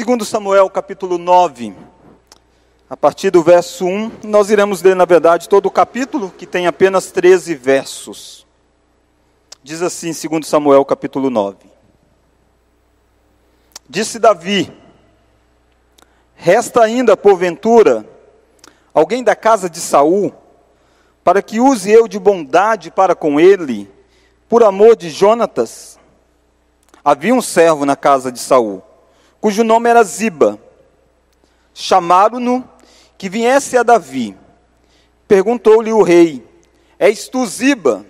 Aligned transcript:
Segundo 0.00 0.24
Samuel, 0.24 0.70
capítulo 0.70 1.18
9, 1.18 1.74
a 2.88 2.96
partir 2.96 3.28
do 3.30 3.42
verso 3.42 3.84
1, 3.84 4.12
nós 4.24 4.48
iremos 4.48 4.80
ler, 4.80 4.96
na 4.96 5.04
verdade, 5.04 5.46
todo 5.46 5.66
o 5.66 5.70
capítulo, 5.70 6.32
que 6.38 6.46
tem 6.46 6.66
apenas 6.66 7.10
13 7.10 7.54
versos. 7.54 8.46
Diz 9.62 9.82
assim, 9.82 10.14
segundo 10.14 10.46
Samuel, 10.46 10.86
capítulo 10.86 11.28
9. 11.28 11.58
Disse 13.86 14.18
Davi: 14.18 14.72
Resta 16.34 16.82
ainda, 16.82 17.14
porventura, 17.14 18.08
alguém 18.94 19.22
da 19.22 19.36
casa 19.36 19.68
de 19.68 19.80
Saul, 19.80 20.32
para 21.22 21.42
que 21.42 21.60
use 21.60 21.90
eu 21.90 22.08
de 22.08 22.18
bondade 22.18 22.90
para 22.90 23.14
com 23.14 23.38
ele, 23.38 23.86
por 24.48 24.64
amor 24.64 24.96
de 24.96 25.10
Jonatas? 25.10 25.98
Havia 27.04 27.34
um 27.34 27.42
servo 27.42 27.84
na 27.84 27.96
casa 27.96 28.32
de 28.32 28.38
Saul, 28.38 28.82
cujo 29.40 29.64
nome 29.64 29.88
era 29.88 30.02
Ziba. 30.02 30.58
Chamaram-no 31.72 32.68
que 33.16 33.28
viesse 33.28 33.76
a 33.76 33.82
Davi. 33.82 34.36
Perguntou-lhe 35.26 35.92
o 35.92 36.02
rei: 36.02 36.46
És 36.98 37.28
tu 37.28 37.46
Ziba? 37.46 38.04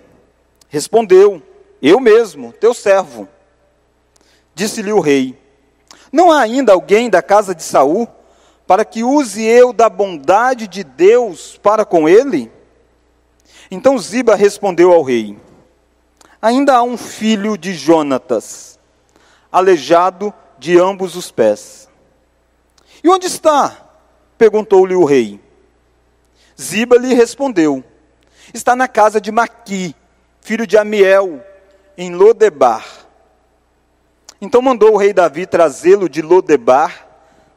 Respondeu: 0.67 1.41
Eu 1.81 1.99
mesmo, 1.99 2.53
teu 2.53 2.73
servo. 2.73 3.27
Disse-lhe 4.53 4.91
o 4.91 4.99
rei: 4.99 5.37
Não 6.11 6.31
há 6.31 6.41
ainda 6.41 6.73
alguém 6.73 7.09
da 7.09 7.21
casa 7.21 7.55
de 7.55 7.63
Saul 7.63 8.07
para 8.67 8.85
que 8.85 9.03
use 9.03 9.43
eu 9.43 9.73
da 9.73 9.89
bondade 9.89 10.67
de 10.67 10.83
Deus 10.83 11.57
para 11.61 11.85
com 11.85 12.07
ele? 12.07 12.51
Então 13.69 13.97
Ziba 13.97 14.35
respondeu 14.35 14.91
ao 14.91 15.03
rei: 15.03 15.37
Ainda 16.41 16.75
há 16.75 16.83
um 16.83 16.97
filho 16.97 17.57
de 17.57 17.73
Jonatas, 17.73 18.79
aleijado 19.51 20.33
de 20.61 20.79
ambos 20.79 21.15
os 21.15 21.31
pés. 21.31 21.89
E 23.03 23.09
onde 23.09 23.25
está? 23.25 23.89
perguntou-lhe 24.37 24.93
o 24.93 25.03
rei. 25.03 25.39
Ziba 26.59 26.97
lhe 26.97 27.15
respondeu: 27.15 27.83
Está 28.53 28.75
na 28.75 28.87
casa 28.87 29.19
de 29.19 29.31
Maqui, 29.31 29.95
filho 30.39 30.67
de 30.67 30.77
Amiel, 30.77 31.43
em 31.97 32.13
Lodebar. 32.13 32.85
Então 34.39 34.61
mandou 34.61 34.93
o 34.93 34.97
rei 34.97 35.13
Davi 35.13 35.47
trazê-lo 35.47 36.07
de 36.07 36.21
Lodebar, 36.21 37.07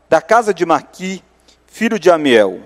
da 0.08 0.22
casa 0.22 0.54
de 0.54 0.64
Maqui, 0.64 1.22
filho 1.66 1.98
de 1.98 2.10
Amiel. 2.10 2.62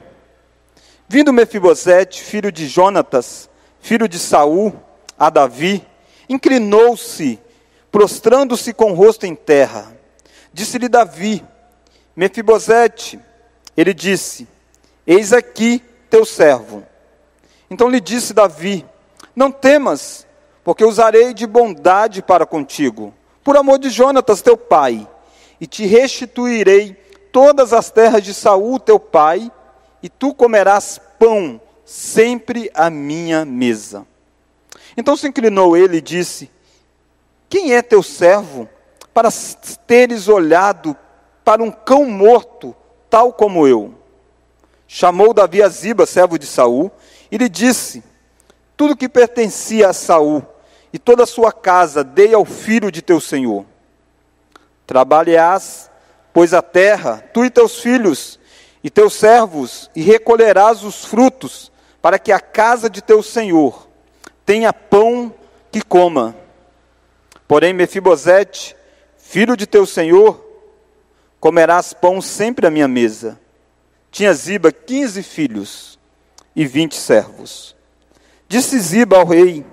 Vindo 1.08 1.32
Mefibosete, 1.32 2.22
filho 2.22 2.52
de 2.52 2.68
Jonatas, 2.68 3.50
filho 3.80 4.08
de 4.08 4.20
Saul, 4.20 4.72
a 5.18 5.30
Davi, 5.30 5.84
inclinou-se, 6.28 7.40
prostrando-se 7.90 8.72
com 8.72 8.92
o 8.92 8.94
rosto 8.94 9.26
em 9.26 9.34
terra. 9.34 9.97
Disse-lhe 10.52 10.88
Davi: 10.88 11.44
Mefibosete. 12.16 13.20
Ele 13.76 13.94
disse: 13.94 14.48
Eis 15.06 15.32
aqui 15.32 15.82
teu 16.10 16.24
servo. 16.24 16.84
Então 17.70 17.88
lhe 17.88 18.00
disse 18.00 18.34
Davi: 18.34 18.84
Não 19.36 19.50
temas, 19.50 20.26
porque 20.64 20.84
usarei 20.84 21.32
de 21.32 21.46
bondade 21.46 22.22
para 22.22 22.44
contigo, 22.44 23.14
por 23.44 23.56
amor 23.56 23.78
de 23.78 23.90
Jonatas 23.90 24.42
teu 24.42 24.56
pai, 24.56 25.08
e 25.60 25.66
te 25.66 25.86
restituirei 25.86 26.94
todas 27.32 27.72
as 27.72 27.90
terras 27.90 28.22
de 28.22 28.34
Saul 28.34 28.78
teu 28.78 28.98
pai, 28.98 29.50
e 30.02 30.08
tu 30.08 30.34
comerás 30.34 31.00
pão 31.18 31.60
sempre 31.84 32.70
à 32.74 32.90
minha 32.90 33.44
mesa. 33.44 34.06
Então 34.96 35.16
se 35.16 35.28
inclinou 35.28 35.76
ele 35.76 35.98
e 35.98 36.02
disse: 36.02 36.50
Quem 37.48 37.74
é 37.74 37.82
teu 37.82 38.02
servo 38.02 38.68
para 39.18 39.30
teres 39.84 40.28
olhado 40.28 40.96
para 41.44 41.60
um 41.60 41.72
cão 41.72 42.04
morto, 42.04 42.72
tal 43.10 43.32
como 43.32 43.66
eu? 43.66 43.92
Chamou 44.86 45.34
Davi 45.34 45.60
a 45.60 45.68
Ziba, 45.68 46.06
servo 46.06 46.38
de 46.38 46.46
Saul, 46.46 46.88
e 47.28 47.36
lhe 47.36 47.48
disse: 47.48 48.04
Tudo 48.76 48.96
que 48.96 49.08
pertencia 49.08 49.88
a 49.88 49.92
Saul 49.92 50.46
e 50.92 51.00
toda 51.00 51.24
a 51.24 51.26
sua 51.26 51.50
casa 51.50 52.04
dei 52.04 52.32
ao 52.32 52.44
filho 52.44 52.92
de 52.92 53.02
teu 53.02 53.20
senhor. 53.20 53.66
Trabalharás, 54.86 55.90
pois 56.32 56.54
a 56.54 56.62
terra, 56.62 57.28
tu 57.34 57.44
e 57.44 57.50
teus 57.50 57.80
filhos, 57.80 58.38
e 58.84 58.88
teus 58.88 59.14
servos, 59.14 59.90
e 59.96 60.00
recolherás 60.00 60.84
os 60.84 61.04
frutos, 61.04 61.72
para 62.00 62.20
que 62.20 62.30
a 62.30 62.38
casa 62.38 62.88
de 62.88 63.02
teu 63.02 63.20
senhor 63.20 63.88
tenha 64.46 64.72
pão 64.72 65.34
que 65.72 65.82
coma. 65.82 66.36
Porém, 67.48 67.72
Mefibosete, 67.72 68.77
filho 69.30 69.54
de 69.54 69.66
teu 69.66 69.84
senhor, 69.84 70.42
comerás 71.38 71.92
pão 71.92 72.18
sempre 72.18 72.66
à 72.66 72.70
minha 72.70 72.88
mesa. 72.88 73.38
Tinha 74.10 74.32
Ziba 74.32 74.72
quinze 74.72 75.22
filhos 75.22 75.98
e 76.56 76.64
vinte 76.64 76.96
servos. 76.96 77.76
Disse 78.48 78.80
Ziba 78.80 79.18
ao 79.18 79.26
rei: 79.26 79.66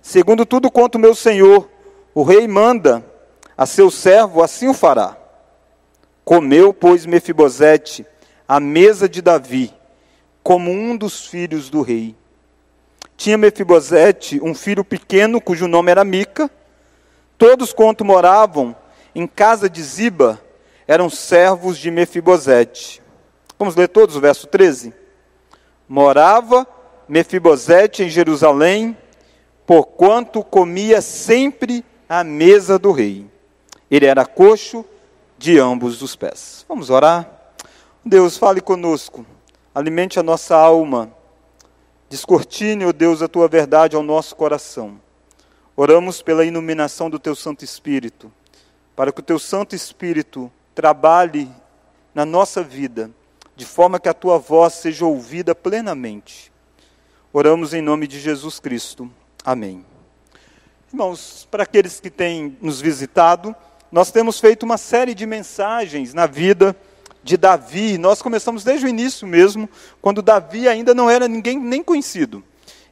Segundo 0.00 0.46
tudo 0.46 0.70
quanto 0.70 0.96
meu 0.96 1.12
senhor, 1.12 1.68
o 2.14 2.22
rei 2.22 2.46
manda 2.46 3.04
a 3.58 3.66
seu 3.66 3.90
servo, 3.90 4.44
assim 4.44 4.68
o 4.68 4.74
fará. 4.74 5.16
Comeu, 6.24 6.72
pois, 6.72 7.04
Mefibosete 7.04 8.06
à 8.46 8.60
mesa 8.60 9.08
de 9.08 9.20
Davi, 9.20 9.74
como 10.40 10.70
um 10.70 10.96
dos 10.96 11.26
filhos 11.26 11.68
do 11.68 11.82
rei. 11.82 12.14
Tinha 13.16 13.36
Mefibosete 13.36 14.40
um 14.40 14.54
filho 14.54 14.84
pequeno, 14.84 15.40
cujo 15.40 15.66
nome 15.66 15.90
era 15.90 16.04
Mica. 16.04 16.48
Todos 17.36 17.72
quanto 17.72 18.04
moravam 18.04 18.76
em 19.14 19.26
casa 19.26 19.68
de 19.68 19.82
Ziba 19.82 20.40
eram 20.86 21.08
servos 21.08 21.78
de 21.78 21.90
Mefibosete. 21.90 23.02
Vamos 23.58 23.76
ler 23.76 23.88
todos 23.88 24.16
o 24.16 24.20
verso 24.20 24.46
13? 24.46 24.92
Morava 25.88 26.66
Mefibosete 27.08 28.02
em 28.02 28.08
Jerusalém, 28.08 28.96
porquanto 29.66 30.42
comia 30.42 31.00
sempre 31.00 31.84
à 32.08 32.24
mesa 32.24 32.78
do 32.78 32.92
rei. 32.92 33.26
Ele 33.90 34.06
era 34.06 34.24
coxo 34.24 34.84
de 35.38 35.58
ambos 35.58 36.02
os 36.02 36.16
pés. 36.16 36.64
Vamos 36.68 36.90
orar? 36.90 37.30
Deus, 38.04 38.36
fale 38.36 38.60
conosco, 38.60 39.24
alimente 39.74 40.20
a 40.20 40.22
nossa 40.22 40.54
alma, 40.54 41.10
descortine, 42.08 42.84
ó 42.84 42.88
oh 42.88 42.92
Deus, 42.92 43.22
a 43.22 43.28
tua 43.28 43.48
verdade 43.48 43.96
ao 43.96 44.02
nosso 44.02 44.36
coração. 44.36 45.00
Oramos 45.76 46.20
pela 46.20 46.44
iluminação 46.44 47.08
do 47.08 47.18
teu 47.18 47.34
Santo 47.34 47.64
Espírito, 47.64 48.30
para 48.96 49.12
que 49.12 49.20
o 49.20 49.24
teu 49.24 49.38
Santo 49.38 49.74
Espírito 49.74 50.50
trabalhe 50.74 51.50
na 52.14 52.24
nossa 52.24 52.62
vida, 52.62 53.10
de 53.56 53.64
forma 53.64 53.98
que 53.98 54.08
a 54.08 54.14
tua 54.14 54.38
voz 54.38 54.74
seja 54.74 55.04
ouvida 55.04 55.54
plenamente. 55.54 56.52
Oramos 57.32 57.74
em 57.74 57.82
nome 57.82 58.06
de 58.06 58.20
Jesus 58.20 58.60
Cristo. 58.60 59.10
Amém. 59.44 59.84
Irmãos, 60.92 61.48
para 61.50 61.64
aqueles 61.64 61.98
que 61.98 62.10
têm 62.10 62.56
nos 62.60 62.80
visitado, 62.80 63.54
nós 63.90 64.12
temos 64.12 64.38
feito 64.38 64.62
uma 64.62 64.78
série 64.78 65.14
de 65.14 65.26
mensagens 65.26 66.14
na 66.14 66.26
vida 66.26 66.76
de 67.22 67.36
Davi. 67.36 67.98
Nós 67.98 68.22
começamos 68.22 68.62
desde 68.62 68.86
o 68.86 68.88
início 68.88 69.26
mesmo, 69.26 69.68
quando 70.00 70.22
Davi 70.22 70.68
ainda 70.68 70.94
não 70.94 71.10
era 71.10 71.26
ninguém 71.26 71.58
nem 71.58 71.82
conhecido. 71.82 72.44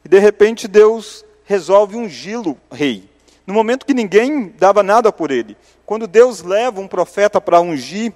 E 0.03 0.09
de 0.09 0.19
repente 0.19 0.67
Deus 0.67 1.23
resolve 1.45 1.95
ungí-lo 1.95 2.57
rei. 2.71 3.09
No 3.45 3.53
momento 3.53 3.85
que 3.85 3.93
ninguém 3.93 4.53
dava 4.57 4.81
nada 4.83 5.11
por 5.11 5.31
ele. 5.31 5.55
Quando 5.85 6.07
Deus 6.07 6.41
leva 6.41 6.79
um 6.79 6.87
profeta 6.87 7.41
para 7.41 7.59
ungir 7.59 8.13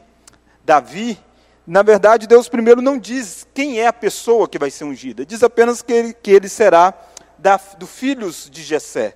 Davi, 0.63 1.19
na 1.65 1.83
verdade 1.83 2.27
Deus 2.27 2.47
primeiro 2.47 2.81
não 2.81 2.97
diz 2.97 3.45
quem 3.53 3.79
é 3.79 3.87
a 3.87 3.93
pessoa 3.93 4.47
que 4.47 4.57
vai 4.57 4.71
ser 4.71 4.85
ungida. 4.85 5.25
Diz 5.25 5.43
apenas 5.43 5.81
que 5.81 5.91
ele, 5.91 6.13
que 6.13 6.31
ele 6.31 6.47
será 6.47 6.93
da, 7.37 7.59
do 7.77 7.85
filhos 7.85 8.49
de 8.51 8.63
Jessé. 8.63 9.15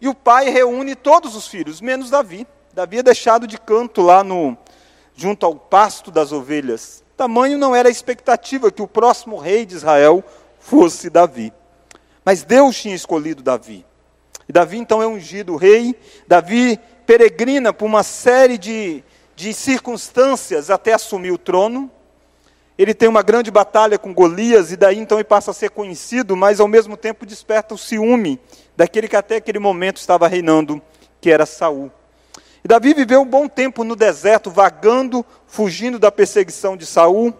E 0.00 0.08
o 0.08 0.14
pai 0.14 0.48
reúne 0.48 0.94
todos 0.94 1.34
os 1.36 1.46
filhos, 1.46 1.80
menos 1.80 2.10
Davi. 2.10 2.46
Davi 2.72 2.98
é 2.98 3.02
deixado 3.02 3.46
de 3.46 3.58
canto 3.58 4.00
lá 4.00 4.22
no, 4.22 4.56
junto 5.14 5.44
ao 5.44 5.54
pasto 5.54 6.10
das 6.10 6.32
ovelhas. 6.32 7.04
Tamanho 7.16 7.58
não 7.58 7.74
era 7.76 7.88
a 7.88 7.92
expectativa 7.92 8.70
que 8.70 8.80
o 8.80 8.88
próximo 8.88 9.36
rei 9.36 9.66
de 9.66 9.74
Israel 9.74 10.24
fosse 10.58 11.10
Davi. 11.10 11.52
Mas 12.24 12.44
Deus 12.44 12.80
tinha 12.80 12.94
escolhido 12.94 13.42
Davi. 13.42 13.84
E 14.48 14.52
Davi 14.52 14.78
então 14.78 15.02
é 15.02 15.06
ungido 15.06 15.56
rei. 15.56 15.94
Davi 16.26 16.80
peregrina 17.10 17.72
por 17.72 17.86
uma 17.86 18.04
série 18.04 18.56
de, 18.56 19.02
de 19.34 19.52
circunstâncias 19.52 20.70
até 20.70 20.92
assumir 20.92 21.32
o 21.32 21.38
trono. 21.38 21.90
Ele 22.78 22.94
tem 22.94 23.08
uma 23.08 23.20
grande 23.20 23.50
batalha 23.50 23.98
com 23.98 24.14
Golias, 24.14 24.70
e 24.70 24.76
daí 24.76 24.96
então 24.96 25.18
ele 25.18 25.24
passa 25.24 25.50
a 25.50 25.54
ser 25.54 25.70
conhecido, 25.70 26.36
mas 26.36 26.60
ao 26.60 26.68
mesmo 26.68 26.96
tempo 26.96 27.26
desperta 27.26 27.74
o 27.74 27.78
ciúme 27.78 28.38
daquele 28.76 29.08
que 29.08 29.16
até 29.16 29.34
aquele 29.34 29.58
momento 29.58 29.96
estava 29.96 30.28
reinando, 30.28 30.80
que 31.20 31.32
era 31.32 31.44
Saul. 31.44 31.90
E 32.62 32.68
Davi 32.68 32.94
viveu 32.94 33.22
um 33.22 33.26
bom 33.26 33.48
tempo 33.48 33.82
no 33.82 33.96
deserto, 33.96 34.48
vagando, 34.48 35.26
fugindo 35.48 35.98
da 35.98 36.12
perseguição 36.12 36.76
de 36.76 36.86
Saul, 36.86 37.34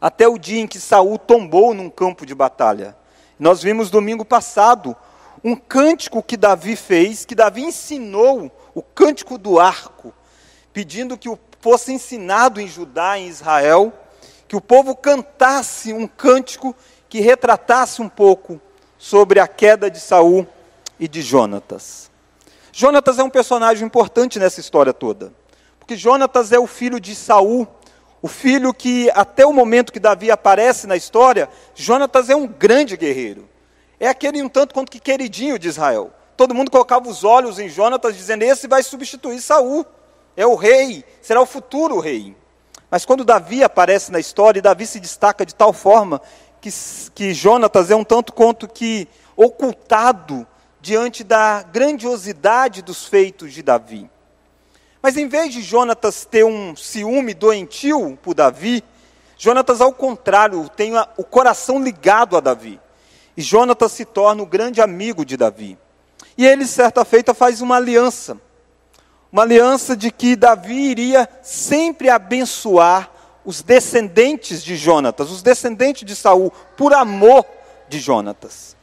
até 0.00 0.26
o 0.26 0.36
dia 0.36 0.60
em 0.60 0.66
que 0.66 0.80
Saul 0.80 1.16
tombou 1.16 1.74
num 1.74 1.88
campo 1.88 2.26
de 2.26 2.34
batalha. 2.34 2.96
Nós 3.38 3.62
vimos 3.62 3.88
domingo 3.88 4.24
passado 4.24 4.96
um 5.44 5.54
cântico 5.54 6.22
que 6.22 6.38
Davi 6.38 6.74
fez, 6.74 7.26
que 7.26 7.34
Davi 7.34 7.62
ensinou, 7.62 8.50
o 8.74 8.82
cântico 8.82 9.36
do 9.36 9.60
arco, 9.60 10.12
pedindo 10.72 11.18
que 11.18 11.28
o 11.28 11.38
fosse 11.60 11.92
ensinado 11.92 12.60
em 12.60 12.68
Judá, 12.68 13.18
em 13.18 13.26
Israel, 13.26 13.90
que 14.46 14.54
o 14.54 14.60
povo 14.60 14.94
cantasse 14.94 15.94
um 15.94 16.06
cântico 16.06 16.76
que 17.08 17.20
retratasse 17.20 18.02
um 18.02 18.08
pouco 18.08 18.60
sobre 18.98 19.40
a 19.40 19.48
queda 19.48 19.90
de 19.90 19.98
Saul 19.98 20.46
e 21.00 21.08
de 21.08 21.22
Jonatas. 21.22 22.10
Jonatas 22.70 23.18
é 23.18 23.22
um 23.22 23.30
personagem 23.30 23.86
importante 23.86 24.38
nessa 24.38 24.60
história 24.60 24.92
toda, 24.92 25.32
porque 25.78 25.96
Jonatas 25.96 26.52
é 26.52 26.58
o 26.58 26.66
filho 26.66 27.00
de 27.00 27.14
Saul, 27.14 27.66
o 28.20 28.28
filho 28.28 28.74
que 28.74 29.10
até 29.14 29.46
o 29.46 29.52
momento 29.52 29.90
que 29.92 30.00
Davi 30.00 30.30
aparece 30.30 30.86
na 30.86 30.96
história, 30.96 31.48
Jonatas 31.74 32.28
é 32.28 32.36
um 32.36 32.46
grande 32.46 32.94
guerreiro. 32.96 33.48
É 34.04 34.08
aquele 34.08 34.42
um 34.42 34.50
tanto 34.50 34.74
quanto 34.74 34.92
que 34.92 35.00
queridinho 35.00 35.58
de 35.58 35.66
Israel. 35.66 36.12
Todo 36.36 36.54
mundo 36.54 36.70
colocava 36.70 37.08
os 37.08 37.24
olhos 37.24 37.58
em 37.58 37.70
Jonatas 37.70 38.14
dizendo: 38.14 38.42
"Esse 38.42 38.68
vai 38.68 38.82
substituir 38.82 39.40
Saul. 39.40 39.86
É 40.36 40.46
o 40.46 40.56
rei, 40.56 41.02
será 41.22 41.40
o 41.40 41.46
futuro 41.46 41.98
rei". 42.00 42.36
Mas 42.90 43.06
quando 43.06 43.24
Davi 43.24 43.64
aparece 43.64 44.12
na 44.12 44.20
história, 44.20 44.60
Davi 44.60 44.86
se 44.86 45.00
destaca 45.00 45.46
de 45.46 45.54
tal 45.54 45.72
forma 45.72 46.20
que, 46.60 46.68
que 47.14 47.32
Jonatas 47.32 47.90
é 47.90 47.96
um 47.96 48.04
tanto 48.04 48.34
quanto 48.34 48.68
que 48.68 49.08
ocultado 49.34 50.46
diante 50.82 51.24
da 51.24 51.62
grandiosidade 51.62 52.82
dos 52.82 53.06
feitos 53.06 53.54
de 53.54 53.62
Davi. 53.62 54.10
Mas 55.00 55.16
em 55.16 55.28
vez 55.28 55.50
de 55.50 55.62
Jonatas 55.62 56.26
ter 56.26 56.44
um 56.44 56.76
ciúme 56.76 57.32
doentio 57.32 58.18
por 58.22 58.34
Davi, 58.34 58.84
Jonatas, 59.38 59.80
ao 59.80 59.94
contrário, 59.94 60.68
tem 60.68 60.92
o 61.16 61.24
coração 61.24 61.82
ligado 61.82 62.36
a 62.36 62.40
Davi. 62.40 62.83
E 63.36 63.42
Jonatas 63.42 63.92
se 63.92 64.04
torna 64.04 64.42
o 64.42 64.46
grande 64.46 64.80
amigo 64.80 65.24
de 65.24 65.36
Davi. 65.36 65.78
E 66.36 66.46
ele, 66.46 66.66
certa 66.66 67.04
feita, 67.04 67.34
faz 67.34 67.60
uma 67.60 67.76
aliança. 67.76 68.38
Uma 69.32 69.42
aliança 69.42 69.96
de 69.96 70.10
que 70.10 70.36
Davi 70.36 70.90
iria 70.90 71.28
sempre 71.42 72.08
abençoar 72.08 73.10
os 73.44 73.62
descendentes 73.62 74.62
de 74.62 74.76
Jonatas, 74.76 75.30
os 75.30 75.42
descendentes 75.42 76.04
de 76.04 76.16
Saul, 76.16 76.52
por 76.76 76.94
amor 76.94 77.44
de 77.88 77.98
Jonatas. 77.98 78.76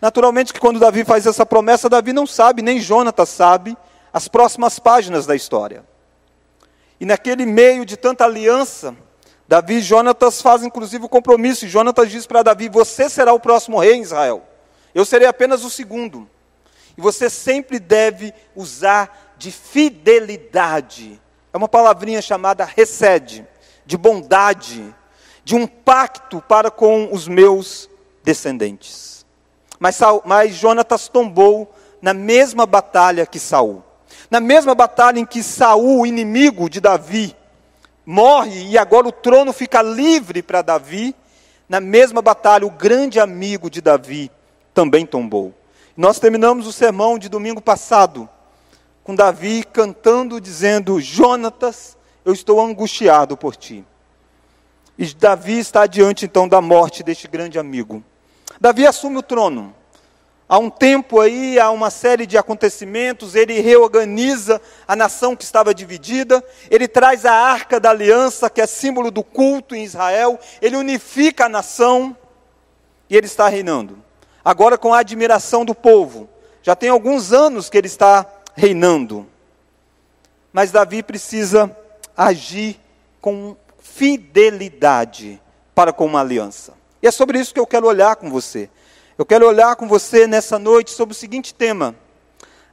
Naturalmente 0.00 0.52
que 0.52 0.60
quando 0.60 0.78
Davi 0.78 1.04
faz 1.04 1.26
essa 1.26 1.44
promessa, 1.44 1.88
Davi 1.88 2.12
não 2.12 2.26
sabe, 2.26 2.62
nem 2.62 2.78
Jonatas 2.78 3.30
sabe, 3.30 3.76
as 4.12 4.28
próximas 4.28 4.78
páginas 4.78 5.26
da 5.26 5.34
história. 5.34 5.84
E 7.00 7.04
naquele 7.04 7.44
meio 7.44 7.84
de 7.84 7.96
tanta 7.96 8.24
aliança, 8.24 8.94
Davi 9.48 9.74
e 9.74 9.80
Jonatas 9.80 10.42
fazem 10.42 10.66
inclusive 10.66 11.04
o 11.04 11.08
compromisso, 11.08 11.64
e 11.64 11.68
Jonatas 11.68 12.10
diz 12.10 12.26
para 12.26 12.42
Davi: 12.42 12.68
Você 12.68 13.08
será 13.08 13.32
o 13.32 13.40
próximo 13.40 13.78
rei 13.78 13.94
em 13.94 14.02
Israel, 14.02 14.42
eu 14.94 15.04
serei 15.04 15.28
apenas 15.28 15.64
o 15.64 15.70
segundo. 15.70 16.28
E 16.96 17.00
você 17.00 17.28
sempre 17.28 17.78
deve 17.78 18.32
usar 18.54 19.34
de 19.36 19.52
fidelidade. 19.52 21.20
É 21.52 21.56
uma 21.56 21.68
palavrinha 21.68 22.22
chamada 22.22 22.64
recede, 22.64 23.46
de 23.84 23.98
bondade, 23.98 24.94
de 25.44 25.54
um 25.54 25.66
pacto 25.66 26.40
para 26.40 26.70
com 26.70 27.12
os 27.12 27.28
meus 27.28 27.88
descendentes. 28.24 29.26
Mas, 29.78 30.00
mas 30.24 30.54
Jonatas 30.54 31.08
tombou 31.08 31.72
na 32.00 32.14
mesma 32.14 32.64
batalha 32.64 33.26
que 33.26 33.38
Saul. 33.38 33.84
Na 34.30 34.40
mesma 34.40 34.74
batalha 34.74 35.20
em 35.20 35.26
que 35.26 35.42
Saul, 35.42 36.00
o 36.00 36.06
inimigo 36.06 36.70
de 36.70 36.80
Davi, 36.80 37.36
morre 38.06 38.68
e 38.68 38.78
agora 38.78 39.08
o 39.08 39.12
trono 39.12 39.52
fica 39.52 39.82
livre 39.82 40.40
para 40.40 40.62
Davi, 40.62 41.14
na 41.68 41.80
mesma 41.80 42.22
batalha 42.22 42.64
o 42.64 42.70
grande 42.70 43.18
amigo 43.18 43.68
de 43.68 43.80
Davi 43.80 44.30
também 44.72 45.04
tombou. 45.04 45.52
Nós 45.96 46.20
terminamos 46.20 46.66
o 46.66 46.72
sermão 46.72 47.18
de 47.18 47.28
domingo 47.28 47.60
passado 47.60 48.28
com 49.02 49.14
Davi 49.14 49.64
cantando, 49.64 50.40
dizendo: 50.40 51.00
Jonatas, 51.00 51.96
eu 52.24 52.32
estou 52.32 52.60
angustiado 52.60 53.36
por 53.36 53.54
ti. 53.54 53.84
E 54.98 55.06
Davi 55.14 55.58
está 55.58 55.86
diante 55.86 56.24
então 56.24 56.48
da 56.48 56.60
morte 56.60 57.02
deste 57.02 57.28
grande 57.28 57.58
amigo. 57.58 58.02
Davi 58.60 58.86
assume 58.86 59.18
o 59.18 59.22
trono. 59.22 59.74
Há 60.48 60.58
um 60.58 60.70
tempo 60.70 61.20
aí, 61.20 61.58
há 61.58 61.70
uma 61.72 61.90
série 61.90 62.24
de 62.24 62.38
acontecimentos, 62.38 63.34
ele 63.34 63.58
reorganiza 63.60 64.60
a 64.86 64.94
nação 64.94 65.34
que 65.34 65.42
estava 65.42 65.74
dividida, 65.74 66.42
ele 66.70 66.86
traz 66.86 67.26
a 67.26 67.32
arca 67.32 67.80
da 67.80 67.90
aliança, 67.90 68.48
que 68.48 68.60
é 68.60 68.66
símbolo 68.66 69.10
do 69.10 69.24
culto 69.24 69.74
em 69.74 69.82
Israel, 69.82 70.38
ele 70.62 70.76
unifica 70.76 71.46
a 71.46 71.48
nação 71.48 72.16
e 73.10 73.16
ele 73.16 73.26
está 73.26 73.48
reinando. 73.48 73.98
Agora 74.44 74.78
com 74.78 74.94
a 74.94 75.00
admiração 75.00 75.64
do 75.64 75.74
povo. 75.74 76.28
Já 76.62 76.76
tem 76.76 76.90
alguns 76.90 77.32
anos 77.32 77.68
que 77.68 77.76
ele 77.76 77.88
está 77.88 78.24
reinando. 78.54 79.26
Mas 80.52 80.70
Davi 80.70 81.02
precisa 81.02 81.76
agir 82.16 82.80
com 83.20 83.56
fidelidade 83.80 85.40
para 85.74 85.92
com 85.92 86.06
uma 86.06 86.20
aliança. 86.20 86.74
E 87.02 87.08
é 87.08 87.10
sobre 87.10 87.40
isso 87.40 87.52
que 87.52 87.58
eu 87.58 87.66
quero 87.66 87.86
olhar 87.88 88.14
com 88.14 88.30
você. 88.30 88.70
Eu 89.18 89.24
quero 89.24 89.48
olhar 89.48 89.76
com 89.76 89.88
você 89.88 90.26
nessa 90.26 90.58
noite 90.58 90.90
sobre 90.90 91.14
o 91.14 91.16
seguinte 91.16 91.54
tema: 91.54 91.94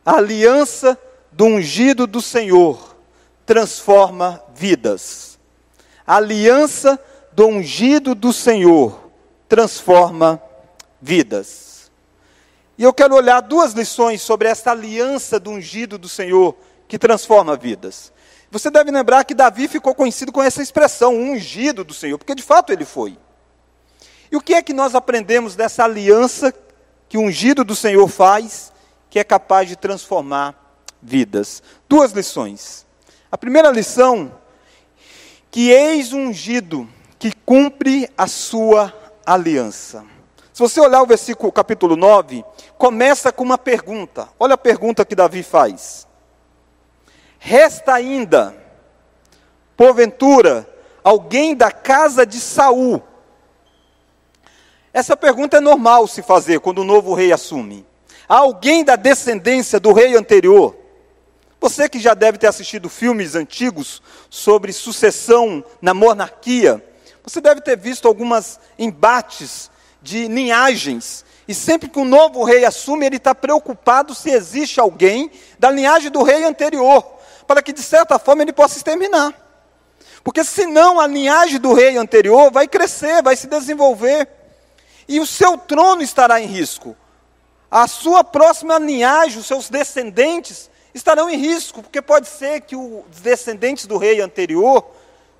a 0.05 0.17
aliança 0.17 0.99
do 1.31 1.45
ungido 1.45 2.05
do 2.05 2.21
Senhor 2.21 2.97
transforma 3.45 4.43
vidas. 4.53 5.39
A 6.05 6.17
aliança 6.17 6.99
do 7.31 7.47
ungido 7.47 8.13
do 8.13 8.33
Senhor 8.33 9.09
transforma 9.47 10.41
vidas. 11.01 11.89
E 12.77 12.83
eu 12.83 12.93
quero 12.93 13.15
olhar 13.15 13.39
duas 13.39 13.71
lições 13.71 14.21
sobre 14.21 14.49
essa 14.49 14.71
aliança 14.71 15.39
do 15.39 15.51
ungido 15.51 15.97
do 15.97 16.09
Senhor 16.09 16.57
que 16.89 16.99
transforma 16.99 17.55
vidas. 17.55 18.11
Você 18.51 18.69
deve 18.69 18.91
lembrar 18.91 19.23
que 19.23 19.33
Davi 19.33 19.69
ficou 19.69 19.95
conhecido 19.95 20.31
com 20.31 20.43
essa 20.43 20.61
expressão, 20.61 21.15
ungido 21.15 21.85
do 21.85 21.93
Senhor, 21.93 22.17
porque 22.17 22.35
de 22.35 22.43
fato 22.43 22.73
ele 22.73 22.83
foi. 22.83 23.17
E 24.33 24.35
o 24.35 24.41
que 24.41 24.55
é 24.55 24.63
que 24.63 24.73
nós 24.73 24.95
aprendemos 24.95 25.55
dessa 25.55 25.83
aliança 25.83 26.51
que 27.07 27.19
o 27.19 27.21
ungido 27.21 27.63
do 27.63 27.75
Senhor 27.75 28.07
faz, 28.07 28.73
que 29.07 29.19
é 29.19 29.23
capaz 29.23 29.69
de 29.69 29.75
transformar 29.75 30.55
vidas? 30.99 31.61
Duas 31.87 32.13
lições. 32.13 32.83
A 33.31 33.37
primeira 33.37 33.69
lição, 33.69 34.33
que 35.51 35.69
eis 35.69 36.13
um 36.13 36.29
ungido 36.29 36.89
que 37.19 37.31
cumpre 37.45 38.09
a 38.17 38.25
sua 38.25 38.91
aliança. 39.23 40.03
Se 40.51 40.59
você 40.59 40.81
olhar 40.81 41.03
o 41.03 41.07
versículo 41.07 41.51
capítulo 41.51 41.95
9, 41.95 42.43
começa 42.75 43.31
com 43.31 43.43
uma 43.43 43.59
pergunta. 43.59 44.29
Olha 44.39 44.55
a 44.55 44.57
pergunta 44.57 45.05
que 45.05 45.13
Davi 45.13 45.43
faz. 45.43 46.07
Resta 47.37 47.93
ainda, 47.93 48.55
porventura, 49.77 50.67
alguém 51.03 51.55
da 51.55 51.71
casa 51.71 52.25
de 52.25 52.39
Saul 52.39 52.99
essa 54.93 55.17
pergunta 55.17 55.57
é 55.57 55.59
normal 55.59 56.07
se 56.07 56.21
fazer 56.21 56.59
quando 56.59 56.79
o 56.79 56.83
novo 56.83 57.15
rei 57.15 57.33
assume. 57.33 57.83
Há 58.29 58.37
alguém 58.37 58.83
da 58.83 58.95
descendência 58.95 59.79
do 59.79 59.91
rei 59.91 60.15
anterior? 60.15 60.75
Você 61.59 61.89
que 61.89 61.99
já 61.99 62.13
deve 62.13 62.37
ter 62.37 62.45
assistido 62.45 62.87
filmes 62.89 63.33
antigos 63.33 64.03
sobre 64.29 64.71
sucessão 64.71 65.63
na 65.81 65.95
monarquia, 65.95 66.83
você 67.23 67.41
deve 67.41 67.61
ter 67.61 67.75
visto 67.75 68.07
algumas 68.07 68.59
embates 68.77 69.71
de 69.99 70.27
linhagens. 70.27 71.25
E 71.47 71.55
sempre 71.55 71.89
que 71.89 71.97
um 71.97 72.05
novo 72.05 72.43
rei 72.43 72.63
assume, 72.63 73.05
ele 73.05 73.15
está 73.15 73.33
preocupado 73.33 74.13
se 74.13 74.29
existe 74.29 74.79
alguém 74.79 75.31
da 75.57 75.71
linhagem 75.71 76.11
do 76.11 76.21
rei 76.21 76.43
anterior, 76.43 77.03
para 77.47 77.63
que 77.63 77.73
de 77.73 77.81
certa 77.81 78.19
forma 78.19 78.43
ele 78.43 78.53
possa 78.53 78.77
exterminar. 78.77 79.33
Porque 80.23 80.43
senão 80.43 80.99
a 80.99 81.07
linhagem 81.07 81.59
do 81.59 81.73
rei 81.73 81.97
anterior 81.97 82.51
vai 82.51 82.67
crescer, 82.67 83.23
vai 83.23 83.35
se 83.35 83.47
desenvolver 83.47 84.42
e 85.07 85.19
o 85.19 85.25
seu 85.25 85.57
trono 85.57 86.01
estará 86.01 86.39
em 86.41 86.45
risco. 86.45 86.95
A 87.69 87.87
sua 87.87 88.23
próxima 88.23 88.77
linhagem, 88.77 89.39
os 89.39 89.47
seus 89.47 89.69
descendentes, 89.69 90.69
estarão 90.93 91.29
em 91.29 91.37
risco, 91.37 91.81
porque 91.81 92.01
pode 92.01 92.27
ser 92.27 92.61
que 92.61 92.75
os 92.75 93.19
descendentes 93.21 93.85
do 93.85 93.97
rei 93.97 94.21
anterior 94.21 94.85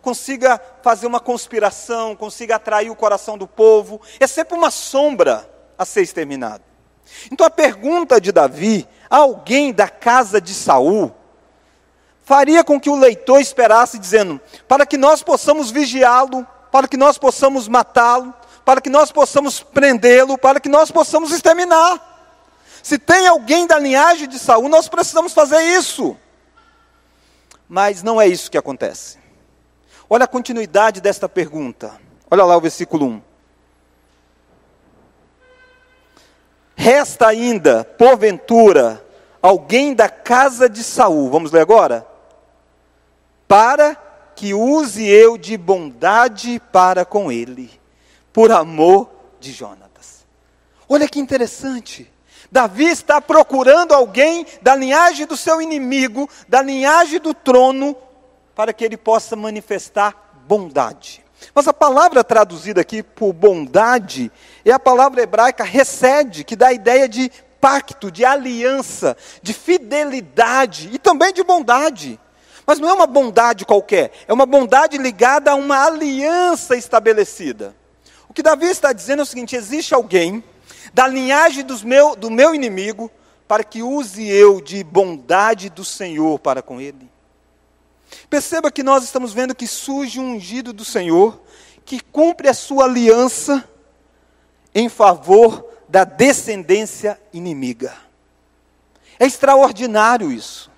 consiga 0.02 0.60
fazer 0.82 1.08
uma 1.08 1.20
conspiração, 1.20 2.16
consiga 2.16 2.56
atrair 2.56 2.90
o 2.90 2.96
coração 2.96 3.38
do 3.38 3.48
povo. 3.48 4.02
É 4.20 4.28
sempre 4.28 4.58
uma 4.58 4.72
sombra 4.72 5.50
a 5.78 5.86
ser 5.86 6.02
exterminado. 6.02 6.64
Então 7.32 7.46
a 7.46 7.50
pergunta 7.50 8.20
de 8.20 8.32
Davi, 8.32 8.88
alguém 9.10 9.72
da 9.72 9.88
casa 9.88 10.42
de 10.42 10.54
Saul, 10.54 11.14
faria 12.24 12.64
com 12.64 12.80
que 12.80 12.90
o 12.90 12.96
leitor 12.96 13.40
esperasse 13.40 14.00
dizendo: 14.00 14.42
para 14.68 14.86
que 14.86 14.98
nós 14.98 15.22
possamos 15.22 15.72
vigiá-lo, 15.72 16.48
para 16.72 16.88
que 16.88 16.98
nós 16.98 17.18
possamos 17.18 17.68
matá-lo, 17.68 18.34
para 18.66 18.82
que 18.82 18.90
nós 18.90 19.12
possamos 19.12 19.62
prendê-lo, 19.62 20.38
para 20.38 20.60
que 20.60 20.70
nós 20.70 20.92
possamos 20.92 21.32
exterminar. 21.32 22.12
Se 22.82 22.98
tem 22.98 23.28
alguém 23.28 23.66
da 23.66 23.80
linhagem 23.80 24.28
de 24.28 24.40
Saul, 24.40 24.68
nós 24.70 24.88
precisamos 24.88 25.34
fazer 25.34 25.62
isso. 25.62 26.18
Mas 27.68 28.04
não 28.04 28.20
é 28.20 28.28
isso 28.28 28.52
que 28.52 28.58
acontece. 28.58 29.18
Olha 30.10 30.26
a 30.26 30.28
continuidade 30.28 31.02
desta 31.02 31.28
pergunta. 31.28 32.00
Olha 32.30 32.44
lá 32.44 32.58
o 32.58 32.62
versículo 32.62 33.06
1. 33.06 33.22
Resta 36.76 37.28
ainda, 37.28 37.84
porventura, 37.84 39.06
alguém 39.42 39.94
da 39.94 40.10
casa 40.10 40.68
de 40.68 40.84
Saul, 40.84 41.30
vamos 41.30 41.52
ler 41.52 41.62
agora? 41.62 42.06
Para 43.48 43.96
que 44.36 44.54
use 44.54 45.08
eu 45.08 45.38
de 45.38 45.56
bondade 45.56 46.62
para 46.72 47.06
com 47.06 47.32
ele, 47.32 47.70
por 48.34 48.52
amor 48.52 49.10
de 49.40 49.52
Jonatas. 49.52 50.26
Olha 50.90 51.08
que 51.08 51.20
interessante. 51.20 52.12
Davi 52.52 52.86
está 52.86 53.22
procurando 53.22 53.94
alguém 53.94 54.46
da 54.62 54.76
linhagem 54.76 55.26
do 55.26 55.38
seu 55.38 55.62
inimigo, 55.62 56.30
da 56.48 56.62
linhagem 56.62 57.20
do 57.20 57.34
trono, 57.34 57.96
para 58.56 58.74
que 58.74 58.84
ele 58.84 58.98
possa 58.98 59.36
manifestar 59.36 60.34
bondade. 60.46 61.24
Mas 61.54 61.68
a 61.68 61.74
palavra 61.74 62.24
traduzida 62.24 62.82
aqui 62.82 63.04
por 63.04 63.34
bondade 63.34 64.32
é 64.64 64.72
a 64.72 64.80
palavra 64.80 65.22
hebraica 65.22 65.64
recede, 65.64 66.44
que 66.44 66.56
dá 66.56 66.68
a 66.68 66.74
ideia 66.74 67.08
de 67.08 67.32
pacto, 67.60 68.12
de 68.12 68.26
aliança, 68.26 69.16
de 69.42 69.54
fidelidade 69.54 70.90
e 70.92 71.00
também 71.00 71.34
de 71.34 71.44
bondade. 71.44 72.20
Mas 72.66 72.80
não 72.80 72.90
é 72.90 72.94
uma 72.94 73.08
bondade 73.08 73.66
qualquer, 73.66 74.12
é 74.28 74.34
uma 74.34 74.46
bondade 74.46 74.98
ligada 74.98 75.52
a 75.52 75.56
uma 75.56 75.86
aliança 75.86 76.76
estabelecida. 76.76 77.76
O 78.34 78.36
que 78.36 78.42
Davi 78.42 78.66
está 78.66 78.92
dizendo 78.92 79.20
é 79.20 79.22
o 79.22 79.28
seguinte: 79.28 79.56
existe 79.56 79.94
alguém 79.94 80.44
da 80.92 81.06
linhagem 81.06 81.64
meu, 81.84 82.16
do 82.16 82.32
meu 82.32 82.56
inimigo, 82.56 83.12
para 83.48 83.64
que 83.64 83.84
use 83.84 84.28
eu 84.28 84.60
de 84.60 84.84
bondade 84.84 85.70
do 85.70 85.86
Senhor 85.86 86.40
para 86.40 86.60
com 86.60 86.82
ele. 86.82 87.08
Perceba 88.32 88.72
que 88.72 88.82
nós 88.82 89.04
estamos 89.04 89.34
vendo 89.34 89.54
que 89.54 89.68
surge 89.68 90.20
um 90.20 90.34
ungido 90.34 90.74
do 90.74 90.84
Senhor, 90.84 91.40
que 91.86 92.00
cumpre 92.00 92.50
a 92.50 92.56
sua 92.56 92.86
aliança 92.86 93.70
em 94.74 94.90
favor 94.90 95.70
da 95.88 96.04
descendência 96.04 97.22
inimiga. 97.32 97.96
É 99.20 99.28
extraordinário 99.28 100.32
isso. 100.32 100.72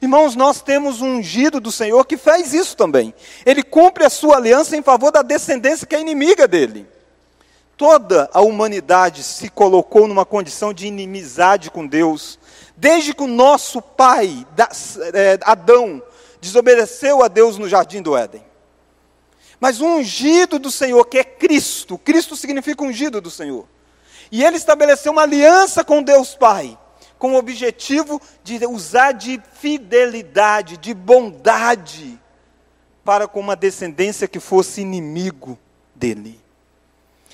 Irmãos, 0.00 0.36
nós 0.36 0.60
temos 0.62 1.00
um 1.00 1.16
ungido 1.16 1.60
do 1.60 1.72
Senhor 1.72 2.04
que 2.06 2.16
faz 2.16 2.52
isso 2.52 2.76
também. 2.76 3.14
Ele 3.44 3.62
cumpre 3.62 4.04
a 4.04 4.10
sua 4.10 4.36
aliança 4.36 4.76
em 4.76 4.82
favor 4.82 5.10
da 5.10 5.22
descendência 5.22 5.86
que 5.86 5.94
é 5.94 6.00
inimiga 6.00 6.46
dele 6.46 6.86
toda 7.80 8.28
a 8.34 8.42
humanidade 8.42 9.22
se 9.22 9.48
colocou 9.48 10.06
numa 10.06 10.26
condição 10.26 10.70
de 10.70 10.86
inimizade 10.86 11.70
com 11.70 11.86
Deus, 11.86 12.38
desde 12.76 13.14
que 13.14 13.22
o 13.22 13.26
nosso 13.26 13.80
pai, 13.80 14.46
é, 15.14 15.38
Adão, 15.40 16.02
desobedeceu 16.42 17.22
a 17.22 17.28
Deus 17.28 17.56
no 17.56 17.66
jardim 17.66 18.02
do 18.02 18.14
Éden. 18.14 18.44
Mas 19.58 19.80
o 19.80 19.86
ungido 19.86 20.58
do 20.58 20.70
Senhor, 20.70 21.02
que 21.06 21.16
é 21.16 21.24
Cristo, 21.24 21.96
Cristo 21.96 22.36
significa 22.36 22.84
ungido 22.84 23.18
do 23.18 23.30
Senhor. 23.30 23.64
E 24.30 24.44
ele 24.44 24.58
estabeleceu 24.58 25.12
uma 25.12 25.22
aliança 25.22 25.82
com 25.82 26.02
Deus 26.02 26.34
Pai, 26.34 26.78
com 27.20 27.34
o 27.34 27.36
objetivo 27.36 28.18
de 28.42 28.64
usar 28.66 29.12
de 29.12 29.40
fidelidade, 29.52 30.78
de 30.78 30.94
bondade, 30.94 32.18
para 33.04 33.28
com 33.28 33.40
uma 33.40 33.54
descendência 33.54 34.26
que 34.26 34.40
fosse 34.40 34.80
inimigo 34.80 35.58
dele. 35.94 36.40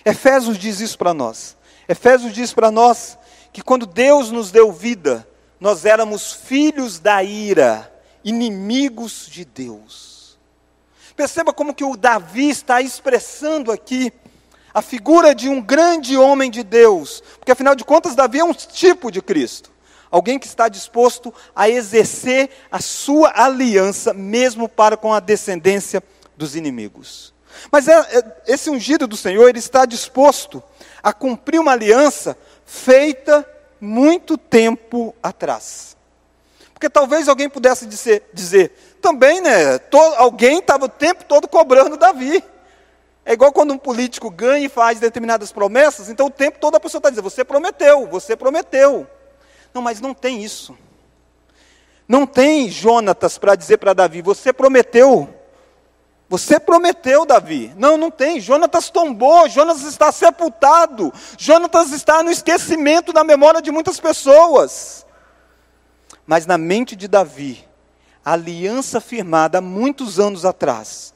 Efésios 0.04 0.58
diz 0.58 0.80
isso 0.80 0.98
para 0.98 1.14
nós. 1.14 1.56
Efésios 1.88 2.32
diz 2.32 2.52
para 2.52 2.68
nós 2.68 3.16
que 3.52 3.62
quando 3.62 3.86
Deus 3.86 4.32
nos 4.32 4.50
deu 4.50 4.72
vida, 4.72 5.26
nós 5.60 5.84
éramos 5.84 6.32
filhos 6.32 6.98
da 6.98 7.22
ira, 7.22 7.90
inimigos 8.24 9.28
de 9.30 9.44
Deus. 9.44 10.36
Perceba 11.14 11.52
como 11.52 11.72
que 11.72 11.84
o 11.84 11.96
Davi 11.96 12.50
está 12.50 12.82
expressando 12.82 13.70
aqui 13.70 14.12
a 14.74 14.82
figura 14.82 15.32
de 15.32 15.48
um 15.48 15.62
grande 15.62 16.16
homem 16.16 16.50
de 16.50 16.64
Deus, 16.64 17.22
porque 17.38 17.52
afinal 17.52 17.76
de 17.76 17.84
contas 17.84 18.16
Davi 18.16 18.40
é 18.40 18.44
um 18.44 18.52
tipo 18.52 19.12
de 19.12 19.22
Cristo. 19.22 19.75
Alguém 20.10 20.38
que 20.38 20.46
está 20.46 20.68
disposto 20.68 21.32
a 21.54 21.68
exercer 21.68 22.50
a 22.70 22.80
sua 22.80 23.32
aliança, 23.34 24.12
mesmo 24.14 24.68
para 24.68 24.96
com 24.96 25.12
a 25.12 25.20
descendência 25.20 26.02
dos 26.36 26.54
inimigos. 26.54 27.34
Mas 27.70 27.88
é, 27.88 27.98
é, 27.98 28.42
esse 28.46 28.70
ungido 28.70 29.06
do 29.06 29.16
Senhor, 29.16 29.48
ele 29.48 29.58
está 29.58 29.84
disposto 29.84 30.62
a 31.02 31.12
cumprir 31.12 31.58
uma 31.60 31.72
aliança 31.72 32.36
feita 32.64 33.48
muito 33.80 34.36
tempo 34.36 35.14
atrás. 35.22 35.96
Porque 36.72 36.90
talvez 36.90 37.28
alguém 37.28 37.48
pudesse 37.48 37.86
dizer, 37.86 38.28
dizer 38.32 38.72
também, 39.00 39.40
né? 39.40 39.80
alguém 40.18 40.58
estava 40.58 40.84
o 40.84 40.88
tempo 40.88 41.24
todo 41.24 41.48
cobrando 41.48 41.96
Davi. 41.96 42.44
É 43.24 43.32
igual 43.32 43.52
quando 43.52 43.72
um 43.72 43.78
político 43.78 44.30
ganha 44.30 44.66
e 44.66 44.68
faz 44.68 45.00
determinadas 45.00 45.50
promessas, 45.50 46.08
então 46.08 46.26
o 46.26 46.30
tempo 46.30 46.58
todo 46.60 46.76
a 46.76 46.80
pessoa 46.80 47.00
está 47.00 47.10
dizendo: 47.10 47.28
você 47.28 47.44
prometeu, 47.44 48.06
você 48.06 48.36
prometeu. 48.36 49.06
Não, 49.72 49.82
mas 49.82 50.00
não 50.00 50.14
tem 50.14 50.42
isso. 50.42 50.76
Não 52.08 52.26
tem 52.26 52.70
Jonatas 52.70 53.36
para 53.38 53.54
dizer 53.54 53.78
para 53.78 53.92
Davi: 53.92 54.22
você 54.22 54.52
prometeu, 54.52 55.28
você 56.28 56.58
prometeu, 56.58 57.24
Davi. 57.24 57.72
Não, 57.76 57.96
não 57.96 58.10
tem. 58.10 58.40
Jonatas 58.40 58.90
tombou, 58.90 59.48
Jonatas 59.48 59.82
está 59.82 60.10
sepultado. 60.10 61.12
Jonatas 61.38 61.92
está 61.92 62.22
no 62.22 62.30
esquecimento 62.30 63.12
da 63.12 63.22
memória 63.22 63.62
de 63.62 63.70
muitas 63.70 64.00
pessoas. 64.00 65.06
Mas 66.26 66.44
na 66.44 66.58
mente 66.58 66.96
de 66.96 67.06
Davi, 67.06 67.64
a 68.24 68.32
aliança 68.32 69.00
firmada 69.00 69.58
há 69.58 69.60
muitos 69.60 70.18
anos 70.18 70.44
atrás, 70.44 71.14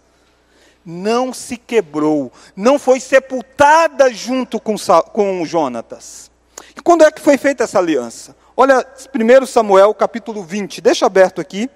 não 0.87 1.33
se 1.35 1.57
quebrou, 1.57 2.33
não 2.54 2.78
foi 2.78 3.00
sepultada 3.00 4.12
junto 4.12 4.61
com, 4.61 4.76
com 5.12 5.45
Jonatas. 5.45 6.30
E 6.76 6.80
quando 6.80 7.02
é 7.02 7.11
que 7.11 7.21
foi 7.21 7.37
feita 7.37 7.64
essa 7.64 7.78
aliança? 7.80 8.37
Olha 8.62 8.87
1 9.14 9.47
Samuel 9.47 9.95
capítulo 9.95 10.43
20, 10.43 10.83
deixa 10.83 11.07
aberto 11.07 11.40
aqui, 11.40 11.71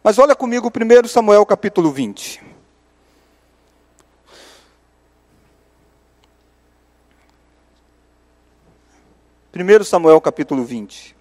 mas 0.00 0.16
olha 0.16 0.32
comigo 0.36 0.70
1 0.70 1.08
Samuel 1.08 1.44
capítulo 1.44 1.90
20. 1.90 2.40
1 9.52 9.84
Samuel 9.84 10.20
capítulo 10.20 10.62
20. 10.62 11.16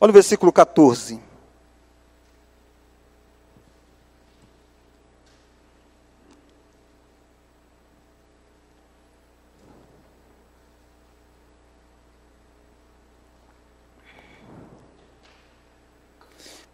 Olha 0.00 0.08
o 0.08 0.14
versículo 0.14 0.50
14. 0.50 1.20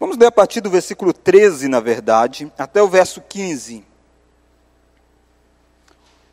Vamos 0.01 0.17
ler 0.17 0.25
a 0.25 0.31
partir 0.31 0.61
do 0.61 0.69
versículo 0.71 1.13
13, 1.13 1.67
na 1.67 1.79
verdade, 1.79 2.51
até 2.57 2.81
o 2.81 2.87
verso 2.87 3.21
15. 3.21 3.85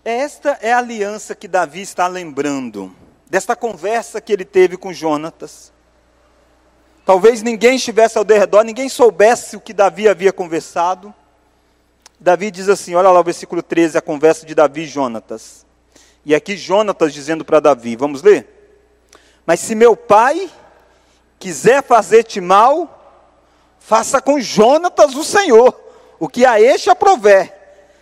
Esta 0.03 0.59
é 0.63 0.73
a 0.73 0.79
aliança 0.79 1.35
que 1.35 1.47
Davi 1.47 1.83
está 1.83 2.07
lembrando 2.07 2.91
desta 3.29 3.55
conversa 3.55 4.23
que 4.23 4.33
ele 4.33 4.47
teve 4.47 4.79
com 4.79 4.91
Jonatas. 4.91 5.71
Talvez 7.05 7.43
ninguém 7.43 7.77
estivesse 7.77 8.17
ao 8.17 8.25
redor, 8.25 8.63
ninguém 8.63 8.89
soubesse 8.89 9.55
o 9.55 9.61
que 9.61 9.75
Davi 9.75 10.09
havia 10.09 10.33
conversado. 10.33 11.15
Davi 12.19 12.51
diz 12.51 12.71
assim: 12.71 12.95
olha 12.95 13.11
lá 13.11 13.21
o 13.21 13.25
versículo 13.25 13.63
13, 13.63 13.99
a 13.99 14.01
conversa 14.01 14.47
de 14.47 14.55
Davi 14.55 14.85
e 14.85 14.87
Jonatas. 14.87 15.67
E 16.25 16.35
aqui 16.35 16.57
Jonatas 16.57 17.13
dizendo 17.13 17.45
para 17.45 17.61
Davi: 17.61 17.97
vamos 17.97 18.23
ler? 18.23 18.49
Mas 19.45 19.61
se 19.61 19.75
meu 19.75 19.95
pai 19.95 20.49
quiser 21.39 21.83
fazer-te 21.83 22.41
mal, 22.41 22.95
faça 23.79 24.21
com 24.21 24.41
Jonatas 24.41 25.15
o 25.15 25.25
Senhor, 25.25 25.79
o 26.19 26.29
que 26.29 26.45
a 26.45 26.61
este 26.61 26.91
aprover. 26.91 27.55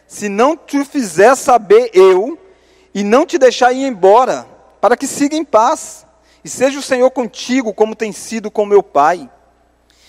Se 0.07 0.29
não 0.29 0.57
te 0.57 0.85
fizer 0.85 1.35
saber 1.35 1.91
eu, 1.93 2.39
e 2.95 3.05
não 3.05 3.27
te 3.27 3.37
deixar 3.39 3.73
ir 3.73 3.85
embora, 3.87 4.47
para 4.81 4.97
que 4.97 5.07
siga 5.07 5.37
em 5.37 5.45
paz, 5.45 6.07
e 6.43 6.49
seja 6.49 6.79
o 6.79 6.83
Senhor 6.83 7.11
contigo, 7.11 7.75
como 7.75 7.95
tem 7.95 8.11
sido 8.13 8.51
com 8.51 8.65
meu 8.65 8.83
Pai. 8.83 9.29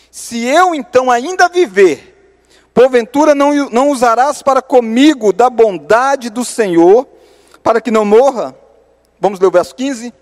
Se 0.09 0.45
eu 0.45 0.73
então 0.73 1.11
ainda 1.11 1.49
viver, 1.49 2.37
porventura 2.73 3.35
não, 3.35 3.69
não 3.69 3.89
usarás 3.89 4.41
para 4.41 4.61
comigo 4.61 5.33
da 5.33 5.49
bondade 5.49 6.29
do 6.29 6.45
Senhor, 6.45 7.07
para 7.61 7.81
que 7.81 7.91
não 7.91 8.05
morra? 8.05 8.55
Vamos 9.19 9.39
ler 9.39 9.47
o 9.47 9.51
verso 9.51 9.75
15? 9.75 10.13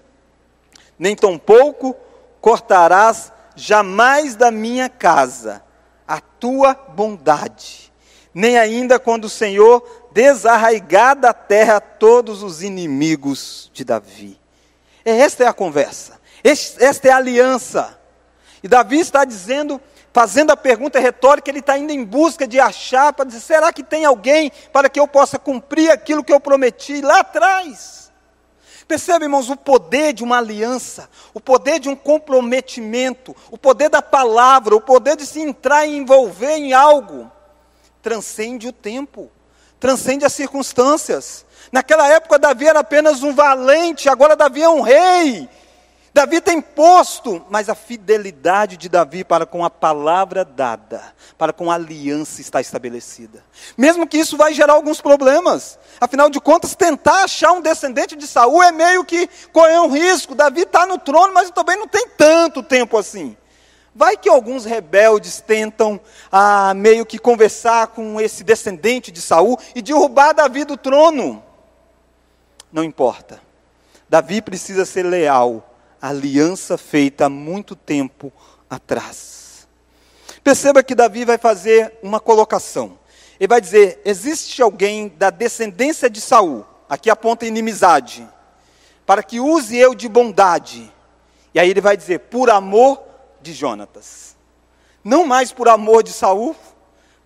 Nem 0.97 1.15
tampouco 1.15 1.95
cortarás 2.41 3.31
jamais 3.55 4.35
da 4.35 4.51
minha 4.51 4.89
casa 4.89 5.63
a 6.07 6.19
tua 6.19 6.73
bondade, 6.73 7.91
nem 8.33 8.57
ainda 8.57 8.99
quando 8.99 9.25
o 9.25 9.29
Senhor 9.29 10.09
desarraigar 10.13 11.15
da 11.15 11.33
terra 11.33 11.79
todos 11.79 12.43
os 12.43 12.61
inimigos 12.61 13.69
de 13.73 13.83
Davi. 13.83 14.39
Esta 15.03 15.43
é 15.43 15.47
a 15.47 15.53
conversa. 15.53 16.19
Esta 16.43 17.07
é 17.07 17.11
a 17.11 17.17
aliança. 17.17 17.99
E 18.61 18.67
Davi 18.67 18.99
está 18.99 19.25
dizendo, 19.25 19.79
fazendo 20.13 20.51
a 20.51 20.57
pergunta 20.57 20.99
retórica, 20.99 21.49
ele 21.49 21.59
está 21.59 21.77
indo 21.77 21.91
em 21.91 22.03
busca 22.03 22.47
de 22.47 22.59
achar, 22.59 23.13
para 23.13 23.25
dizer: 23.25 23.41
será 23.41 23.73
que 23.73 23.83
tem 23.83 24.05
alguém 24.05 24.51
para 24.71 24.89
que 24.89 24.99
eu 24.99 25.07
possa 25.07 25.37
cumprir 25.37 25.91
aquilo 25.91 26.23
que 26.23 26.33
eu 26.33 26.39
prometi 26.39 27.01
lá 27.01 27.19
atrás? 27.19 28.04
Percebe, 28.87 29.25
irmãos, 29.25 29.49
o 29.49 29.55
poder 29.55 30.13
de 30.13 30.23
uma 30.23 30.37
aliança, 30.37 31.09
o 31.33 31.39
poder 31.39 31.79
de 31.79 31.89
um 31.89 31.95
comprometimento, 31.95 33.35
o 33.49 33.57
poder 33.57 33.89
da 33.89 34.01
palavra, 34.01 34.75
o 34.75 34.81
poder 34.81 35.15
de 35.15 35.25
se 35.25 35.41
entrar 35.41 35.87
e 35.87 35.97
envolver 35.97 36.57
em 36.57 36.71
algo, 36.71 37.31
transcende 38.01 38.67
o 38.67 38.71
tempo, 38.71 39.31
transcende 39.79 40.23
as 40.23 40.33
circunstâncias. 40.33 41.45
Naquela 41.71 42.07
época, 42.07 42.37
Davi 42.37 42.67
era 42.67 42.81
apenas 42.81 43.23
um 43.23 43.33
valente, 43.33 44.07
agora 44.07 44.35
Davi 44.35 44.61
é 44.61 44.69
um 44.69 44.81
rei. 44.81 45.49
Davi 46.15 46.39
tem 46.39 46.61
posto, 46.61 47.45
mas 47.49 47.67
a 47.67 47.75
fidelidade 47.75 48.77
de 48.77 48.87
Davi 48.87 49.21
para 49.21 49.45
com 49.45 49.65
a 49.65 49.69
palavra 49.69 50.45
dada, 50.45 51.13
para 51.37 51.51
com 51.51 51.69
a 51.69 51.75
aliança 51.75 52.39
está 52.39 52.61
estabelecida. 52.61 53.43
Mesmo 53.77 54.07
que 54.07 54.17
isso 54.17 54.37
vai 54.37 54.53
gerar 54.53 54.75
alguns 54.75 55.01
problemas. 55.01 55.77
Afinal 55.99 56.29
de 56.29 56.39
contas, 56.39 56.73
tentar 56.73 57.25
achar 57.25 57.51
um 57.51 57.59
descendente 57.59 58.15
de 58.15 58.25
Saul 58.27 58.63
é 58.63 58.71
meio 58.71 59.03
que 59.03 59.27
correr 59.51 59.77
um 59.81 59.91
risco. 59.91 60.33
Davi 60.33 60.61
está 60.61 60.85
no 60.85 60.97
trono, 60.97 61.33
mas 61.33 61.51
também 61.51 61.75
não 61.75 61.85
tem 61.85 62.07
tanto 62.07 62.63
tempo 62.63 62.97
assim. 62.97 63.35
Vai 63.93 64.15
que 64.15 64.29
alguns 64.29 64.63
rebeldes 64.63 65.41
tentam 65.41 65.99
ah, 66.31 66.73
meio 66.73 67.05
que 67.05 67.19
conversar 67.19 67.87
com 67.87 68.21
esse 68.21 68.41
descendente 68.41 69.11
de 69.11 69.19
Saul 69.19 69.59
e 69.75 69.81
derrubar 69.81 70.31
Davi 70.31 70.63
do 70.63 70.77
trono. 70.77 71.43
Não 72.71 72.85
importa. 72.85 73.41
Davi 74.07 74.41
precisa 74.41 74.85
ser 74.85 75.03
leal 75.03 75.74
aliança 76.07 76.77
feita 76.77 77.25
há 77.25 77.29
muito 77.29 77.75
tempo 77.75 78.31
atrás. 78.69 79.67
Perceba 80.43 80.83
que 80.83 80.93
Davi 80.93 81.25
vai 81.25 81.37
fazer 81.37 81.97
uma 82.03 82.19
colocação. 82.19 82.99
Ele 83.39 83.47
vai 83.47 83.59
dizer: 83.59 84.01
existe 84.05 84.61
alguém 84.61 85.07
da 85.07 85.29
descendência 85.29 86.09
de 86.09 86.21
Saul, 86.21 86.65
aqui 86.89 87.09
aponta 87.09 87.45
inimizade, 87.45 88.27
para 89.05 89.23
que 89.23 89.39
use 89.39 89.75
eu 89.75 89.95
de 89.95 90.07
bondade. 90.07 90.91
E 91.53 91.59
aí 91.59 91.69
ele 91.69 91.81
vai 91.81 91.97
dizer: 91.97 92.19
por 92.19 92.49
amor 92.49 93.01
de 93.41 93.53
Jonatas. 93.53 94.35
Não 95.03 95.25
mais 95.25 95.51
por 95.51 95.69
amor 95.69 96.03
de 96.03 96.11
Saul, 96.11 96.55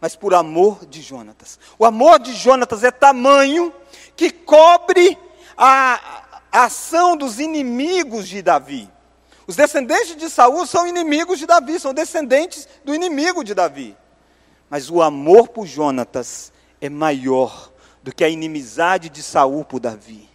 mas 0.01 0.15
por 0.15 0.33
amor 0.33 0.85
de 0.85 1.01
Jonatas. 1.01 1.59
O 1.77 1.85
amor 1.85 2.19
de 2.19 2.33
Jonatas 2.33 2.83
é 2.83 2.91
tamanho 2.91 3.73
que 4.15 4.31
cobre 4.31 5.17
a, 5.57 6.23
a 6.51 6.65
ação 6.65 7.15
dos 7.15 7.39
inimigos 7.39 8.27
de 8.27 8.41
Davi. 8.41 8.89
Os 9.47 9.55
descendentes 9.55 10.15
de 10.15 10.29
Saul 10.29 10.65
são 10.65 10.87
inimigos 10.87 11.39
de 11.39 11.45
Davi, 11.45 11.79
são 11.79 11.93
descendentes 11.93 12.67
do 12.83 12.93
inimigo 12.93 13.43
de 13.43 13.53
Davi. 13.53 13.97
Mas 14.69 14.89
o 14.89 15.01
amor 15.01 15.47
por 15.47 15.65
Jonatas 15.65 16.53
é 16.79 16.89
maior 16.89 17.71
do 18.03 18.13
que 18.13 18.23
a 18.23 18.29
inimizade 18.29 19.09
de 19.09 19.23
Saul 19.23 19.65
por 19.65 19.79
Davi. 19.79 20.29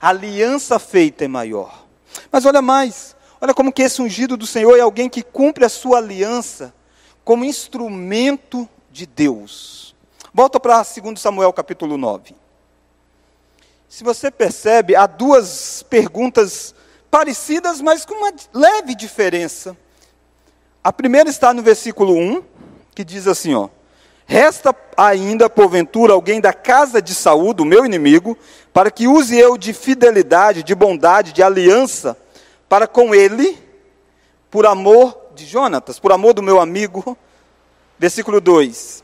A 0.00 0.10
aliança 0.10 0.78
feita 0.78 1.24
é 1.24 1.28
maior. 1.28 1.86
Mas 2.30 2.44
olha 2.44 2.60
mais, 2.60 3.16
olha 3.40 3.54
como 3.54 3.72
que 3.72 3.82
esse 3.82 4.02
ungido 4.02 4.36
do 4.36 4.46
Senhor 4.46 4.76
é 4.76 4.80
alguém 4.80 5.08
que 5.08 5.22
cumpre 5.22 5.64
a 5.64 5.68
sua 5.68 5.98
aliança 5.98 6.74
como 7.24 7.44
instrumento 7.44 8.68
de 8.90 9.06
Deus. 9.06 9.94
Volta 10.32 10.60
para 10.60 10.82
2 10.82 11.20
Samuel 11.20 11.52
capítulo 11.52 11.96
9. 11.96 12.34
Se 13.90 14.04
você 14.04 14.30
percebe, 14.30 14.94
há 14.94 15.04
duas 15.04 15.82
perguntas 15.90 16.72
parecidas, 17.10 17.80
mas 17.80 18.06
com 18.06 18.14
uma 18.14 18.32
leve 18.54 18.94
diferença. 18.94 19.76
A 20.82 20.92
primeira 20.92 21.28
está 21.28 21.52
no 21.52 21.60
versículo 21.60 22.14
1, 22.14 22.40
que 22.94 23.02
diz 23.02 23.26
assim, 23.26 23.52
ó: 23.52 23.68
Resta 24.24 24.72
ainda 24.96 25.50
porventura 25.50 26.12
alguém 26.12 26.40
da 26.40 26.52
casa 26.52 27.02
de 27.02 27.16
Saúl, 27.16 27.52
do 27.52 27.64
meu 27.64 27.84
inimigo, 27.84 28.38
para 28.72 28.92
que 28.92 29.08
use 29.08 29.36
eu 29.36 29.58
de 29.58 29.72
fidelidade, 29.72 30.62
de 30.62 30.74
bondade, 30.74 31.32
de 31.32 31.42
aliança 31.42 32.16
para 32.68 32.86
com 32.86 33.12
ele, 33.12 33.58
por 34.52 34.66
amor 34.66 35.20
de 35.34 35.44
Jonatas, 35.44 35.98
por 35.98 36.12
amor 36.12 36.32
do 36.32 36.44
meu 36.44 36.60
amigo. 36.60 37.18
Versículo 37.98 38.40
2: 38.40 39.02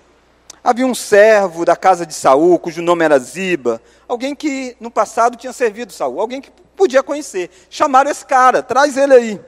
Havia 0.66 0.84
um 0.84 0.96
servo 0.96 1.64
da 1.64 1.76
casa 1.76 2.04
de 2.04 2.12
Saul, 2.12 2.58
cujo 2.58 2.82
nome 2.82 3.04
era 3.04 3.20
Ziba, 3.20 3.80
alguém 4.08 4.34
que 4.34 4.76
no 4.80 4.90
passado 4.90 5.36
tinha 5.36 5.52
servido 5.52 5.92
Saul, 5.92 6.20
alguém 6.20 6.40
que 6.40 6.50
podia 6.74 7.04
conhecer. 7.04 7.50
Chamaram 7.70 8.10
esse 8.10 8.26
cara, 8.26 8.64
traz 8.64 8.96
ele 8.96 9.14
aí. 9.14 9.40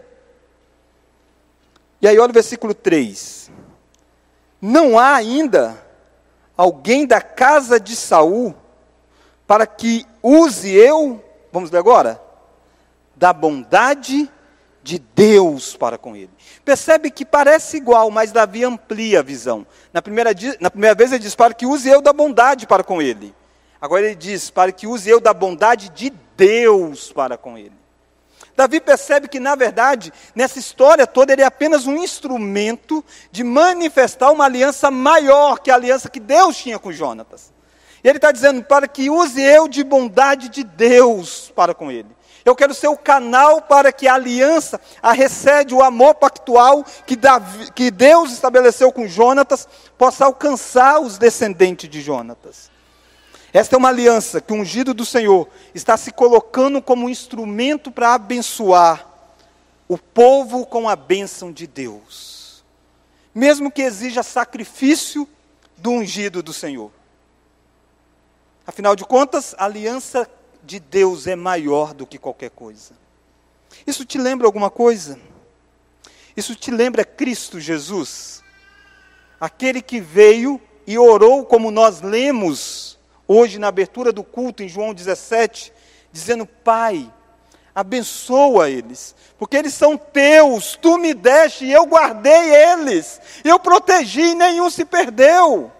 E 2.00 2.06
aí 2.06 2.16
olha 2.20 2.30
o 2.30 2.32
versículo 2.32 2.72
3. 2.72 3.50
Não 4.62 4.96
há 4.96 5.16
ainda 5.16 5.84
alguém 6.56 7.04
da 7.04 7.20
casa 7.20 7.80
de 7.80 7.96
Saul 7.96 8.54
para 9.44 9.66
que 9.66 10.06
use 10.22 10.70
eu, 10.70 11.20
vamos 11.50 11.72
ler 11.72 11.78
agora, 11.78 12.22
da 13.16 13.32
bondade 13.32 14.30
de 14.88 14.98
Deus 14.98 15.76
para 15.76 15.98
com 15.98 16.16
ele. 16.16 16.30
Percebe 16.64 17.10
que 17.10 17.22
parece 17.22 17.76
igual, 17.76 18.10
mas 18.10 18.32
Davi 18.32 18.64
amplia 18.64 19.20
a 19.20 19.22
visão. 19.22 19.66
Na 19.92 20.00
primeira, 20.00 20.30
na 20.58 20.70
primeira 20.70 20.94
vez 20.94 21.12
ele 21.12 21.22
diz: 21.22 21.34
Para 21.34 21.52
que 21.52 21.66
use 21.66 21.86
eu 21.86 22.00
da 22.00 22.10
bondade 22.10 22.66
para 22.66 22.82
com 22.82 23.02
ele. 23.02 23.34
Agora 23.78 24.06
ele 24.06 24.14
diz: 24.14 24.48
Para 24.48 24.72
que 24.72 24.86
use 24.86 25.10
eu 25.10 25.20
da 25.20 25.34
bondade 25.34 25.90
de 25.90 26.10
Deus 26.34 27.12
para 27.12 27.36
com 27.36 27.58
ele. 27.58 27.76
Davi 28.56 28.80
percebe 28.80 29.28
que, 29.28 29.38
na 29.38 29.54
verdade, 29.54 30.10
nessa 30.34 30.58
história 30.58 31.06
toda, 31.06 31.34
ele 31.34 31.42
é 31.42 31.44
apenas 31.44 31.86
um 31.86 31.96
instrumento 31.98 33.04
de 33.30 33.44
manifestar 33.44 34.30
uma 34.30 34.46
aliança 34.46 34.90
maior 34.90 35.58
que 35.60 35.70
a 35.70 35.74
aliança 35.74 36.08
que 36.08 36.18
Deus 36.18 36.56
tinha 36.56 36.78
com 36.78 36.90
Jonatas. 36.90 37.52
E 38.02 38.08
ele 38.08 38.16
está 38.16 38.32
dizendo: 38.32 38.64
para 38.64 38.88
que 38.88 39.10
use 39.10 39.42
eu 39.42 39.68
de 39.68 39.84
bondade 39.84 40.48
de 40.48 40.64
Deus 40.64 41.52
para 41.54 41.74
com 41.74 41.90
ele. 41.90 42.17
Eu 42.44 42.54
quero 42.56 42.72
ser 42.72 42.88
o 42.88 42.96
canal 42.96 43.62
para 43.62 43.92
que 43.92 44.06
a 44.06 44.14
aliança, 44.14 44.80
a 45.02 45.12
recede, 45.12 45.74
o 45.74 45.82
amor 45.82 46.14
pactual 46.14 46.84
que, 47.06 47.16
Davi, 47.16 47.70
que 47.72 47.90
Deus 47.90 48.32
estabeleceu 48.32 48.92
com 48.92 49.06
Jonatas, 49.06 49.68
possa 49.96 50.24
alcançar 50.24 51.00
os 51.00 51.18
descendentes 51.18 51.88
de 51.88 52.00
Jonatas. 52.00 52.70
Esta 53.52 53.76
é 53.76 53.78
uma 53.78 53.88
aliança 53.88 54.40
que 54.40 54.52
o 54.52 54.56
ungido 54.56 54.92
do 54.92 55.04
Senhor 55.04 55.48
está 55.74 55.96
se 55.96 56.12
colocando 56.12 56.82
como 56.82 57.08
instrumento 57.08 57.90
para 57.90 58.14
abençoar 58.14 59.06
o 59.88 59.96
povo 59.96 60.66
com 60.66 60.88
a 60.88 60.94
bênção 60.94 61.50
de 61.50 61.66
Deus. 61.66 62.62
Mesmo 63.34 63.70
que 63.70 63.82
exija 63.82 64.22
sacrifício 64.22 65.26
do 65.76 65.90
ungido 65.90 66.42
do 66.42 66.52
Senhor. 66.52 66.90
Afinal 68.66 68.94
de 68.94 69.04
contas, 69.04 69.54
a 69.56 69.64
aliança 69.64 70.28
de 70.62 70.80
Deus 70.80 71.26
é 71.26 71.36
maior 71.36 71.94
do 71.94 72.06
que 72.06 72.18
qualquer 72.18 72.50
coisa. 72.50 72.92
Isso 73.86 74.04
te 74.04 74.18
lembra 74.18 74.46
alguma 74.46 74.70
coisa? 74.70 75.18
Isso 76.36 76.54
te 76.54 76.70
lembra 76.70 77.04
Cristo 77.04 77.58
Jesus? 77.58 78.42
Aquele 79.40 79.80
que 79.82 80.00
veio 80.00 80.60
e 80.86 80.98
orou, 80.98 81.44
como 81.44 81.70
nós 81.70 82.00
lemos 82.00 82.98
hoje 83.26 83.58
na 83.58 83.68
abertura 83.68 84.12
do 84.12 84.24
culto 84.24 84.62
em 84.62 84.68
João 84.68 84.94
17, 84.94 85.72
dizendo: 86.10 86.46
Pai, 86.46 87.12
abençoa 87.74 88.70
eles, 88.70 89.14
porque 89.38 89.56
eles 89.56 89.74
são 89.74 89.96
teus, 89.96 90.76
tu 90.80 90.98
me 90.98 91.14
deste 91.14 91.64
e 91.64 91.72
eu 91.72 91.86
guardei 91.86 92.54
eles, 92.54 93.20
eu 93.44 93.58
protegi 93.58 94.20
e 94.20 94.34
nenhum 94.34 94.70
se 94.70 94.84
perdeu. 94.84 95.70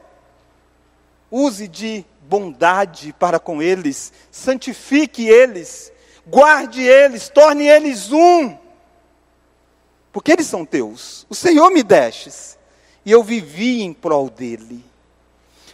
Use 1.30 1.66
de 1.66 2.04
bondade 2.28 3.14
para 3.18 3.38
com 3.38 3.62
eles, 3.62 4.12
santifique 4.30 5.26
eles, 5.26 5.90
guarde 6.26 6.82
eles, 6.82 7.28
torne 7.28 7.66
eles 7.66 8.12
um, 8.12 8.56
porque 10.12 10.32
eles 10.32 10.46
são 10.46 10.64
teus. 10.64 11.26
O 11.30 11.34
Senhor 11.34 11.70
me 11.70 11.82
destes, 11.82 12.58
e 13.04 13.10
eu 13.10 13.22
vivi 13.22 13.82
em 13.82 13.92
prol 13.92 14.28
dele. 14.28 14.84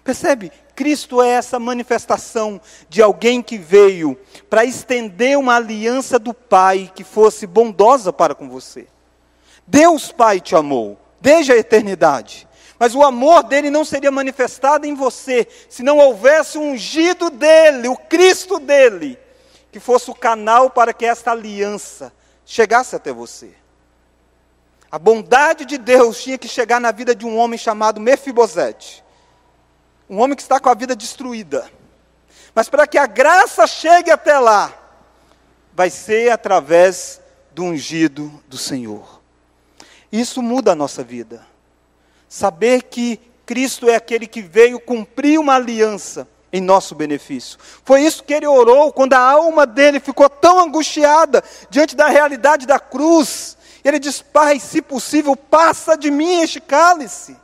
Percebe? 0.04 0.52
Cristo 0.76 1.22
é 1.22 1.30
essa 1.30 1.58
manifestação 1.58 2.60
de 2.88 3.00
alguém 3.00 3.40
que 3.40 3.56
veio 3.56 4.18
para 4.50 4.64
estender 4.64 5.38
uma 5.38 5.56
aliança 5.56 6.18
do 6.18 6.34
Pai 6.34 6.90
que 6.94 7.02
fosse 7.02 7.46
bondosa 7.46 8.12
para 8.12 8.34
com 8.34 8.48
você. 8.48 8.86
Deus 9.66 10.12
Pai 10.12 10.40
te 10.40 10.54
amou 10.54 10.98
desde 11.20 11.52
a 11.52 11.56
eternidade. 11.56 12.46
Mas 12.78 12.94
o 12.94 13.02
amor 13.02 13.44
dele 13.44 13.70
não 13.70 13.84
seria 13.84 14.10
manifestado 14.10 14.86
em 14.86 14.94
você 14.94 15.46
se 15.68 15.82
não 15.82 15.98
houvesse 15.98 16.58
um 16.58 16.72
ungido 16.72 17.30
dele, 17.30 17.88
o 17.88 17.96
Cristo 17.96 18.58
dele, 18.58 19.18
que 19.70 19.78
fosse 19.78 20.10
o 20.10 20.14
canal 20.14 20.70
para 20.70 20.92
que 20.92 21.06
esta 21.06 21.30
aliança 21.30 22.12
chegasse 22.44 22.96
até 22.96 23.12
você. 23.12 23.54
A 24.90 24.98
bondade 24.98 25.64
de 25.64 25.76
Deus 25.76 26.22
tinha 26.22 26.38
que 26.38 26.46
chegar 26.46 26.80
na 26.80 26.92
vida 26.92 27.14
de 27.14 27.26
um 27.26 27.36
homem 27.36 27.58
chamado 27.58 28.00
Mefibosete. 28.00 29.02
Um 30.08 30.20
homem 30.20 30.36
que 30.36 30.42
está 30.42 30.60
com 30.60 30.68
a 30.68 30.74
vida 30.74 30.94
destruída. 30.94 31.68
Mas 32.54 32.68
para 32.68 32.86
que 32.86 32.96
a 32.96 33.06
graça 33.06 33.66
chegue 33.66 34.10
até 34.10 34.38
lá, 34.38 34.72
vai 35.72 35.90
ser 35.90 36.30
através 36.30 37.20
do 37.52 37.64
ungido 37.64 38.42
do 38.46 38.56
Senhor. 38.56 39.20
Isso 40.12 40.40
muda 40.40 40.72
a 40.72 40.76
nossa 40.76 41.02
vida. 41.02 41.44
Saber 42.34 42.82
que 42.82 43.20
Cristo 43.46 43.88
é 43.88 43.94
aquele 43.94 44.26
que 44.26 44.42
veio 44.42 44.80
cumprir 44.80 45.38
uma 45.38 45.54
aliança 45.54 46.26
em 46.52 46.60
nosso 46.60 46.92
benefício. 46.92 47.56
Foi 47.84 48.00
isso 48.00 48.24
que 48.24 48.34
ele 48.34 48.44
orou 48.44 48.92
quando 48.92 49.12
a 49.12 49.20
alma 49.20 49.64
dele 49.64 50.00
ficou 50.00 50.28
tão 50.28 50.58
angustiada 50.58 51.44
diante 51.70 51.94
da 51.94 52.08
realidade 52.08 52.66
da 52.66 52.80
cruz. 52.80 53.56
Ele 53.84 54.00
diz: 54.00 54.20
Pai, 54.20 54.58
se 54.58 54.82
possível, 54.82 55.36
passa 55.36 55.96
de 55.96 56.10
mim 56.10 56.40
este 56.40 56.60
cálice, 56.60 57.36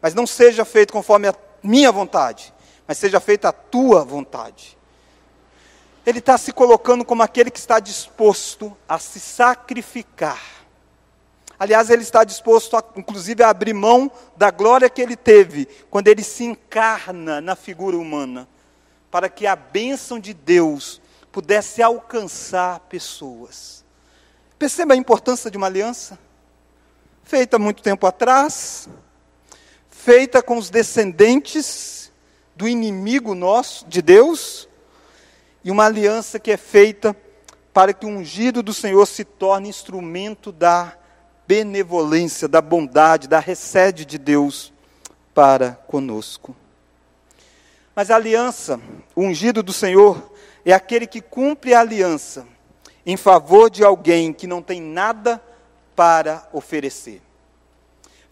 mas 0.00 0.14
não 0.14 0.26
seja 0.26 0.64
feito 0.64 0.90
conforme 0.90 1.28
a 1.28 1.34
minha 1.62 1.92
vontade, 1.92 2.50
mas 2.88 2.96
seja 2.96 3.20
feita 3.20 3.50
a 3.50 3.52
tua 3.52 4.06
vontade. 4.06 4.78
Ele 6.06 6.20
está 6.20 6.38
se 6.38 6.50
colocando 6.50 7.04
como 7.04 7.22
aquele 7.22 7.50
que 7.50 7.58
está 7.58 7.78
disposto 7.78 8.74
a 8.88 8.98
se 8.98 9.20
sacrificar. 9.20 10.63
Aliás, 11.58 11.88
ele 11.90 12.02
está 12.02 12.24
disposto, 12.24 12.76
a, 12.76 12.84
inclusive, 12.96 13.42
a 13.42 13.50
abrir 13.50 13.72
mão 13.72 14.10
da 14.36 14.50
glória 14.50 14.90
que 14.90 15.00
ele 15.00 15.16
teve 15.16 15.66
quando 15.88 16.08
ele 16.08 16.22
se 16.22 16.44
encarna 16.44 17.40
na 17.40 17.54
figura 17.54 17.96
humana, 17.96 18.48
para 19.10 19.28
que 19.28 19.46
a 19.46 19.54
bênção 19.54 20.18
de 20.18 20.34
Deus 20.34 21.00
pudesse 21.30 21.82
alcançar 21.82 22.80
pessoas. 22.80 23.84
Perceba 24.58 24.94
a 24.94 24.96
importância 24.96 25.50
de 25.50 25.56
uma 25.56 25.66
aliança? 25.66 26.18
Feita 27.22 27.58
muito 27.58 27.82
tempo 27.82 28.06
atrás, 28.06 28.88
feita 29.88 30.42
com 30.42 30.58
os 30.58 30.70
descendentes 30.70 32.12
do 32.54 32.68
inimigo 32.68 33.34
nosso, 33.34 33.86
de 33.86 34.02
Deus, 34.02 34.68
e 35.64 35.70
uma 35.70 35.86
aliança 35.86 36.38
que 36.38 36.50
é 36.50 36.56
feita 36.56 37.16
para 37.72 37.92
que 37.92 38.06
o 38.06 38.08
ungido 38.08 38.62
do 38.62 38.74
Senhor 38.74 39.06
se 39.06 39.24
torne 39.24 39.68
instrumento 39.68 40.52
da 40.52 40.96
benevolência, 41.46 42.48
da 42.48 42.60
bondade, 42.60 43.28
da 43.28 43.38
recede 43.38 44.04
de 44.04 44.18
Deus 44.18 44.72
para 45.34 45.72
conosco. 45.86 46.54
Mas 47.94 48.10
a 48.10 48.16
aliança, 48.16 48.80
o 49.14 49.22
ungido 49.22 49.62
do 49.62 49.72
Senhor, 49.72 50.32
é 50.64 50.72
aquele 50.72 51.06
que 51.06 51.20
cumpre 51.20 51.74
a 51.74 51.80
aliança 51.80 52.46
em 53.06 53.16
favor 53.16 53.68
de 53.70 53.84
alguém 53.84 54.32
que 54.32 54.46
não 54.46 54.62
tem 54.62 54.80
nada 54.80 55.42
para 55.94 56.48
oferecer. 56.52 57.20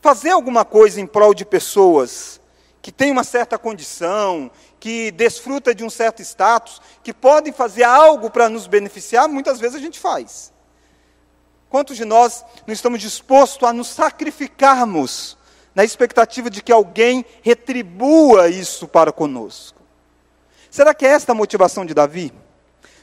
Fazer 0.01 0.31
alguma 0.31 0.65
coisa 0.65 1.01
em 1.01 1.07
prol 1.07 1.35
de 1.35 1.45
pessoas 1.45 2.41
que 2.81 2.91
têm 2.91 3.13
uma 3.13 3.23
certa 3.23 3.57
condição, 3.57 4.51
que 4.81 5.13
desfruta 5.13 5.73
de 5.73 5.85
um 5.85 5.91
certo 5.91 6.21
status, 6.21 6.83
que 7.05 7.15
podem 7.15 7.53
fazer 7.53 7.85
algo 7.85 8.29
para 8.29 8.49
nos 8.49 8.67
beneficiar, 8.67 9.29
muitas 9.29 9.61
vezes 9.61 9.77
a 9.77 9.81
gente 9.81 10.01
faz. 10.01 10.52
Quantos 11.73 11.97
de 11.97 12.05
nós 12.05 12.45
não 12.67 12.75
estamos 12.75 13.01
dispostos 13.01 13.67
a 13.67 13.73
nos 13.73 13.89
sacrificarmos 13.89 15.39
na 15.75 15.83
expectativa 15.83 16.51
de 16.51 16.63
que 16.63 16.71
alguém 16.71 17.25
retribua 17.41 18.51
isso 18.51 18.87
para 18.87 19.11
conosco? 19.11 19.81
Será 20.71 20.93
que 20.93 21.07
é 21.07 21.09
esta 21.09 21.33
a 21.33 21.35
motivação 21.35 21.87
de 21.87 21.95
Davi? 21.95 22.31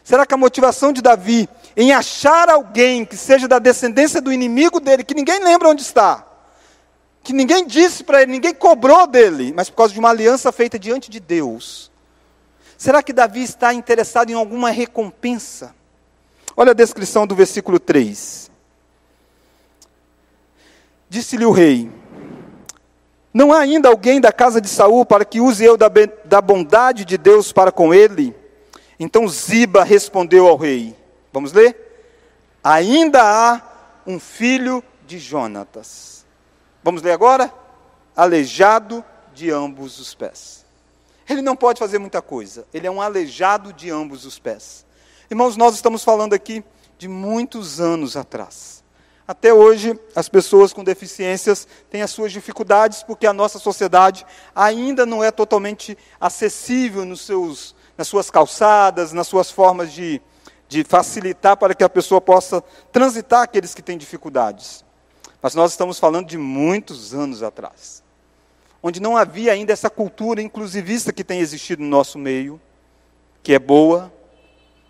Será 0.03 0.23
que 0.23 0.35
a 0.35 0.37
motivação 0.37 0.93
de 0.93 1.01
Davi 1.01 1.49
em 1.75 1.93
achar 1.93 2.47
alguém 2.47 3.05
que 3.05 3.17
seja 3.17 3.47
da 3.47 3.57
descendência 3.57 4.21
do 4.21 4.31
inimigo 4.31 4.79
dele, 4.79 5.03
que 5.03 5.15
ninguém 5.15 5.43
lembra 5.43 5.69
onde 5.69 5.81
está, 5.81 6.23
que 7.23 7.33
ninguém 7.33 7.65
disse 7.65 8.03
para 8.03 8.21
ele, 8.21 8.33
ninguém 8.33 8.53
cobrou 8.53 9.07
dele, 9.07 9.51
mas 9.51 9.67
por 9.67 9.77
causa 9.77 9.93
de 9.95 9.99
uma 9.99 10.11
aliança 10.11 10.51
feita 10.51 10.77
diante 10.77 11.09
de 11.09 11.19
Deus. 11.19 11.91
Será 12.77 13.01
que 13.01 13.13
Davi 13.13 13.41
está 13.41 13.73
interessado 13.73 14.29
em 14.29 14.35
alguma 14.35 14.69
recompensa? 14.69 15.73
Olha 16.55 16.69
a 16.69 16.75
descrição 16.75 17.25
do 17.25 17.33
versículo 17.33 17.79
3. 17.79 18.49
Disse-lhe 21.09 21.45
o 21.45 21.51
rei: 21.51 21.91
Não 23.33 23.51
há 23.51 23.59
ainda 23.59 23.89
alguém 23.89 24.21
da 24.21 24.31
casa 24.31 24.61
de 24.61 24.69
Saul 24.69 25.05
para 25.05 25.25
que 25.25 25.41
use 25.41 25.63
eu 25.63 25.75
da, 25.75 25.89
da 26.25 26.41
bondade 26.41 27.03
de 27.03 27.17
Deus 27.17 27.51
para 27.51 27.71
com 27.71 27.93
ele? 27.93 28.35
Então 28.99 29.27
Ziba 29.27 29.83
respondeu 29.83 30.47
ao 30.47 30.55
rei: 30.55 30.95
Vamos 31.33 31.51
ler? 31.51 31.75
Ainda 32.63 33.21
há 33.23 33.61
um 34.05 34.19
filho 34.19 34.83
de 35.07 35.17
Jonatas 35.17 36.19
Vamos 36.83 37.01
ler 37.01 37.11
agora? 37.11 37.53
Aleijado 38.15 39.03
de 39.33 39.51
ambos 39.51 39.99
os 39.99 40.15
pés. 40.15 40.65
Ele 41.27 41.41
não 41.41 41.55
pode 41.55 41.79
fazer 41.79 41.99
muita 41.99 42.21
coisa, 42.21 42.65
ele 42.73 42.87
é 42.87 42.91
um 42.91 43.01
aleijado 43.01 43.71
de 43.71 43.91
ambos 43.91 44.25
os 44.25 44.39
pés. 44.39 44.85
Irmãos, 45.29 45.55
nós 45.55 45.75
estamos 45.75 46.03
falando 46.03 46.33
aqui 46.33 46.63
de 46.97 47.07
muitos 47.07 47.79
anos 47.79 48.17
atrás. 48.17 48.78
Até 49.29 49.53
hoje, 49.53 49.93
as 50.15 50.27
pessoas 50.27 50.73
com 50.73 50.83
deficiências 50.83 51.67
têm 51.87 52.01
as 52.01 52.09
suas 52.09 52.31
dificuldades, 52.31 53.03
porque 53.03 53.27
a 53.27 53.31
nossa 53.31 53.59
sociedade 53.59 54.25
ainda 54.55 55.05
não 55.05 55.23
é 55.23 55.29
totalmente 55.29 55.95
acessível 56.19 57.05
nos 57.05 57.21
seus, 57.21 57.75
nas 57.95 58.07
suas 58.07 58.31
calçadas, 58.31 59.13
nas 59.13 59.27
suas 59.27 59.51
formas 59.51 59.93
de, 59.93 60.19
de 60.67 60.83
facilitar 60.83 61.55
para 61.57 61.75
que 61.75 61.83
a 61.83 61.89
pessoa 61.89 62.19
possa 62.19 62.63
transitar 62.91 63.43
aqueles 63.43 63.75
que 63.75 63.83
têm 63.83 63.99
dificuldades. 63.99 64.83
Mas 65.39 65.53
nós 65.53 65.73
estamos 65.73 65.99
falando 65.99 66.25
de 66.25 66.35
muitos 66.39 67.13
anos 67.13 67.43
atrás, 67.43 68.01
onde 68.81 68.99
não 68.99 69.15
havia 69.15 69.53
ainda 69.53 69.71
essa 69.71 69.91
cultura 69.91 70.41
inclusivista 70.41 71.13
que 71.13 71.23
tem 71.23 71.39
existido 71.39 71.83
no 71.83 71.87
nosso 71.87 72.17
meio, 72.17 72.59
que 73.43 73.53
é 73.53 73.59
boa, 73.59 74.11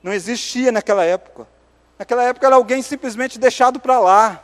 não 0.01 0.13
existia 0.13 0.71
naquela 0.71 1.03
época. 1.03 1.45
Naquela 1.99 2.23
época 2.23 2.47
era 2.47 2.55
alguém 2.55 2.81
simplesmente 2.81 3.37
deixado 3.37 3.77
para 3.77 3.99
lá, 3.99 4.41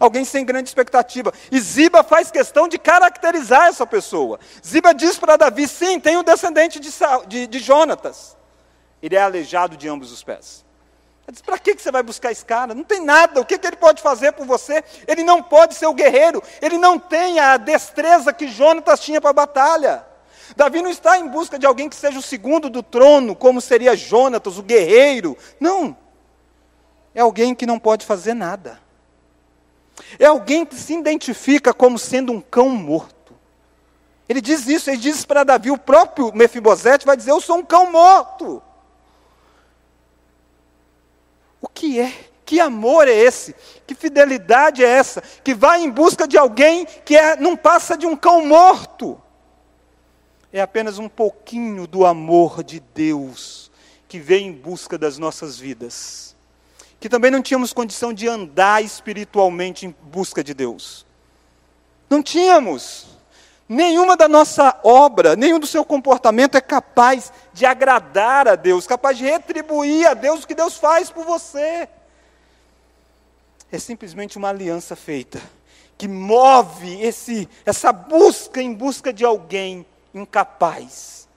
alguém 0.00 0.24
sem 0.24 0.42
grande 0.42 0.70
expectativa. 0.70 1.34
E 1.52 1.60
Ziba 1.60 2.02
faz 2.02 2.30
questão 2.30 2.66
de 2.66 2.78
caracterizar 2.78 3.66
essa 3.66 3.86
pessoa. 3.86 4.40
Ziba 4.66 4.94
diz 4.94 5.18
para 5.18 5.36
Davi: 5.36 5.68
sim, 5.68 6.00
tem 6.00 6.16
um 6.16 6.22
descendente 6.22 6.80
de, 6.80 6.90
de, 7.26 7.46
de 7.46 7.58
Jonatas. 7.58 8.34
Ele 9.02 9.16
é 9.16 9.20
aleijado 9.20 9.76
de 9.76 9.86
ambos 9.86 10.10
os 10.10 10.24
pés. 10.24 10.64
Ele 11.28 11.34
diz: 11.34 11.42
para 11.42 11.58
que 11.58 11.76
você 11.76 11.92
vai 11.92 12.02
buscar 12.02 12.32
esse 12.32 12.42
cara? 12.42 12.74
Não 12.74 12.84
tem 12.84 13.04
nada. 13.04 13.38
O 13.38 13.44
que, 13.44 13.58
que 13.58 13.66
ele 13.66 13.76
pode 13.76 14.00
fazer 14.00 14.32
por 14.32 14.46
você? 14.46 14.82
Ele 15.06 15.22
não 15.22 15.42
pode 15.42 15.74
ser 15.74 15.86
o 15.86 15.92
guerreiro. 15.92 16.42
Ele 16.62 16.78
não 16.78 16.98
tem 16.98 17.38
a 17.38 17.58
destreza 17.58 18.32
que 18.32 18.48
Jonatas 18.48 19.00
tinha 19.00 19.20
para 19.20 19.28
a 19.28 19.34
batalha. 19.34 20.06
Davi 20.56 20.80
não 20.80 20.90
está 20.90 21.18
em 21.18 21.28
busca 21.28 21.58
de 21.58 21.66
alguém 21.66 21.90
que 21.90 21.96
seja 21.96 22.18
o 22.18 22.22
segundo 22.22 22.70
do 22.70 22.82
trono, 22.82 23.36
como 23.36 23.60
seria 23.60 23.94
Jonatas, 23.94 24.56
o 24.56 24.62
guerreiro. 24.62 25.36
Não. 25.60 26.03
É 27.14 27.20
alguém 27.20 27.54
que 27.54 27.66
não 27.66 27.78
pode 27.78 28.04
fazer 28.04 28.34
nada. 28.34 28.80
É 30.18 30.26
alguém 30.26 30.66
que 30.66 30.74
se 30.74 30.92
identifica 30.92 31.72
como 31.72 31.98
sendo 31.98 32.32
um 32.32 32.40
cão 32.40 32.68
morto. 32.70 33.34
Ele 34.28 34.40
diz 34.40 34.66
isso, 34.66 34.90
ele 34.90 34.96
diz 34.96 35.24
para 35.24 35.44
Davi, 35.44 35.70
o 35.70 35.78
próprio 35.78 36.32
Mefibosete 36.34 37.06
vai 37.06 37.16
dizer: 37.16 37.30
Eu 37.30 37.40
sou 37.40 37.58
um 37.58 37.64
cão 37.64 37.92
morto. 37.92 38.62
O 41.60 41.68
que 41.68 42.00
é? 42.00 42.12
Que 42.44 42.60
amor 42.60 43.08
é 43.08 43.14
esse? 43.14 43.54
Que 43.86 43.94
fidelidade 43.94 44.84
é 44.84 44.88
essa? 44.88 45.22
Que 45.22 45.54
vai 45.54 45.82
em 45.82 45.90
busca 45.90 46.28
de 46.28 46.36
alguém 46.36 46.84
que 47.04 47.16
é, 47.16 47.36
não 47.36 47.56
passa 47.56 47.96
de 47.96 48.06
um 48.06 48.16
cão 48.16 48.44
morto. 48.44 49.20
É 50.52 50.60
apenas 50.60 50.98
um 50.98 51.08
pouquinho 51.08 51.86
do 51.86 52.04
amor 52.04 52.62
de 52.62 52.80
Deus 52.80 53.70
que 54.06 54.18
vem 54.18 54.48
em 54.48 54.52
busca 54.52 54.96
das 54.96 55.18
nossas 55.18 55.58
vidas. 55.58 56.33
Que 57.04 57.08
também 57.10 57.30
não 57.30 57.42
tínhamos 57.42 57.70
condição 57.70 58.14
de 58.14 58.26
andar 58.26 58.82
espiritualmente 58.82 59.84
em 59.84 59.94
busca 60.04 60.42
de 60.42 60.54
Deus. 60.54 61.04
Não 62.08 62.22
tínhamos. 62.22 63.08
Nenhuma 63.68 64.16
da 64.16 64.26
nossa 64.26 64.80
obra, 64.82 65.36
nenhum 65.36 65.58
do 65.58 65.66
seu 65.66 65.84
comportamento 65.84 66.56
é 66.56 66.62
capaz 66.62 67.30
de 67.52 67.66
agradar 67.66 68.48
a 68.48 68.54
Deus, 68.54 68.86
capaz 68.86 69.18
de 69.18 69.24
retribuir 69.24 70.08
a 70.08 70.14
Deus 70.14 70.44
o 70.44 70.46
que 70.46 70.54
Deus 70.54 70.78
faz 70.78 71.10
por 71.10 71.26
você. 71.26 71.86
É 73.70 73.78
simplesmente 73.78 74.38
uma 74.38 74.48
aliança 74.48 74.96
feita 74.96 75.42
que 75.98 76.08
move 76.08 77.02
esse, 77.02 77.46
essa 77.66 77.92
busca 77.92 78.62
em 78.62 78.72
busca 78.72 79.12
de 79.12 79.26
alguém 79.26 79.84
incapaz, 80.14 81.28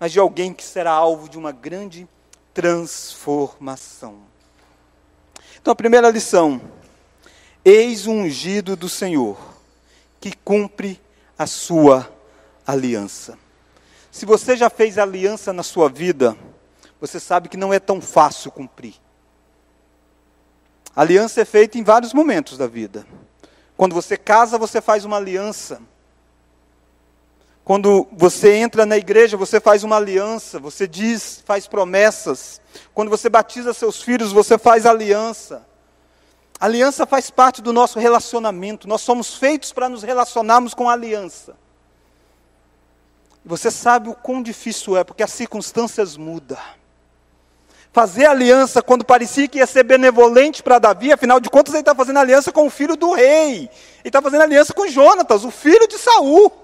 mas 0.00 0.10
de 0.10 0.18
alguém 0.18 0.52
que 0.52 0.64
será 0.64 0.90
alvo 0.90 1.28
de 1.28 1.38
uma 1.38 1.52
grande 1.52 2.08
transformação. 2.52 4.33
Então, 5.64 5.72
a 5.72 5.76
primeira 5.76 6.10
lição: 6.10 6.60
eis 7.64 8.06
o 8.06 8.10
ungido 8.10 8.76
do 8.76 8.86
Senhor, 8.86 9.38
que 10.20 10.36
cumpre 10.36 11.00
a 11.38 11.46
sua 11.46 12.06
aliança. 12.66 13.38
Se 14.10 14.26
você 14.26 14.58
já 14.58 14.68
fez 14.68 14.98
aliança 14.98 15.54
na 15.54 15.62
sua 15.62 15.88
vida, 15.88 16.36
você 17.00 17.18
sabe 17.18 17.48
que 17.48 17.56
não 17.56 17.72
é 17.72 17.80
tão 17.80 17.98
fácil 17.98 18.50
cumprir. 18.50 18.92
A 20.94 21.00
aliança 21.00 21.40
é 21.40 21.46
feita 21.46 21.78
em 21.78 21.82
vários 21.82 22.12
momentos 22.12 22.58
da 22.58 22.66
vida. 22.66 23.06
Quando 23.74 23.94
você 23.94 24.18
casa, 24.18 24.58
você 24.58 24.82
faz 24.82 25.06
uma 25.06 25.16
aliança. 25.16 25.80
Quando 27.64 28.06
você 28.12 28.56
entra 28.56 28.84
na 28.84 28.98
igreja, 28.98 29.38
você 29.38 29.58
faz 29.58 29.82
uma 29.82 29.96
aliança, 29.96 30.58
você 30.58 30.86
diz, 30.86 31.42
faz 31.46 31.66
promessas. 31.66 32.60
Quando 32.92 33.08
você 33.08 33.30
batiza 33.30 33.72
seus 33.72 34.02
filhos, 34.02 34.32
você 34.32 34.58
faz 34.58 34.84
aliança. 34.84 35.66
Aliança 36.60 37.06
faz 37.06 37.30
parte 37.30 37.62
do 37.62 37.72
nosso 37.72 37.98
relacionamento. 37.98 38.86
Nós 38.86 39.00
somos 39.00 39.34
feitos 39.36 39.72
para 39.72 39.88
nos 39.88 40.02
relacionarmos 40.02 40.74
com 40.74 40.90
a 40.90 40.92
aliança. 40.92 41.56
Você 43.42 43.70
sabe 43.70 44.10
o 44.10 44.14
quão 44.14 44.42
difícil 44.42 44.96
é, 44.96 45.02
porque 45.02 45.22
as 45.22 45.32
circunstâncias 45.32 46.18
mudam. 46.18 46.58
Fazer 47.94 48.26
aliança 48.26 48.82
quando 48.82 49.04
parecia 49.04 49.48
que 49.48 49.58
ia 49.58 49.66
ser 49.66 49.84
benevolente 49.84 50.62
para 50.62 50.78
Davi, 50.78 51.12
afinal 51.12 51.40
de 51.40 51.48
contas 51.48 51.72
ele 51.72 51.80
está 51.80 51.94
fazendo 51.94 52.18
aliança 52.18 52.52
com 52.52 52.66
o 52.66 52.70
filho 52.70 52.96
do 52.96 53.12
rei. 53.12 53.56
Ele 53.58 53.70
está 54.04 54.20
fazendo 54.20 54.42
aliança 54.42 54.74
com 54.74 54.86
Jonatas, 54.86 55.44
o 55.44 55.50
filho 55.50 55.88
de 55.88 55.96
Saul. 55.96 56.63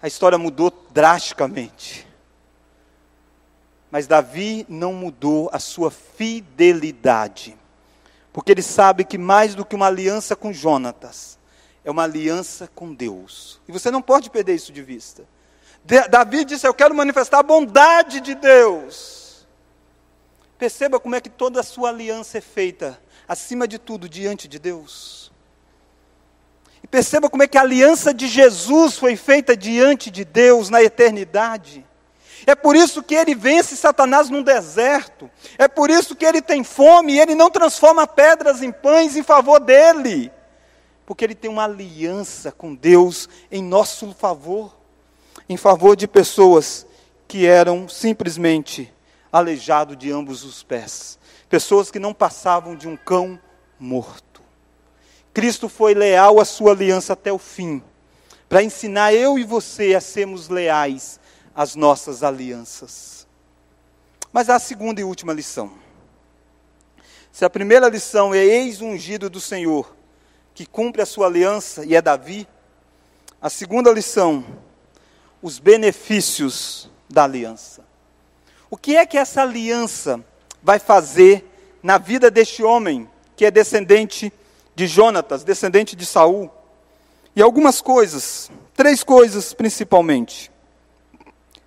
A 0.00 0.06
história 0.06 0.38
mudou 0.38 0.72
drasticamente. 0.90 2.06
Mas 3.90 4.06
Davi 4.06 4.66
não 4.68 4.92
mudou 4.92 5.48
a 5.52 5.58
sua 5.58 5.90
fidelidade. 5.90 7.56
Porque 8.32 8.52
ele 8.52 8.62
sabe 8.62 9.04
que 9.04 9.18
mais 9.18 9.54
do 9.54 9.64
que 9.64 9.74
uma 9.74 9.86
aliança 9.86 10.36
com 10.36 10.52
Jonatas, 10.52 11.38
é 11.84 11.90
uma 11.90 12.04
aliança 12.04 12.68
com 12.74 12.92
Deus. 12.94 13.60
E 13.66 13.72
você 13.72 13.90
não 13.90 14.02
pode 14.02 14.30
perder 14.30 14.54
isso 14.54 14.72
de 14.72 14.82
vista. 14.82 15.24
Davi 16.10 16.44
disse: 16.44 16.66
Eu 16.66 16.74
quero 16.74 16.94
manifestar 16.94 17.38
a 17.38 17.42
bondade 17.42 18.20
de 18.20 18.34
Deus. 18.34 19.46
Perceba 20.58 21.00
como 21.00 21.14
é 21.14 21.20
que 21.20 21.30
toda 21.30 21.60
a 21.60 21.62
sua 21.62 21.88
aliança 21.88 22.38
é 22.38 22.40
feita, 22.40 23.00
acima 23.26 23.66
de 23.66 23.78
tudo, 23.78 24.08
diante 24.08 24.46
de 24.46 24.58
Deus. 24.58 25.32
Perceba 26.90 27.28
como 27.28 27.42
é 27.42 27.46
que 27.46 27.58
a 27.58 27.62
aliança 27.62 28.14
de 28.14 28.26
Jesus 28.26 28.96
foi 28.96 29.16
feita 29.16 29.56
diante 29.56 30.10
de 30.10 30.24
Deus 30.24 30.70
na 30.70 30.82
eternidade. 30.82 31.84
É 32.46 32.54
por 32.54 32.74
isso 32.74 33.02
que 33.02 33.14
ele 33.14 33.34
vence 33.34 33.76
Satanás 33.76 34.30
num 34.30 34.42
deserto. 34.42 35.30
É 35.58 35.68
por 35.68 35.90
isso 35.90 36.16
que 36.16 36.24
ele 36.24 36.40
tem 36.40 36.64
fome 36.64 37.14
e 37.14 37.20
ele 37.20 37.34
não 37.34 37.50
transforma 37.50 38.06
pedras 38.06 38.62
em 38.62 38.72
pães 38.72 39.16
em 39.16 39.22
favor 39.22 39.60
dele. 39.60 40.32
Porque 41.04 41.24
ele 41.24 41.34
tem 41.34 41.50
uma 41.50 41.64
aliança 41.64 42.50
com 42.50 42.74
Deus 42.74 43.28
em 43.50 43.62
nosso 43.62 44.14
favor 44.14 44.78
em 45.48 45.56
favor 45.56 45.96
de 45.96 46.06
pessoas 46.06 46.86
que 47.26 47.46
eram 47.46 47.88
simplesmente 47.88 48.92
aleijado 49.32 49.96
de 49.96 50.10
ambos 50.10 50.44
os 50.44 50.62
pés, 50.62 51.18
pessoas 51.48 51.90
que 51.90 51.98
não 51.98 52.12
passavam 52.12 52.76
de 52.76 52.86
um 52.86 52.96
cão 52.96 53.38
morto. 53.78 54.27
Cristo 55.32 55.68
foi 55.68 55.94
leal 55.94 56.40
à 56.40 56.44
sua 56.44 56.72
aliança 56.72 57.12
até 57.12 57.32
o 57.32 57.38
fim, 57.38 57.82
para 58.48 58.62
ensinar 58.62 59.12
eu 59.12 59.38
e 59.38 59.44
você 59.44 59.94
a 59.94 60.00
sermos 60.00 60.48
leais 60.48 61.20
às 61.54 61.74
nossas 61.74 62.22
alianças. 62.22 63.26
Mas 64.32 64.48
há 64.48 64.56
a 64.56 64.60
segunda 64.60 65.00
e 65.00 65.04
última 65.04 65.32
lição. 65.32 65.72
Se 67.30 67.44
a 67.44 67.50
primeira 67.50 67.88
lição 67.88 68.34
é 68.34 68.44
eis 68.44 68.80
ungido 68.80 69.30
do 69.30 69.40
Senhor, 69.40 69.94
que 70.54 70.66
cumpre 70.66 71.02
a 71.02 71.06
sua 71.06 71.26
aliança 71.26 71.84
e 71.84 71.94
é 71.94 72.02
Davi, 72.02 72.48
a 73.40 73.48
segunda 73.48 73.92
lição 73.92 74.44
os 75.42 75.58
benefícios 75.58 76.90
da 77.08 77.24
aliança. 77.24 77.84
O 78.70 78.76
que 78.76 78.96
é 78.96 79.06
que 79.06 79.16
essa 79.16 79.42
aliança 79.42 80.22
vai 80.62 80.78
fazer 80.78 81.44
na 81.82 81.96
vida 81.96 82.30
deste 82.30 82.62
homem 82.62 83.08
que 83.36 83.44
é 83.44 83.50
descendente 83.50 84.26
de 84.28 84.32
Jonatas, 84.86 85.44
descendente 85.44 85.96
de 85.96 86.06
Saul? 86.06 86.50
E 87.34 87.42
algumas 87.42 87.80
coisas, 87.80 88.50
três 88.74 89.02
coisas 89.02 89.52
principalmente. 89.52 90.50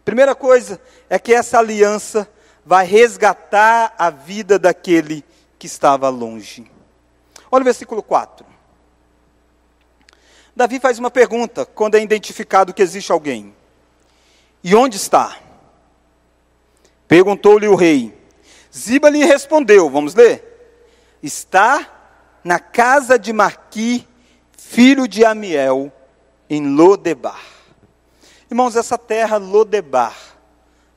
Primeira 0.04 0.34
coisa 0.34 0.82
é 1.10 1.20
que 1.20 1.34
essa 1.34 1.60
aliança 1.60 2.30
vai 2.66 2.86
resgatar 2.86 3.94
a 3.98 4.10
vida 4.10 4.58
daquele 4.58 5.24
que 5.58 5.68
estava 5.68 6.10
longe. 6.10 6.70
Olha 7.52 7.62
o 7.62 7.66
versículo 7.66 8.02
4. 8.02 8.46
Davi 10.56 10.80
faz 10.80 11.00
uma 11.00 11.12
pergunta 11.12 11.66
quando 11.66 11.96
é 11.96 12.02
identificado 12.02 12.74
que 12.74 12.82
existe 12.82 13.12
alguém. 13.12 13.56
E 14.64 14.76
onde 14.76 14.98
está? 14.98 15.38
Perguntou-lhe 17.08 17.68
o 17.68 17.76
rei. 17.76 18.18
Ziba 18.76 19.10
lhe 19.10 19.24
respondeu, 19.26 19.90
vamos 19.90 20.16
ler. 20.16 20.48
Está 21.22 21.91
na 22.44 22.60
casa 22.60 23.18
de 23.18 23.32
Marqui, 23.34 24.08
filho 24.58 25.08
de 25.08 25.24
Amiel, 25.26 25.92
em 26.50 26.76
Lodebar. 26.76 27.42
Irmãos, 28.50 28.76
essa 28.76 28.98
terra 28.98 29.38
Lodebar 29.38 30.16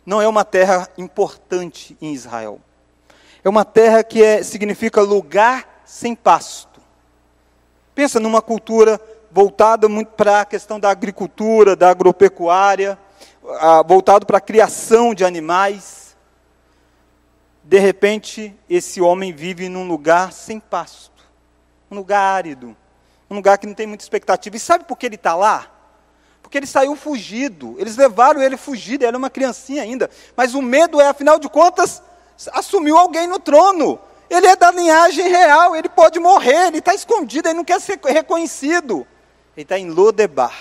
não 0.04 0.20
é 0.20 0.28
uma 0.28 0.44
terra 0.44 0.88
importante 0.98 1.96
em 2.00 2.12
Israel. 2.12 2.60
É 3.42 3.48
uma 3.48 3.64
terra 3.64 4.02
que 4.02 4.22
é, 4.22 4.42
significa 4.42 5.00
lugar 5.00 5.82
sem 5.84 6.14
pasto. 6.14 6.80
Pensa 7.94 8.18
numa 8.18 8.42
cultura 8.42 9.00
voltada 9.30 9.88
muito 9.88 10.12
para 10.12 10.40
a 10.40 10.44
questão 10.44 10.80
da 10.80 10.90
agricultura, 10.90 11.76
da 11.76 11.90
agropecuária 11.90 12.98
voltado 13.86 14.26
para 14.26 14.38
a 14.38 14.40
criação 14.40 15.14
de 15.14 15.24
animais. 15.24 16.16
De 17.62 17.78
repente, 17.78 18.54
esse 18.68 19.00
homem 19.00 19.32
vive 19.32 19.68
num 19.68 19.86
lugar 19.86 20.32
sem 20.32 20.60
pasto, 20.60 21.13
um 21.94 21.98
lugar 21.98 22.20
árido, 22.20 22.76
um 23.30 23.36
lugar 23.36 23.56
que 23.56 23.66
não 23.66 23.74
tem 23.74 23.86
muita 23.86 24.04
expectativa. 24.04 24.56
E 24.56 24.60
sabe 24.60 24.84
por 24.84 24.98
que 24.98 25.06
ele 25.06 25.14
está 25.14 25.34
lá? 25.34 25.70
Porque 26.42 26.58
ele 26.58 26.66
saiu 26.66 26.94
fugido. 26.96 27.76
Eles 27.78 27.96
levaram 27.96 28.42
ele 28.42 28.56
fugido, 28.56 29.02
ele 29.02 29.08
era 29.08 29.16
uma 29.16 29.30
criancinha 29.30 29.82
ainda. 29.82 30.10
Mas 30.36 30.54
o 30.54 30.60
medo 30.60 31.00
é, 31.00 31.08
afinal 31.08 31.38
de 31.38 31.48
contas, 31.48 32.02
assumiu 32.52 32.98
alguém 32.98 33.26
no 33.26 33.38
trono. 33.38 33.98
Ele 34.28 34.46
é 34.46 34.56
da 34.56 34.70
linhagem 34.70 35.28
real, 35.28 35.76
ele 35.76 35.88
pode 35.88 36.18
morrer, 36.18 36.68
ele 36.68 36.78
está 36.78 36.94
escondido, 36.94 37.48
ele 37.48 37.56
não 37.56 37.64
quer 37.64 37.80
ser 37.80 37.98
reconhecido. 38.02 39.06
Ele 39.56 39.62
está 39.62 39.78
em 39.78 39.90
Lodebar, 39.90 40.54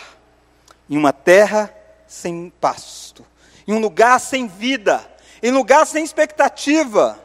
em 0.89 0.97
uma 0.97 1.11
terra 1.11 1.73
sem 2.07 2.53
pasto, 2.61 3.25
em 3.67 3.73
um 3.73 3.79
lugar 3.79 4.19
sem 4.19 4.47
vida, 4.47 5.03
em 5.41 5.51
lugar 5.51 5.87
sem 5.87 6.03
expectativa. 6.03 7.22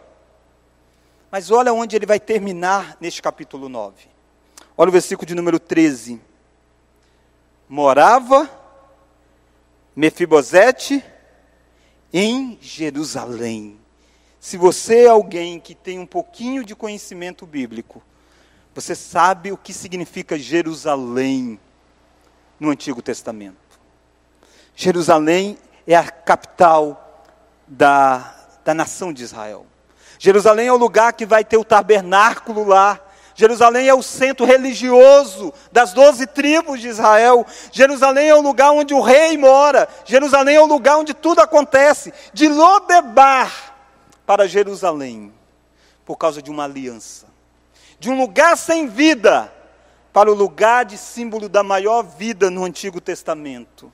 Mas 1.30 1.50
olha 1.50 1.72
onde 1.72 1.94
ele 1.94 2.06
vai 2.06 2.18
terminar 2.18 2.96
neste 3.00 3.20
capítulo 3.20 3.68
9. 3.68 4.08
Olha 4.76 4.88
o 4.88 4.92
versículo 4.92 5.26
de 5.26 5.34
número 5.34 5.58
13. 5.58 6.20
Morava 7.68 8.50
Mefibosete 9.94 11.04
em 12.12 12.56
Jerusalém. 12.62 13.78
Se 14.40 14.56
você 14.56 15.04
é 15.04 15.08
alguém 15.08 15.60
que 15.60 15.74
tem 15.74 15.98
um 15.98 16.06
pouquinho 16.06 16.64
de 16.64 16.74
conhecimento 16.74 17.44
bíblico, 17.44 18.02
você 18.74 18.94
sabe 18.94 19.52
o 19.52 19.56
que 19.56 19.74
significa 19.74 20.38
Jerusalém 20.38 21.58
no 22.58 22.70
Antigo 22.70 23.02
Testamento. 23.02 23.56
Jerusalém 24.74 25.58
é 25.86 25.96
a 25.96 26.08
capital 26.08 27.26
da, 27.66 28.34
da 28.64 28.72
nação 28.72 29.12
de 29.12 29.24
Israel. 29.24 29.66
Jerusalém 30.18 30.68
é 30.68 30.72
o 30.72 30.76
lugar 30.76 31.12
que 31.12 31.24
vai 31.24 31.44
ter 31.44 31.56
o 31.56 31.64
tabernáculo 31.64 32.64
lá. 32.64 33.00
Jerusalém 33.34 33.88
é 33.88 33.94
o 33.94 34.02
centro 34.02 34.44
religioso 34.44 35.54
das 35.70 35.92
doze 35.92 36.26
tribos 36.26 36.80
de 36.80 36.88
Israel. 36.88 37.46
Jerusalém 37.70 38.28
é 38.28 38.34
o 38.34 38.40
lugar 38.40 38.72
onde 38.72 38.92
o 38.92 39.00
rei 39.00 39.38
mora. 39.38 39.88
Jerusalém 40.04 40.56
é 40.56 40.60
o 40.60 40.66
lugar 40.66 40.98
onde 40.98 41.14
tudo 41.14 41.40
acontece. 41.40 42.12
De 42.32 42.48
Lodebar 42.48 43.76
para 44.26 44.48
Jerusalém, 44.48 45.32
por 46.04 46.16
causa 46.16 46.42
de 46.42 46.50
uma 46.50 46.64
aliança. 46.64 47.26
De 48.00 48.10
um 48.10 48.18
lugar 48.18 48.56
sem 48.56 48.88
vida 48.88 49.52
para 50.12 50.30
o 50.30 50.34
lugar 50.34 50.84
de 50.84 50.98
símbolo 50.98 51.48
da 51.48 51.62
maior 51.62 52.02
vida 52.02 52.50
no 52.50 52.64
Antigo 52.64 53.00
Testamento 53.00 53.92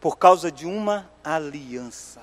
por 0.00 0.16
causa 0.16 0.50
de 0.50 0.66
uma 0.66 1.10
aliança. 1.24 2.20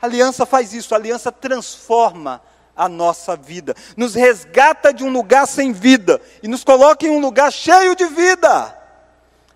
A 0.00 0.06
aliança 0.06 0.46
faz 0.46 0.72
isso, 0.72 0.94
a 0.94 0.98
aliança 0.98 1.32
transforma 1.32 2.42
a 2.76 2.88
nossa 2.88 3.36
vida, 3.36 3.74
nos 3.96 4.14
resgata 4.14 4.92
de 4.92 5.02
um 5.02 5.10
lugar 5.10 5.46
sem 5.46 5.72
vida 5.72 6.20
e 6.42 6.46
nos 6.46 6.62
coloca 6.62 7.06
em 7.06 7.10
um 7.10 7.20
lugar 7.20 7.52
cheio 7.52 7.96
de 7.96 8.06
vida. 8.06 8.76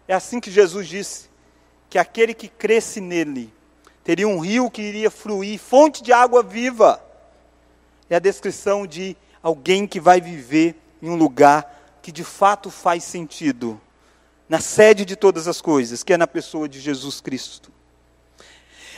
É 0.09 0.14
assim 0.14 0.40
que 0.40 0.50
Jesus 0.50 0.88
disse: 0.88 1.31
que 1.88 1.98
aquele 1.98 2.35
que 2.35 2.48
cresce 2.48 3.00
nele 3.00 3.52
teria 4.02 4.26
um 4.26 4.40
rio 4.40 4.70
que 4.70 4.83
iria 4.83 5.11
fluir, 5.11 5.61
fonte 5.61 6.02
de 6.02 6.12
água 6.12 6.42
viva. 6.42 7.05
É 8.11 8.16
a 8.16 8.18
descrição 8.18 8.87
de 8.87 9.16
alguém 9.42 9.87
que 9.87 10.00
vai 10.00 10.20
viver 10.20 10.74
em 11.02 11.11
um 11.11 11.16
lugar 11.16 11.98
que 12.02 12.11
de 12.11 12.24
fato 12.24 12.70
faz 12.70 13.05
sentido 13.05 13.81
na 14.48 14.61
sede 14.61 15.05
de 15.05 15.16
todas 15.16 15.46
as 15.46 15.61
coisas, 15.61 16.02
que 16.02 16.12
é 16.12 16.16
na 16.16 16.26
pessoa 16.26 16.68
de 16.68 16.81
Jesus 16.81 17.20
Cristo. 17.20 17.70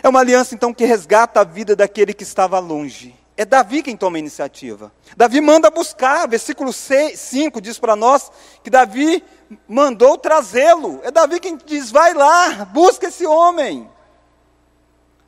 É 0.04 0.08
uma 0.10 0.20
aliança 0.20 0.54
então 0.54 0.74
que 0.74 0.84
resgata 0.84 1.40
a 1.40 1.44
vida 1.44 1.74
daquele 1.74 2.12
que 2.12 2.24
estava 2.24 2.58
longe. 2.58 3.18
É 3.38 3.44
Davi 3.46 3.82
quem 3.82 3.96
toma 3.96 4.18
a 4.18 4.20
iniciativa. 4.20 4.92
Davi 5.16 5.40
manda 5.40 5.70
buscar, 5.70 6.28
versículo 6.28 6.74
5 6.74 7.58
diz 7.58 7.78
para 7.78 7.96
nós 7.96 8.30
que 8.62 8.68
Davi 8.68 9.24
mandou 9.66 10.18
trazê-lo. 10.18 11.00
É 11.02 11.10
Davi 11.10 11.40
quem 11.40 11.56
diz: 11.56 11.90
vai 11.90 12.12
lá, 12.12 12.66
busca 12.66 13.06
esse 13.06 13.26
homem. 13.26 13.90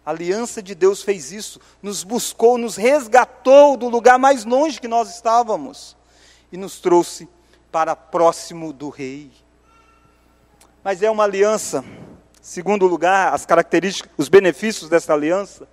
A 0.04 0.10
aliança 0.10 0.62
de 0.62 0.74
Deus 0.74 1.02
fez 1.02 1.32
isso, 1.32 1.58
nos 1.82 2.04
buscou, 2.04 2.58
nos 2.58 2.76
resgatou 2.76 3.78
do 3.78 3.88
lugar 3.88 4.18
mais 4.18 4.44
longe 4.44 4.78
que 4.78 4.86
nós 4.86 5.08
estávamos 5.08 5.96
e 6.52 6.58
nos 6.58 6.80
trouxe 6.80 7.26
para 7.72 7.96
próximo 7.96 8.74
do 8.74 8.90
Rei 8.90 9.32
mas 10.86 11.02
é 11.02 11.10
uma 11.10 11.24
aliança, 11.24 11.84
segundo 12.46 12.86
lugar, 12.86 13.34
as 13.34 13.44
características, 13.44 14.12
os 14.16 14.28
benefícios 14.28 14.88
dessa 14.88 15.12
aliança, 15.12 15.66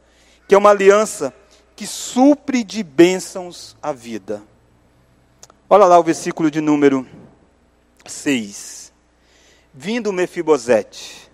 que 0.48 0.56
é 0.56 0.58
uma 0.58 0.72
aliança 0.72 1.32
que 1.76 1.86
supre 1.86 2.64
de 2.64 2.82
bênçãos 2.82 3.78
a 3.80 3.94
vida. 3.94 4.42
Olha 5.70 5.86
lá 5.86 6.00
o 6.00 6.04
versículo 6.04 6.50
de 6.50 6.60
número 6.60 7.08
6. 8.08 8.92
Vindo 9.72 10.12
Mefibosete. 10.12 11.32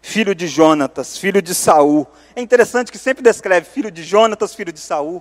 filho 0.00 0.34
de 0.36 0.46
Jonatas, 0.46 1.18
filho 1.18 1.42
de 1.42 1.52
Saul. 1.52 2.06
É 2.36 2.40
interessante 2.40 2.92
que 2.92 2.98
sempre 2.98 3.24
descreve 3.24 3.68
filho 3.68 3.90
de 3.90 4.04
Jonatas, 4.04 4.54
filho 4.54 4.72
de 4.72 4.78
Saul. 4.78 5.20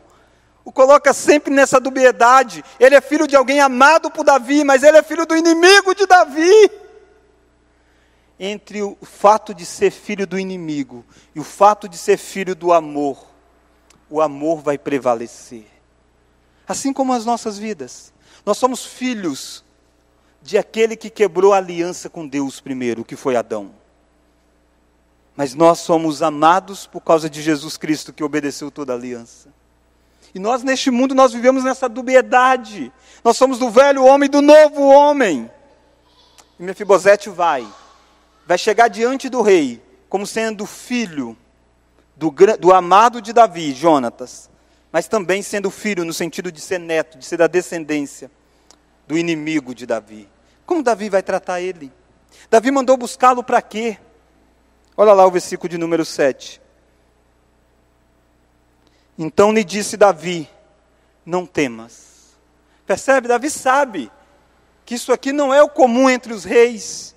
O 0.63 0.71
coloca 0.71 1.11
sempre 1.11 1.51
nessa 1.51 1.79
dubiedade. 1.79 2.63
Ele 2.79 2.93
é 2.93 3.01
filho 3.01 3.27
de 3.27 3.35
alguém 3.35 3.59
amado 3.59 4.11
por 4.11 4.23
Davi, 4.23 4.63
mas 4.63 4.83
ele 4.83 4.97
é 4.97 5.01
filho 5.01 5.25
do 5.25 5.35
inimigo 5.35 5.95
de 5.95 6.05
Davi. 6.05 6.82
Entre 8.39 8.81
o 8.81 8.97
fato 9.01 9.53
de 9.53 9.65
ser 9.65 9.91
filho 9.91 10.25
do 10.25 10.39
inimigo 10.39 11.05
e 11.35 11.39
o 11.39 11.43
fato 11.43 11.87
de 11.87 11.97
ser 11.97 12.17
filho 12.17 12.55
do 12.55 12.73
amor, 12.73 13.27
o 14.09 14.21
amor 14.21 14.61
vai 14.61 14.77
prevalecer. 14.77 15.65
Assim 16.67 16.91
como 16.91 17.13
as 17.13 17.25
nossas 17.25 17.57
vidas. 17.57 18.11
Nós 18.45 18.57
somos 18.57 18.85
filhos 18.85 19.63
de 20.41 20.57
aquele 20.57 20.95
que 20.95 21.09
quebrou 21.09 21.53
a 21.53 21.57
aliança 21.57 22.09
com 22.09 22.27
Deus 22.27 22.59
primeiro, 22.59 23.05
que 23.05 23.15
foi 23.15 23.35
Adão. 23.35 23.71
Mas 25.35 25.55
nós 25.55 25.79
somos 25.79 26.21
amados 26.21 26.85
por 26.85 27.01
causa 27.01 27.29
de 27.29 27.41
Jesus 27.41 27.77
Cristo 27.77 28.13
que 28.13 28.23
obedeceu 28.23 28.69
toda 28.69 28.93
a 28.93 28.95
aliança. 28.95 29.49
E 30.35 30.39
nós 30.39 30.63
neste 30.63 30.91
mundo 30.91 31.15
nós 31.15 31.31
vivemos 31.31 31.63
nessa 31.63 31.87
dubiedade. 31.87 32.91
Nós 33.23 33.37
somos 33.37 33.57
do 33.57 33.69
velho 33.69 34.03
homem 34.03 34.27
e 34.27 34.31
do 34.31 34.41
novo 34.41 34.81
homem. 34.87 35.49
E 36.59 36.63
Mefibosete 36.63 37.29
vai, 37.29 37.67
vai 38.45 38.57
chegar 38.57 38.87
diante 38.87 39.29
do 39.29 39.41
rei 39.41 39.81
como 40.09 40.27
sendo 40.27 40.65
filho 40.65 41.35
do, 42.15 42.31
do 42.59 42.73
amado 42.73 43.21
de 43.21 43.33
Davi, 43.33 43.73
Jonatas, 43.73 44.49
mas 44.91 45.07
também 45.07 45.41
sendo 45.41 45.71
filho 45.71 46.05
no 46.05 46.13
sentido 46.13 46.51
de 46.51 46.61
ser 46.61 46.79
neto, 46.79 47.17
de 47.17 47.25
ser 47.25 47.37
da 47.37 47.47
descendência 47.47 48.29
do 49.07 49.17
inimigo 49.17 49.73
de 49.73 49.85
Davi. 49.85 50.29
Como 50.65 50.83
Davi 50.83 51.09
vai 51.09 51.23
tratar 51.23 51.61
ele? 51.61 51.91
Davi 52.49 52.71
mandou 52.71 52.95
buscá-lo 52.95 53.43
para 53.43 53.61
quê? 53.61 53.97
Olha 54.95 55.13
lá 55.13 55.25
o 55.25 55.31
versículo 55.31 55.69
de 55.69 55.77
número 55.77 56.05
7. 56.05 56.61
Então 59.17 59.51
lhe 59.51 59.63
disse 59.63 59.97
Davi: 59.97 60.47
Não 61.25 61.45
temas. 61.45 62.35
Percebe? 62.85 63.27
Davi 63.27 63.49
sabe 63.49 64.11
que 64.85 64.95
isso 64.95 65.11
aqui 65.11 65.31
não 65.31 65.53
é 65.53 65.61
o 65.63 65.69
comum 65.69 66.09
entre 66.09 66.33
os 66.33 66.43
reis. 66.43 67.15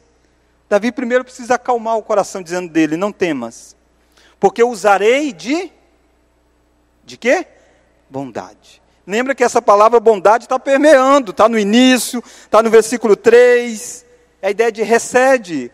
Davi 0.68 0.90
primeiro 0.90 1.24
precisa 1.24 1.54
acalmar 1.54 1.96
o 1.96 2.02
coração, 2.02 2.42
dizendo 2.42 2.70
dele: 2.72 2.96
Não 2.96 3.12
temas, 3.12 3.76
porque 4.38 4.62
usarei 4.62 5.32
de. 5.32 5.72
De 7.04 7.16
quê? 7.16 7.46
Bondade. 8.10 8.82
Lembra 9.06 9.34
que 9.34 9.44
essa 9.44 9.62
palavra 9.62 10.00
bondade 10.00 10.44
está 10.44 10.58
permeando, 10.58 11.30
está 11.30 11.48
no 11.48 11.56
início, 11.56 12.22
está 12.42 12.60
no 12.60 12.68
versículo 12.68 13.14
3. 13.14 14.04
É 14.42 14.48
a 14.48 14.50
ideia 14.50 14.72
de 14.72 14.82
recede. 14.82 15.70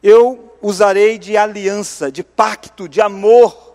Eu 0.00 0.56
usarei 0.62 1.18
de 1.18 1.36
aliança, 1.36 2.12
de 2.12 2.22
pacto, 2.22 2.88
de 2.88 3.00
amor, 3.00 3.74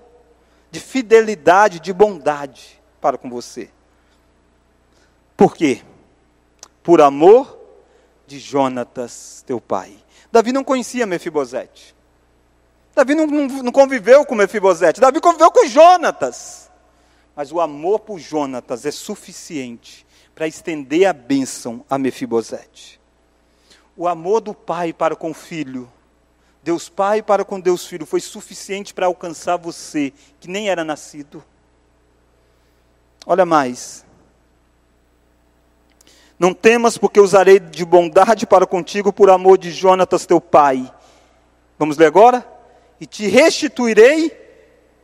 de 0.71 0.79
fidelidade, 0.79 1.81
de 1.81 1.91
bondade 1.91 2.81
para 3.01 3.17
com 3.17 3.29
você. 3.29 3.69
Por 5.35 5.55
quê? 5.55 5.81
Por 6.81 7.01
amor 7.01 7.57
de 8.25 8.39
Jonatas, 8.39 9.43
teu 9.45 9.59
pai. 9.59 9.97
Davi 10.31 10.51
não 10.51 10.63
conhecia 10.63 11.05
Mefibosete. 11.05 11.95
Davi 12.95 13.15
não, 13.15 13.25
não, 13.25 13.47
não 13.63 13.71
conviveu 13.71 14.25
com 14.25 14.35
Mefibosete. 14.35 15.01
Davi 15.01 15.19
conviveu 15.19 15.51
com 15.51 15.67
Jonatas. 15.67 16.69
Mas 17.35 17.51
o 17.51 17.59
amor 17.59 17.99
por 17.99 18.19
Jonatas 18.19 18.85
é 18.85 18.91
suficiente 18.91 20.05
para 20.35 20.47
estender 20.47 21.05
a 21.07 21.13
bênção 21.13 21.85
a 21.89 21.97
Mefibosete. 21.97 22.99
O 23.95 24.07
amor 24.07 24.41
do 24.41 24.53
pai 24.53 24.93
para 24.93 25.15
com 25.15 25.31
o 25.31 25.33
filho, 25.33 25.91
Deus 26.63 26.89
Pai 26.89 27.21
para 27.21 27.45
com 27.45 27.59
Deus 27.59 27.85
Filho, 27.85 28.05
foi 28.05 28.19
suficiente 28.19 28.93
para 28.93 29.05
alcançar 29.05 29.57
você, 29.57 30.13
que 30.39 30.49
nem 30.49 30.69
era 30.69 30.83
nascido. 30.83 31.43
Olha 33.25 33.45
mais. 33.45 34.05
Não 36.39 36.53
temas, 36.53 36.97
porque 36.97 37.19
usarei 37.19 37.59
de 37.59 37.83
bondade 37.83 38.47
para 38.47 38.65
contigo 38.65 39.11
por 39.11 39.29
amor 39.29 39.57
de 39.57 39.71
Jonatas 39.71 40.25
teu 40.25 40.39
pai. 40.39 40.89
Vamos 41.77 41.97
ler 41.97 42.05
agora? 42.05 42.47
E 42.99 43.05
te 43.05 43.27
restituirei 43.27 44.31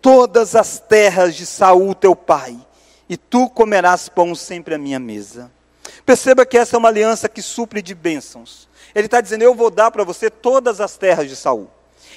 todas 0.02 0.56
as 0.56 0.80
terras 0.80 1.36
de 1.36 1.46
Saul 1.46 1.94
teu 1.94 2.16
pai, 2.16 2.58
e 3.10 3.18
tu 3.18 3.50
comerás 3.50 4.08
pão 4.08 4.34
sempre 4.34 4.76
à 4.76 4.78
minha 4.78 5.00
mesa. 5.00 5.52
Perceba 6.06 6.46
que 6.46 6.58
essa 6.58 6.76
é 6.76 6.80
uma 6.80 6.90
aliança 6.90 7.28
que 7.28 7.42
supre 7.42 7.82
de 7.82 7.94
bênçãos. 7.94 8.70
Ele 8.94 9.08
está 9.08 9.20
dizendo: 9.20 9.42
Eu 9.42 9.54
vou 9.54 9.70
dar 9.70 9.92
para 9.92 10.04
você 10.04 10.30
todas 10.30 10.80
as 10.80 10.96
terras 10.96 11.28
de 11.28 11.36
Saul. 11.36 11.70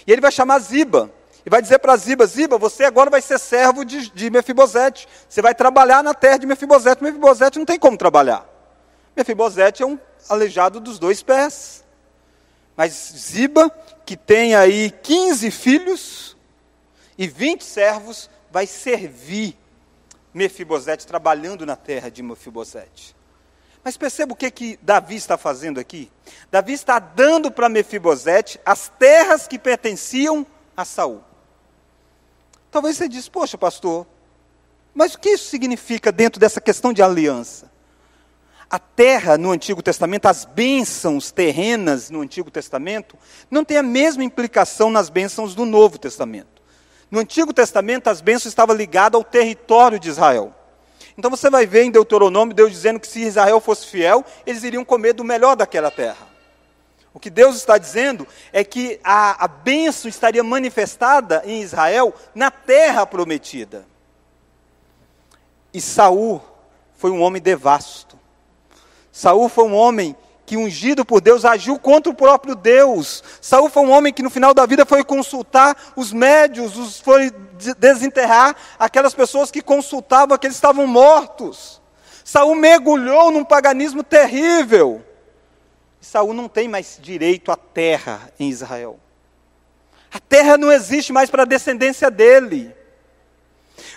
E 0.06 0.12
ele 0.12 0.20
vai 0.20 0.30
chamar 0.30 0.58
Ziba. 0.60 1.10
E 1.44 1.50
vai 1.50 1.60
dizer 1.60 1.78
para 1.78 1.96
Ziba: 1.96 2.26
Ziba, 2.26 2.56
você 2.56 2.84
agora 2.84 3.10
vai 3.10 3.20
ser 3.20 3.38
servo 3.38 3.84
de, 3.84 4.10
de 4.10 4.30
Mefibosete. 4.30 5.08
Você 5.28 5.42
vai 5.42 5.54
trabalhar 5.54 6.04
na 6.04 6.14
terra 6.14 6.36
de 6.36 6.46
Mefibosete. 6.46 7.02
Mefibosete 7.02 7.58
não 7.58 7.66
tem 7.66 7.78
como 7.78 7.96
trabalhar. 7.96 8.57
Mefibosete 9.18 9.82
é 9.82 9.86
um 9.86 9.98
aleijado 10.28 10.78
dos 10.78 10.98
dois 10.98 11.22
pés. 11.24 11.84
Mas 12.76 12.92
Ziba, 13.16 13.68
que 14.06 14.16
tem 14.16 14.54
aí 14.54 14.92
15 15.02 15.50
filhos, 15.50 16.36
e 17.18 17.26
20 17.26 17.64
servos 17.64 18.30
vai 18.48 18.64
servir 18.64 19.58
Mefibosete, 20.32 21.04
trabalhando 21.04 21.66
na 21.66 21.74
terra 21.74 22.08
de 22.08 22.22
Mefibosete. 22.22 23.16
Mas 23.82 23.96
perceba 23.96 24.34
o 24.34 24.36
que, 24.36 24.50
que 24.52 24.78
Davi 24.80 25.16
está 25.16 25.36
fazendo 25.36 25.80
aqui. 25.80 26.12
Davi 26.48 26.74
está 26.74 27.00
dando 27.00 27.50
para 27.50 27.68
Mefibosete 27.68 28.60
as 28.64 28.88
terras 29.00 29.48
que 29.48 29.58
pertenciam 29.58 30.46
a 30.76 30.84
Saul. 30.84 31.24
Talvez 32.70 32.96
você 32.96 33.08
diz, 33.08 33.28
poxa, 33.28 33.58
pastor, 33.58 34.06
mas 34.94 35.14
o 35.14 35.18
que 35.18 35.30
isso 35.30 35.48
significa 35.48 36.12
dentro 36.12 36.38
dessa 36.38 36.60
questão 36.60 36.92
de 36.92 37.02
aliança? 37.02 37.77
A 38.70 38.78
terra 38.78 39.38
no 39.38 39.50
Antigo 39.50 39.82
Testamento, 39.82 40.26
as 40.26 40.44
bênçãos 40.44 41.30
terrenas 41.30 42.10
no 42.10 42.20
Antigo 42.20 42.50
Testamento, 42.50 43.16
não 43.50 43.64
tem 43.64 43.78
a 43.78 43.82
mesma 43.82 44.22
implicação 44.22 44.90
nas 44.90 45.08
bênçãos 45.08 45.54
do 45.54 45.64
Novo 45.64 45.98
Testamento. 45.98 46.62
No 47.10 47.20
Antigo 47.20 47.52
Testamento, 47.54 48.08
as 48.08 48.20
bênçãos 48.20 48.52
estavam 48.52 48.76
ligadas 48.76 49.18
ao 49.18 49.24
território 49.24 49.98
de 49.98 50.10
Israel. 50.10 50.54
Então 51.16 51.30
você 51.30 51.50
vai 51.50 51.66
ver 51.66 51.82
em 51.82 51.90
Deuteronômio 51.90 52.54
Deus 52.54 52.70
dizendo 52.70 53.00
que 53.00 53.08
se 53.08 53.20
Israel 53.22 53.60
fosse 53.60 53.88
fiel, 53.88 54.24
eles 54.46 54.62
iriam 54.62 54.84
comer 54.84 55.14
do 55.14 55.24
melhor 55.24 55.56
daquela 55.56 55.90
terra. 55.90 56.28
O 57.12 57.18
que 57.18 57.30
Deus 57.30 57.56
está 57.56 57.76
dizendo 57.76 58.28
é 58.52 58.62
que 58.62 59.00
a, 59.02 59.44
a 59.44 59.48
bênção 59.48 60.08
estaria 60.08 60.44
manifestada 60.44 61.42
em 61.44 61.60
Israel 61.60 62.14
na 62.32 62.52
terra 62.52 63.04
prometida. 63.04 63.84
E 65.74 65.80
Saul 65.80 66.40
foi 66.96 67.10
um 67.10 67.20
homem 67.20 67.42
devasto. 67.42 68.07
Saul 69.18 69.48
foi 69.48 69.64
um 69.64 69.74
homem 69.74 70.14
que, 70.46 70.56
ungido 70.56 71.04
por 71.04 71.20
Deus, 71.20 71.44
agiu 71.44 71.76
contra 71.76 72.08
o 72.08 72.14
próprio 72.14 72.54
Deus. 72.54 73.24
Saul 73.40 73.68
foi 73.68 73.82
um 73.82 73.90
homem 73.90 74.12
que 74.12 74.22
no 74.22 74.30
final 74.30 74.54
da 74.54 74.64
vida 74.64 74.86
foi 74.86 75.02
consultar 75.02 75.76
os 75.96 76.12
médios, 76.12 76.76
os, 76.76 77.00
foi 77.00 77.32
desenterrar 77.80 78.54
aquelas 78.78 79.14
pessoas 79.14 79.50
que 79.50 79.60
consultavam 79.60 80.38
que 80.38 80.46
eles 80.46 80.56
estavam 80.56 80.86
mortos. 80.86 81.82
Saul 82.24 82.54
mergulhou 82.54 83.32
num 83.32 83.44
paganismo 83.44 84.04
terrível. 84.04 85.04
Saul 86.00 86.32
não 86.32 86.48
tem 86.48 86.68
mais 86.68 86.96
direito 87.02 87.50
à 87.50 87.56
terra 87.56 88.32
em 88.38 88.48
Israel. 88.48 89.00
A 90.14 90.20
terra 90.20 90.56
não 90.56 90.70
existe 90.70 91.12
mais 91.12 91.28
para 91.28 91.42
a 91.42 91.44
descendência 91.44 92.08
dele. 92.08 92.72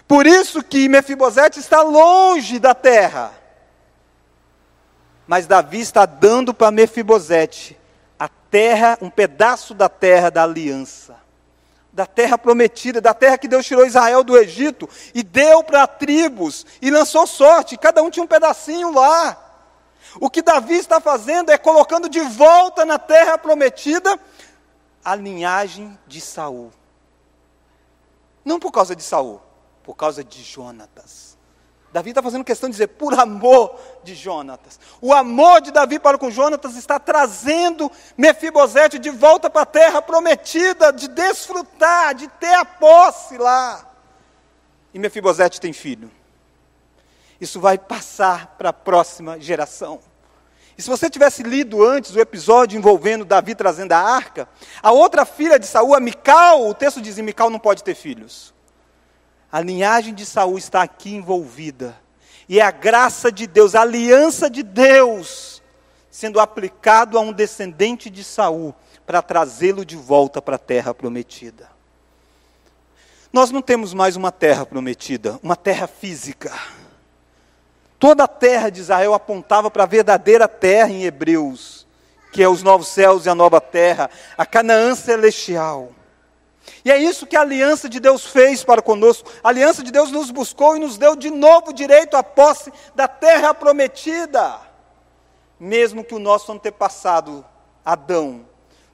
Por 0.07 0.25
isso 0.25 0.63
que 0.63 0.89
Mefibosete 0.89 1.59
está 1.59 1.83
longe 1.83 2.57
da 2.57 2.73
terra. 2.73 3.39
Mas 5.31 5.47
Davi 5.47 5.79
está 5.79 6.05
dando 6.05 6.53
para 6.53 6.71
Mefibosete 6.71 7.79
a 8.19 8.27
terra, 8.27 8.97
um 9.01 9.09
pedaço 9.09 9.73
da 9.73 9.87
terra 9.87 10.29
da 10.29 10.43
aliança, 10.43 11.15
da 11.89 12.05
terra 12.05 12.37
prometida, 12.37 12.99
da 12.99 13.13
terra 13.13 13.37
que 13.37 13.47
Deus 13.47 13.65
tirou 13.65 13.85
Israel 13.85 14.25
do 14.25 14.37
Egito 14.37 14.89
e 15.15 15.23
deu 15.23 15.63
para 15.63 15.87
tribos 15.87 16.65
e 16.81 16.91
lançou 16.91 17.25
sorte, 17.25 17.77
cada 17.77 18.03
um 18.03 18.09
tinha 18.09 18.25
um 18.25 18.27
pedacinho 18.27 18.91
lá. 18.91 19.41
O 20.19 20.29
que 20.29 20.41
Davi 20.41 20.75
está 20.75 20.99
fazendo 20.99 21.49
é 21.49 21.57
colocando 21.57 22.09
de 22.09 22.19
volta 22.19 22.83
na 22.83 22.99
terra 22.99 23.37
prometida 23.37 24.19
a 25.01 25.15
linhagem 25.15 25.97
de 26.05 26.19
Saul. 26.19 26.73
Não 28.43 28.59
por 28.59 28.73
causa 28.73 28.93
de 28.93 29.01
Saul, 29.01 29.41
por 29.81 29.95
causa 29.95 30.25
de 30.25 30.43
Jonatas. 30.43 31.30
Davi 31.91 32.11
está 32.11 32.21
fazendo 32.21 32.43
questão 32.45 32.69
de 32.69 32.73
dizer, 32.73 32.87
por 32.87 33.13
amor 33.19 33.77
de 34.03 34.15
Jonatas. 34.15 34.79
O 35.01 35.13
amor 35.13 35.59
de 35.59 35.71
Davi 35.71 35.99
para 35.99 36.17
com 36.17 36.31
Jonatas 36.31 36.77
está 36.77 36.97
trazendo 36.97 37.91
Mefibosete 38.17 38.97
de 38.97 39.09
volta 39.09 39.49
para 39.49 39.63
a 39.63 39.65
terra 39.65 40.01
prometida, 40.01 40.91
de 40.91 41.09
desfrutar, 41.09 42.15
de 42.15 42.27
ter 42.27 42.53
a 42.53 42.63
posse 42.63 43.37
lá. 43.37 43.85
E 44.93 44.99
Mefibosete 44.99 45.59
tem 45.59 45.73
filho. 45.73 46.09
Isso 47.41 47.59
vai 47.59 47.77
passar 47.77 48.55
para 48.57 48.69
a 48.69 48.73
próxima 48.73 49.39
geração. 49.39 49.99
E 50.77 50.81
se 50.81 50.89
você 50.89 51.09
tivesse 51.09 51.43
lido 51.43 51.85
antes 51.85 52.15
o 52.15 52.19
episódio 52.19 52.77
envolvendo 52.77 53.25
Davi 53.25 53.53
trazendo 53.53 53.91
a 53.91 53.97
arca, 53.97 54.47
a 54.81 54.91
outra 54.91 55.25
filha 55.25 55.59
de 55.59 55.65
Saul, 55.65 55.93
a 55.93 55.99
Mical, 55.99 56.67
o 56.67 56.73
texto 56.73 57.01
diz: 57.01 57.17
Mical 57.17 57.49
não 57.49 57.59
pode 57.59 57.83
ter 57.83 57.95
filhos. 57.95 58.53
A 59.51 59.59
linhagem 59.59 60.13
de 60.13 60.25
Saul 60.25 60.57
está 60.57 60.81
aqui 60.81 61.13
envolvida. 61.13 61.95
E 62.47 62.59
é 62.59 62.63
a 62.63 62.71
graça 62.71 63.31
de 63.31 63.47
Deus, 63.47 63.75
a 63.75 63.81
aliança 63.81 64.49
de 64.49 64.63
Deus, 64.63 65.61
sendo 66.09 66.39
aplicado 66.39 67.17
a 67.17 67.21
um 67.21 67.33
descendente 67.33 68.09
de 68.09 68.23
Saul 68.23 68.73
para 69.05 69.21
trazê-lo 69.21 69.85
de 69.85 69.95
volta 69.95 70.41
para 70.41 70.55
a 70.55 70.59
terra 70.59 70.93
prometida. 70.93 71.69
Nós 73.31 73.51
não 73.51 73.61
temos 73.61 73.93
mais 73.93 74.15
uma 74.15 74.31
terra 74.31 74.65
prometida, 74.65 75.39
uma 75.41 75.55
terra 75.55 75.87
física. 75.87 76.51
Toda 77.97 78.23
a 78.23 78.27
terra 78.27 78.69
de 78.69 78.81
Israel 78.81 79.13
apontava 79.13 79.71
para 79.71 79.83
a 79.83 79.87
verdadeira 79.87 80.47
terra 80.47 80.89
em 80.89 81.03
Hebreus, 81.03 81.87
que 82.33 82.41
é 82.41 82.49
os 82.49 82.63
novos 82.63 82.87
céus 82.87 83.25
e 83.25 83.29
a 83.29 83.35
nova 83.35 83.61
terra, 83.61 84.09
a 84.37 84.45
Canaã 84.45 84.95
celestial. 84.95 85.91
E 86.83 86.91
é 86.91 86.97
isso 86.97 87.27
que 87.27 87.35
a 87.35 87.41
aliança 87.41 87.89
de 87.89 87.99
Deus 87.99 88.25
fez 88.25 88.63
para 88.63 88.81
conosco. 88.81 89.31
A 89.43 89.49
aliança 89.49 89.83
de 89.83 89.91
Deus 89.91 90.11
nos 90.11 90.31
buscou 90.31 90.75
e 90.75 90.79
nos 90.79 90.97
deu 90.97 91.15
de 91.15 91.29
novo 91.29 91.73
direito 91.73 92.15
à 92.15 92.23
posse 92.23 92.71
da 92.95 93.07
terra 93.07 93.53
prometida. 93.53 94.59
Mesmo 95.59 96.03
que 96.03 96.15
o 96.15 96.19
nosso 96.19 96.51
antepassado, 96.51 97.45
Adão, 97.85 98.45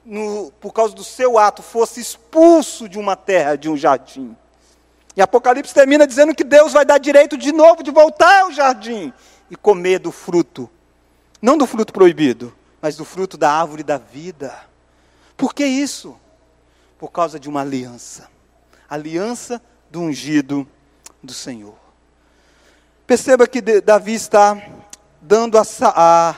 no, 0.06 0.52
por 0.60 0.74
causa 0.74 0.96
do 0.96 1.04
seu 1.04 1.38
ato, 1.38 1.62
fosse 1.62 2.00
expulso 2.00 2.88
de 2.88 2.98
uma 2.98 3.16
terra, 3.16 3.58
de 3.58 3.70
um 3.70 3.78
jardim. 3.78 4.36
E 5.16 5.22
Apocalipse 5.22 5.74
termina 5.74 6.06
dizendo 6.06 6.36
que 6.36 6.44
Deus 6.44 6.74
vai 6.74 6.86
dar 6.86 6.98
direito 6.98 7.38
de 7.38 7.52
novo 7.52 7.84
de 7.84 7.92
voltar 7.92 8.44
ao 8.44 8.52
jardim 8.52 9.12
e 9.50 9.56
comer 9.56 10.00
do 10.00 10.12
fruto. 10.12 10.70
Não 11.42 11.58
do 11.58 11.66
fruto 11.66 11.92
proibido, 11.92 12.54
mas 12.82 12.96
do 12.96 13.04
fruto 13.06 13.38
da 13.38 13.52
árvore 13.52 13.84
da 13.84 13.98
vida. 13.98 14.54
Por 15.36 15.54
que 15.54 15.66
isso? 15.66 16.18
Por 16.98 17.12
causa 17.12 17.40
de 17.40 17.48
uma 17.48 17.62
aliança 17.62 18.30
aliança 18.90 19.62
do 19.90 20.02
ungido 20.02 20.68
do 21.22 21.34
Senhor. 21.34 21.76
Perceba 23.06 23.48
que 23.48 23.62
Davi 23.62 24.14
está 24.14 24.62
dando 25.22 25.58
a, 25.58 25.64
a, 25.82 26.36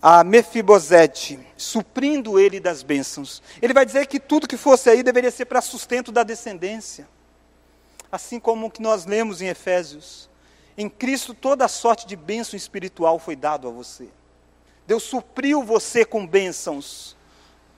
a 0.00 0.24
Mefibosete, 0.24 1.38
suprindo 1.56 2.38
ele 2.38 2.58
das 2.58 2.82
bênçãos. 2.82 3.42
Ele 3.60 3.74
vai 3.74 3.84
dizer 3.84 4.06
que 4.06 4.18
tudo 4.18 4.48
que 4.48 4.56
fosse 4.56 4.88
aí 4.88 5.02
deveria 5.02 5.30
ser 5.30 5.44
para 5.44 5.60
sustento 5.60 6.10
da 6.10 6.22
descendência. 6.22 7.08
Assim 8.10 8.40
como 8.40 8.66
o 8.66 8.70
que 8.70 8.80
nós 8.80 9.04
lemos 9.04 9.42
em 9.42 9.48
Efésios. 9.48 10.28
Em 10.76 10.88
Cristo 10.88 11.34
toda 11.34 11.68
sorte 11.68 12.06
de 12.06 12.16
bênção 12.16 12.56
espiritual 12.56 13.18
foi 13.18 13.36
dado 13.36 13.68
a 13.68 13.70
você. 13.70 14.08
Deus 14.86 15.02
supriu 15.02 15.62
você 15.62 16.02
com 16.04 16.26
bênçãos 16.26 17.17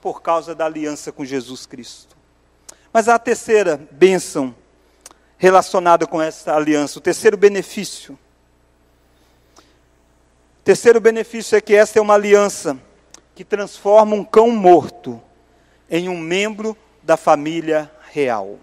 por 0.01 0.21
causa 0.21 0.55
da 0.55 0.65
aliança 0.65 1.11
com 1.11 1.23
Jesus 1.23 1.65
Cristo. 1.65 2.17
Mas 2.91 3.07
a 3.07 3.17
terceira 3.17 3.79
bênção 3.91 4.53
relacionada 5.37 6.05
com 6.05 6.21
essa 6.21 6.53
aliança, 6.55 6.99
o 6.99 7.01
terceiro 7.01 7.37
benefício. 7.37 8.17
O 10.59 10.63
terceiro 10.63 10.99
benefício 10.99 11.55
é 11.55 11.61
que 11.61 11.73
essa 11.73 11.97
é 11.97 12.01
uma 12.01 12.15
aliança 12.15 12.77
que 13.33 13.45
transforma 13.45 14.15
um 14.15 14.23
cão 14.23 14.49
morto 14.51 15.21
em 15.89 16.09
um 16.09 16.17
membro 16.17 16.77
da 17.01 17.17
família 17.17 17.91
real. 18.11 18.59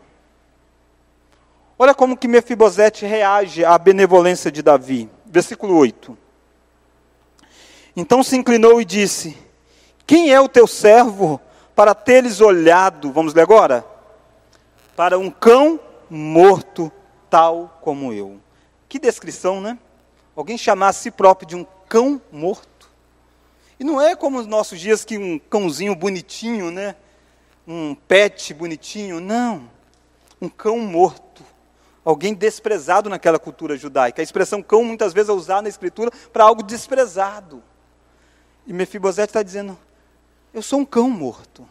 Olha 1.79 1.95
como 1.95 2.17
que 2.17 2.29
Mefibosete 2.29 3.07
reage 3.07 3.65
à 3.65 3.79
benevolência 3.79 4.51
de 4.51 4.63
Davi. 4.63 5.09
Versículo 5.27 5.77
8. 5.77 6.17
Então 7.97 8.23
se 8.23 8.37
inclinou 8.37 8.81
e 8.81 8.85
disse: 8.85 9.37
quem 10.09 10.33
é 10.33 10.41
o 10.41 10.49
teu 10.49 10.67
servo 10.67 11.39
para 11.77 11.95
teres 11.95 12.41
olhado, 12.41 13.13
vamos 13.13 13.35
ler 13.35 13.43
agora? 13.43 13.85
Para 14.97 15.19
um 15.19 15.31
cão 15.31 15.79
morto, 16.09 16.91
tal 17.29 17.79
como 17.83 18.11
eu. 18.11 18.41
Que 18.89 18.99
descrição, 18.99 19.61
né? 19.61 19.79
Alguém 20.35 20.57
chamar 20.57 20.89
a 20.89 20.93
si 20.95 21.11
próprio 21.11 21.47
de 21.47 21.55
um 21.55 21.67
cão 21.87 22.23
morto. 22.33 22.91
E 23.79 23.85
não 23.85 24.01
é 24.01 24.17
como 24.17 24.39
nos 24.39 24.47
nossos 24.47 24.81
dias 24.81 25.05
que 25.05 25.19
um 25.19 25.39
cãozinho 25.39 25.95
bonitinho, 25.95 26.71
né? 26.71 26.97
Um 27.67 27.95
pet 27.95 28.55
bonitinho, 28.55 29.21
não. 29.21 29.69
Um 30.41 30.49
cão 30.49 30.79
morto. 30.79 31.45
Alguém 32.03 32.33
desprezado 32.33 33.11
naquela 33.11 33.39
cultura 33.39 33.77
judaica. 33.77 34.23
A 34.23 34.25
expressão 34.25 34.63
cão 34.63 34.83
muitas 34.83 35.13
vezes 35.13 35.29
é 35.29 35.33
usada 35.35 35.61
na 35.61 35.69
escritura 35.69 36.11
para 36.33 36.45
algo 36.45 36.63
desprezado. 36.63 37.63
E 38.67 38.73
Mefibosete 38.73 39.29
está 39.29 39.43
dizendo: 39.43 39.79
eu 40.53 40.63
sou 40.63 40.81
um 40.81 40.85
cão 40.85 41.11
morto. 41.11 41.67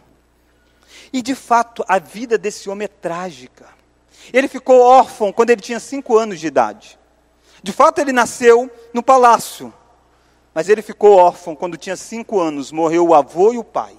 E 1.12 1.22
de 1.22 1.36
fato, 1.36 1.84
a 1.88 2.00
vida 2.00 2.38
desse 2.38 2.70
homem 2.70 2.86
é 2.86 2.88
trágica. 2.88 3.68
Ele 4.34 4.48
ficou 4.48 4.82
órfão 4.82 5.32
quando 5.32 5.52
ele 5.52 5.62
tinha 5.62 5.80
cinco 5.80 6.18
anos 6.18 6.40
de 6.40 6.48
idade. 6.48 7.00
De 7.64 7.72
fato, 7.72 8.00
ele 8.00 8.12
nasceu 8.12 8.70
no 8.94 9.02
palácio, 9.02 9.74
mas 10.54 10.70
ele 10.70 10.82
ficou 10.82 11.16
órfão 11.16 11.56
quando 11.56 11.78
tinha 11.78 11.96
cinco 11.96 12.40
anos. 12.40 12.72
Morreu 12.72 13.08
o 13.08 13.16
avô 13.16 13.54
e 13.54 13.58
o 13.58 13.64
pai. 13.64 13.96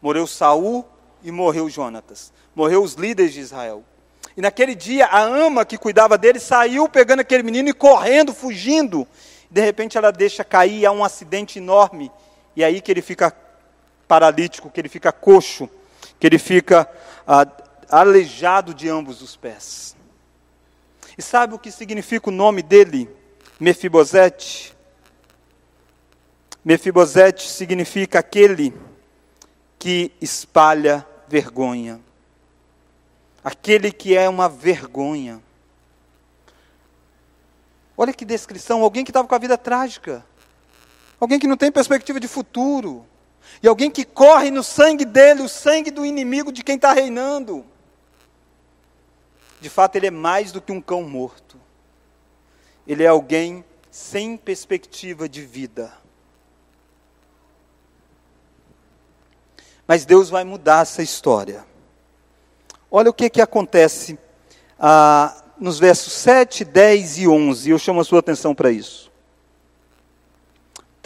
Morreu 0.00 0.26
Saul 0.26 0.84
e 1.22 1.30
morreu 1.30 1.68
Jonatas. 1.68 2.32
Morreu 2.54 2.82
os 2.82 2.94
líderes 2.94 3.32
de 3.32 3.40
Israel. 3.40 3.84
E 4.36 4.40
naquele 4.40 4.74
dia, 4.74 5.06
a 5.06 5.20
ama 5.20 5.64
que 5.64 5.76
cuidava 5.76 6.16
dele 6.16 6.38
saiu 6.38 6.88
pegando 6.88 7.20
aquele 7.20 7.42
menino 7.42 7.68
e 7.68 7.74
correndo, 7.74 8.32
fugindo. 8.32 9.06
De 9.50 9.60
repente, 9.60 9.98
ela 9.98 10.12
deixa 10.12 10.44
cair, 10.44 10.86
há 10.86 10.92
um 10.92 11.02
acidente 11.02 11.58
enorme. 11.58 12.10
E 12.54 12.62
é 12.62 12.66
aí 12.66 12.80
que 12.80 12.90
ele 12.90 13.02
fica 13.02 13.34
paralítico, 14.08 14.70
que 14.70 14.80
ele 14.80 14.88
fica 14.88 15.12
coxo, 15.12 15.68
que 16.18 16.26
ele 16.26 16.38
fica 16.38 16.90
ah, 17.26 17.46
aleijado 17.88 18.74
de 18.74 18.88
ambos 18.88 19.22
os 19.22 19.36
pés. 19.36 19.94
E 21.16 21.22
sabe 21.22 21.54
o 21.54 21.58
que 21.58 21.70
significa 21.70 22.30
o 22.30 22.32
nome 22.32 22.62
dele? 22.62 23.08
Mefibosete. 23.60 24.74
Mefibosete 26.64 27.48
significa 27.48 28.20
aquele 28.20 28.74
que 29.78 30.12
espalha 30.20 31.06
vergonha. 31.28 32.00
Aquele 33.42 33.92
que 33.92 34.16
é 34.16 34.28
uma 34.28 34.48
vergonha. 34.48 35.40
Olha 37.96 38.12
que 38.12 38.24
descrição, 38.24 38.82
alguém 38.82 39.04
que 39.04 39.10
estava 39.10 39.26
com 39.26 39.34
a 39.34 39.38
vida 39.38 39.58
trágica. 39.58 40.24
Alguém 41.18 41.38
que 41.38 41.48
não 41.48 41.56
tem 41.56 41.72
perspectiva 41.72 42.20
de 42.20 42.28
futuro. 42.28 43.04
E 43.62 43.68
alguém 43.68 43.90
que 43.90 44.04
corre 44.04 44.50
no 44.50 44.62
sangue 44.62 45.04
dele, 45.04 45.42
o 45.42 45.48
sangue 45.48 45.90
do 45.90 46.06
inimigo 46.06 46.52
de 46.52 46.62
quem 46.62 46.76
está 46.76 46.92
reinando. 46.92 47.64
De 49.60 49.68
fato, 49.68 49.96
ele 49.96 50.06
é 50.06 50.10
mais 50.10 50.52
do 50.52 50.60
que 50.60 50.72
um 50.72 50.80
cão 50.80 51.02
morto. 51.02 51.58
Ele 52.86 53.02
é 53.02 53.08
alguém 53.08 53.64
sem 53.90 54.36
perspectiva 54.36 55.28
de 55.28 55.44
vida. 55.44 55.92
Mas 59.86 60.04
Deus 60.04 60.28
vai 60.28 60.44
mudar 60.44 60.82
essa 60.82 61.02
história. 61.02 61.64
Olha 62.90 63.10
o 63.10 63.14
que, 63.14 63.28
que 63.28 63.40
acontece 63.40 64.18
ah, 64.78 65.42
nos 65.58 65.78
versos 65.78 66.12
7, 66.12 66.64
10 66.64 67.18
e 67.18 67.28
11. 67.28 67.70
Eu 67.70 67.78
chamo 67.78 68.00
a 68.00 68.04
sua 68.04 68.20
atenção 68.20 68.54
para 68.54 68.70
isso. 68.70 69.07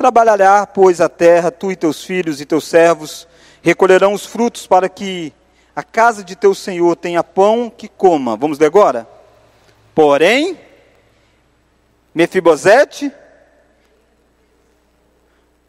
Trabalhará, 0.03 0.67
pois, 0.67 1.01
a 1.01 1.09
terra, 1.09 1.53
tu 1.53 1.71
e 1.71 1.77
teus 1.77 2.03
filhos 2.03 2.41
e 2.41 2.45
teus 2.45 2.67
servos 2.67 3.29
recolherão 3.63 4.13
os 4.13 4.27
frutos 4.27 4.67
para 4.67 4.89
que 4.89 5.33
a 5.77 5.85
casa 5.85 6.25
de 6.25 6.35
teu 6.35 6.57
senhor 6.57 6.97
tenha 6.97 7.23
pão 7.23 7.71
que 7.71 7.87
coma. 7.87 8.37
Vamos 8.37 8.59
ler 8.59 8.67
agora? 8.67 9.07
Porém, 9.95 10.59
Mefibosete 12.13 13.13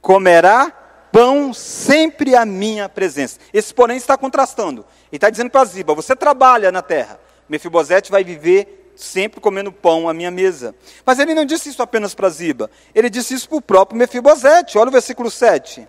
comerá 0.02 0.72
pão 1.12 1.54
sempre 1.54 2.36
à 2.36 2.44
minha 2.44 2.90
presença. 2.90 3.40
Esse 3.54 3.72
porém 3.72 3.98
está 3.98 4.18
contrastando. 4.18 4.84
Ele 5.12 5.18
está 5.18 5.30
dizendo 5.30 5.52
para 5.52 5.64
Ziba: 5.66 5.94
você 5.94 6.16
trabalha 6.16 6.72
na 6.72 6.82
terra. 6.82 7.20
Mefibosete 7.48 8.10
vai 8.10 8.24
viver 8.24 8.83
sempre 8.96 9.42
comendo 9.42 9.72
pão 9.72 10.08
à 10.08 10.14
minha 10.14 10.32
mesa. 10.32 10.76
Mas 11.06 11.20
ele 11.20 11.34
não 11.34 11.46
disse 11.46 11.70
isso 11.70 11.82
apenas 11.82 12.14
para 12.14 12.30
Ziba, 12.30 12.70
ele 12.94 13.10
disse 13.10 13.34
isso 13.34 13.50
para 13.50 13.58
o 13.58 13.62
próprio 13.62 13.98
Mefibosete. 13.98 14.78
Olha 14.78 14.90
o 14.90 14.92
versículo 14.92 15.30
7. 15.30 15.88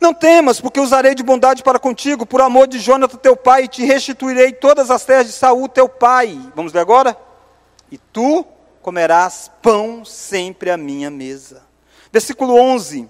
Não 0.00 0.14
temas, 0.14 0.60
porque 0.60 0.80
usarei 0.80 1.14
de 1.14 1.22
bondade 1.22 1.62
para 1.62 1.78
contigo, 1.78 2.24
por 2.24 2.40
amor 2.40 2.66
de 2.66 2.78
Jonathan 2.78 3.18
teu 3.18 3.36
pai, 3.36 3.64
e 3.64 3.68
te 3.68 3.84
restituirei 3.84 4.52
todas 4.52 4.90
as 4.90 5.04
terras 5.04 5.26
de 5.26 5.32
Saul 5.32 5.68
teu 5.68 5.88
pai. 5.88 6.40
Vamos 6.56 6.72
ler 6.72 6.80
agora? 6.80 7.14
E 7.92 7.98
tu 7.98 8.46
comerás 8.80 9.50
pão 9.60 10.02
sempre 10.04 10.70
à 10.70 10.76
minha 10.76 11.10
mesa. 11.10 11.62
Versículo 12.10 12.54
11. 12.54 13.08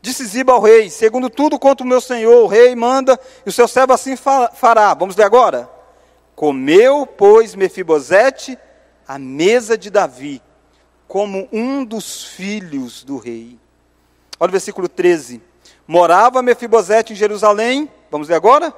Disse 0.00 0.24
Ziba 0.24 0.52
ao 0.52 0.60
rei: 0.60 0.88
Segundo 0.88 1.28
tudo 1.28 1.58
quanto 1.58 1.80
o 1.80 1.86
meu 1.86 2.00
senhor, 2.00 2.44
o 2.44 2.46
rei, 2.46 2.76
manda, 2.76 3.18
e 3.44 3.48
o 3.48 3.52
seu 3.52 3.66
servo 3.66 3.92
assim 3.92 4.14
fará. 4.16 4.94
Vamos 4.94 5.16
ler 5.16 5.24
agora? 5.24 5.79
Comeu, 6.40 7.06
pois, 7.06 7.54
Mefibosete 7.54 8.58
a 9.06 9.18
mesa 9.18 9.76
de 9.76 9.90
Davi, 9.90 10.40
como 11.06 11.46
um 11.52 11.84
dos 11.84 12.24
filhos 12.24 13.04
do 13.04 13.18
rei. 13.18 13.58
Olha 14.38 14.48
o 14.48 14.52
versículo 14.52 14.88
13. 14.88 15.42
Morava 15.86 16.40
Mefibosete 16.40 17.12
em 17.12 17.16
Jerusalém, 17.16 17.90
vamos 18.10 18.30
ler 18.30 18.36
agora? 18.36 18.70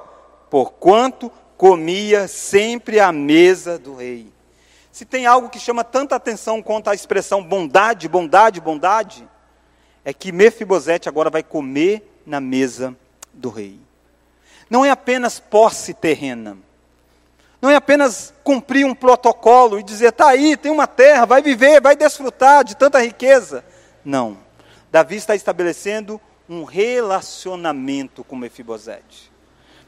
Porquanto 0.49 1.31
comia 1.55 2.27
sempre 2.27 2.99
à 2.99 3.13
mesa 3.13 3.79
do 3.79 3.95
rei. 3.95 4.27
Se 4.91 5.05
tem 5.05 5.25
algo 5.25 5.47
que 5.47 5.57
chama 5.57 5.85
tanta 5.85 6.17
atenção 6.17 6.61
quanto 6.61 6.89
a 6.89 6.93
expressão 6.93 7.41
bondade, 7.41 8.09
bondade, 8.09 8.59
bondade, 8.59 9.25
é 10.03 10.13
que 10.13 10.33
Mefibosete 10.33 11.07
agora 11.07 11.29
vai 11.29 11.43
comer 11.43 12.21
na 12.25 12.41
mesa 12.41 12.93
do 13.31 13.49
rei. 13.49 13.79
Não 14.69 14.83
é 14.83 14.89
apenas 14.89 15.39
posse 15.39 15.93
terrena. 15.93 16.57
Não 17.63 17.69
é 17.69 17.77
apenas 17.77 18.33
cumprir 18.43 18.85
um 18.85 18.93
protocolo 18.93 19.79
e 19.79 19.83
dizer, 19.83 20.09
está 20.09 20.27
aí, 20.27 20.57
tem 20.57 20.69
uma 20.69 20.85
terra, 20.85 21.25
vai 21.25 21.41
viver, 21.41 21.79
vai 21.79 21.95
desfrutar 21.95 22.61
de 22.61 22.75
tanta 22.75 23.01
riqueza. 23.01 23.63
Não. 24.03 24.37
Davi 24.91 25.15
está 25.15 25.33
estabelecendo 25.33 26.19
um 26.49 26.65
relacionamento 26.65 28.21
com 28.21 28.35
Mefibosete. 28.35 29.31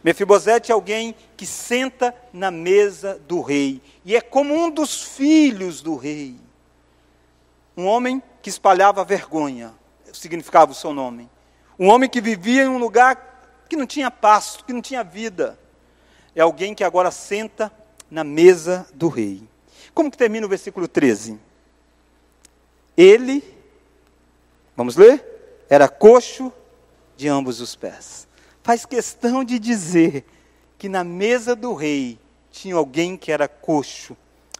Mefibosete 0.01 0.71
é 0.71 0.73
alguém 0.73 1.13
que 1.35 1.45
senta 1.45 2.15
na 2.31 2.49
mesa 2.49 3.19
do 3.27 3.41
rei 3.41 3.81
e 4.05 4.15
é 4.15 4.21
como 4.21 4.53
um 4.53 4.71
dos 4.71 5.03
filhos 5.03 5.81
do 5.81 5.97
rei. 5.97 6.37
Um 7.75 7.87
homem 7.87 8.23
que 8.41 8.49
espalhava 8.49 9.03
vergonha, 9.03 9.73
significava 10.13 10.71
o 10.71 10.75
seu 10.75 10.93
nome. 10.93 11.29
Um 11.77 11.89
homem 11.89 12.09
que 12.09 12.21
vivia 12.21 12.63
em 12.63 12.69
um 12.69 12.77
lugar 12.77 13.65
que 13.67 13.75
não 13.75 13.85
tinha 13.85 14.09
pasto, 14.09 14.63
que 14.63 14.71
não 14.71 14.81
tinha 14.81 15.03
vida. 15.03 15.59
É 16.35 16.41
alguém 16.41 16.75
que 16.75 16.83
agora 16.83 17.09
senta 17.09 17.71
na 18.11 18.23
mesa 18.23 18.85
do 18.93 19.07
rei. 19.07 19.41
Como 19.93 20.11
que 20.11 20.17
termina 20.17 20.45
o 20.45 20.49
versículo 20.49 20.87
13? 20.87 21.39
Ele, 22.97 23.43
vamos 24.75 24.97
ler? 24.97 25.65
Era 25.69 25.87
coxo 25.87 26.51
de 27.15 27.27
ambos 27.27 27.61
os 27.61 27.75
pés. 27.75 28.27
Faz 28.61 28.85
questão 28.85 29.43
de 29.43 29.57
dizer 29.57 30.25
que 30.77 30.89
na 30.89 31.03
mesa 31.03 31.55
do 31.55 31.73
rei 31.73 32.19
tinha 32.51 32.75
alguém 32.75 33.15
que 33.15 33.31
era 33.31 33.47
coxo 33.47 34.17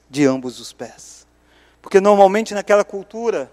de 0.10 0.26
ambos 0.26 0.60
os 0.60 0.72
pés. 0.72 1.28
Porque 1.82 2.00
normalmente 2.00 2.54
naquela 2.54 2.84
cultura, 2.84 3.52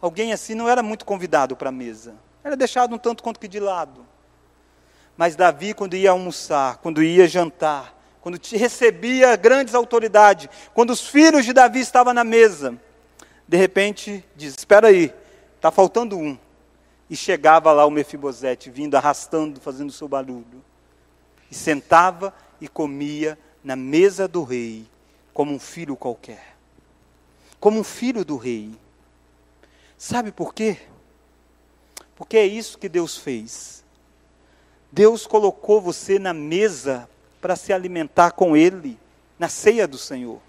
alguém 0.00 0.32
assim 0.32 0.54
não 0.54 0.68
era 0.68 0.82
muito 0.82 1.04
convidado 1.04 1.56
para 1.56 1.68
a 1.68 1.72
mesa. 1.72 2.14
Era 2.42 2.56
deixado 2.56 2.94
um 2.94 2.98
tanto 2.98 3.22
quanto 3.22 3.40
que 3.40 3.48
de 3.48 3.60
lado. 3.60 4.04
Mas 5.16 5.36
Davi, 5.36 5.74
quando 5.74 5.96
ia 5.96 6.10
almoçar, 6.10 6.78
quando 6.78 7.02
ia 7.02 7.28
jantar, 7.28 7.94
quando 8.20 8.40
recebia 8.52 9.36
grandes 9.36 9.74
autoridades, 9.74 10.48
quando 10.72 10.90
os 10.90 11.06
filhos 11.06 11.44
de 11.44 11.52
Davi 11.52 11.80
estavam 11.80 12.14
na 12.14 12.24
mesa, 12.24 12.74
de 13.46 13.56
repente 13.56 14.24
diz: 14.34 14.54
Espera 14.54 14.88
aí, 14.88 15.14
está 15.56 15.70
faltando 15.70 16.18
um. 16.18 16.38
E 17.08 17.14
chegava 17.14 17.70
lá 17.70 17.84
o 17.84 17.90
Mefibosete, 17.90 18.70
vindo 18.70 18.96
arrastando, 18.96 19.60
fazendo 19.60 19.92
seu 19.92 20.08
barulho. 20.08 20.64
E 21.50 21.54
sentava 21.54 22.34
e 22.60 22.66
comia 22.66 23.38
na 23.62 23.76
mesa 23.76 24.26
do 24.26 24.42
rei, 24.42 24.86
como 25.32 25.52
um 25.52 25.58
filho 25.58 25.94
qualquer. 25.94 26.56
Como 27.60 27.78
um 27.78 27.84
filho 27.84 28.24
do 28.24 28.36
rei. 28.36 28.72
Sabe 29.98 30.32
por 30.32 30.54
quê? 30.54 30.78
Porque 32.16 32.38
é 32.38 32.46
isso 32.46 32.78
que 32.78 32.88
Deus 32.88 33.18
fez. 33.18 33.83
Deus 34.94 35.26
colocou 35.26 35.80
você 35.80 36.20
na 36.20 36.32
mesa 36.32 37.08
para 37.40 37.56
se 37.56 37.72
alimentar 37.72 38.30
com 38.30 38.56
Ele, 38.56 38.96
na 39.36 39.48
ceia 39.48 39.88
do 39.88 39.98
Senhor. 39.98 40.40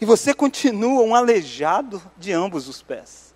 E 0.00 0.04
você 0.04 0.34
continua 0.34 1.04
um 1.04 1.14
aleijado 1.14 2.02
de 2.16 2.32
ambos 2.32 2.66
os 2.66 2.82
pés. 2.82 3.32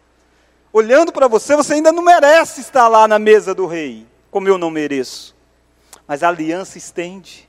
Olhando 0.73 1.13
para 1.13 1.29
você, 1.29 1.55
você 1.55 1.75
ainda 1.75 1.93
não 1.93 2.03
merece 2.03 2.61
estar 2.61 2.89
lá 2.89 3.07
na 3.07 3.17
mesa 3.17 3.55
do 3.55 3.65
rei, 3.65 4.05
como 4.29 4.49
eu 4.49 4.59
não 4.59 4.71
mereço. 4.71 5.37
Mas 6.05 6.25
a 6.25 6.29
aliança 6.29 6.79
estende. 6.79 7.49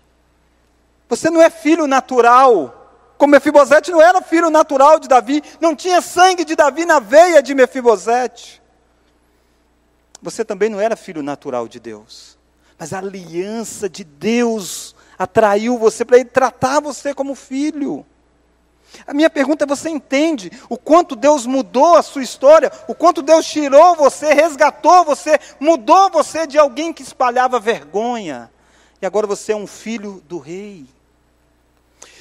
Você 1.10 1.32
não 1.32 1.41
é 1.41 1.49
filho 1.49 1.88
natural, 1.88 2.91
como 3.18 3.32
Mefibosete 3.32 3.89
não 3.89 4.01
era 4.01 4.22
filho 4.22 4.51
natural 4.51 4.99
de 4.99 5.08
Davi, 5.08 5.41
não 5.60 5.76
tinha 5.76 6.01
sangue 6.01 6.45
de 6.45 6.56
Davi 6.56 6.86
na 6.86 6.99
veia 6.99 7.41
de 7.41 7.56
Mefibosete 7.56 8.62
você 10.24 10.45
também 10.45 10.70
não 10.70 10.80
era 10.80 10.95
filho 10.95 11.22
natural 11.22 11.68
de 11.68 11.82
Deus. 11.82 12.38
Mas 12.78 12.94
a 12.94 13.00
aliança 13.00 13.90
de 13.90 14.04
Deus 14.04 14.96
atraiu 15.18 15.78
você 15.78 16.04
para 16.04 16.18
ele 16.18 16.30
tratar 16.30 16.80
você 16.80 17.14
como 17.14 17.36
filho. 17.36 18.06
A 19.08 19.14
minha 19.14 19.30
pergunta 19.30 19.64
é: 19.64 19.68
você 19.68 19.90
entende 19.90 20.52
o 20.70 20.78
quanto 20.78 21.16
Deus 21.16 21.46
mudou 21.46 21.96
a 21.96 22.04
sua 22.04 22.24
história? 22.24 22.72
O 22.88 22.94
quanto 22.94 23.22
Deus 23.22 23.46
tirou 23.46 23.96
você, 23.96 24.34
resgatou 24.34 25.04
você, 25.04 25.40
mudou 25.60 26.10
você 26.10 26.46
de 26.46 26.58
alguém 26.58 26.94
que 26.94 27.02
espalhava 27.02 27.60
vergonha? 27.60 28.52
E 29.02 29.06
agora 29.06 29.28
você 29.28 29.52
é 29.52 29.56
um 29.56 29.68
filho 29.68 30.24
do 30.28 30.38
rei. 30.38 30.86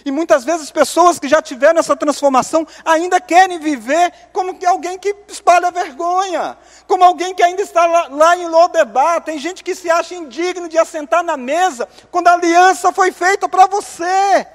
E 0.05 0.11
muitas 0.11 0.45
vezes 0.45 0.71
pessoas 0.71 1.19
que 1.19 1.29
já 1.29 1.41
tiveram 1.41 1.79
essa 1.79 1.97
transformação 1.97 2.67
ainda 2.85 3.21
querem 3.21 3.59
viver 3.59 4.13
como 4.33 4.55
que 4.55 4.67
alguém 4.67 4.99
que 4.99 5.15
espalha 5.29 5.71
vergonha, 5.71 6.57
como 6.87 7.05
alguém 7.05 7.35
que 7.35 7.43
ainda 7.43 7.63
está 7.63 7.87
lá, 7.87 8.09
lá 8.09 8.37
em 8.37 8.49
Lodebar. 8.49 9.23
Tem 9.23 9.39
gente 9.39 9.63
que 9.63 9.75
se 9.75 9.89
acha 9.89 10.15
indigno 10.15 10.69
de 10.69 10.77
assentar 10.77 11.23
na 11.23 11.37
mesa 11.37 11.89
quando 12.11 12.29
a 12.29 12.33
aliança 12.33 12.93
foi 12.93 13.13
feita 13.13 13.49
para 13.49 13.67
você. 13.67 14.47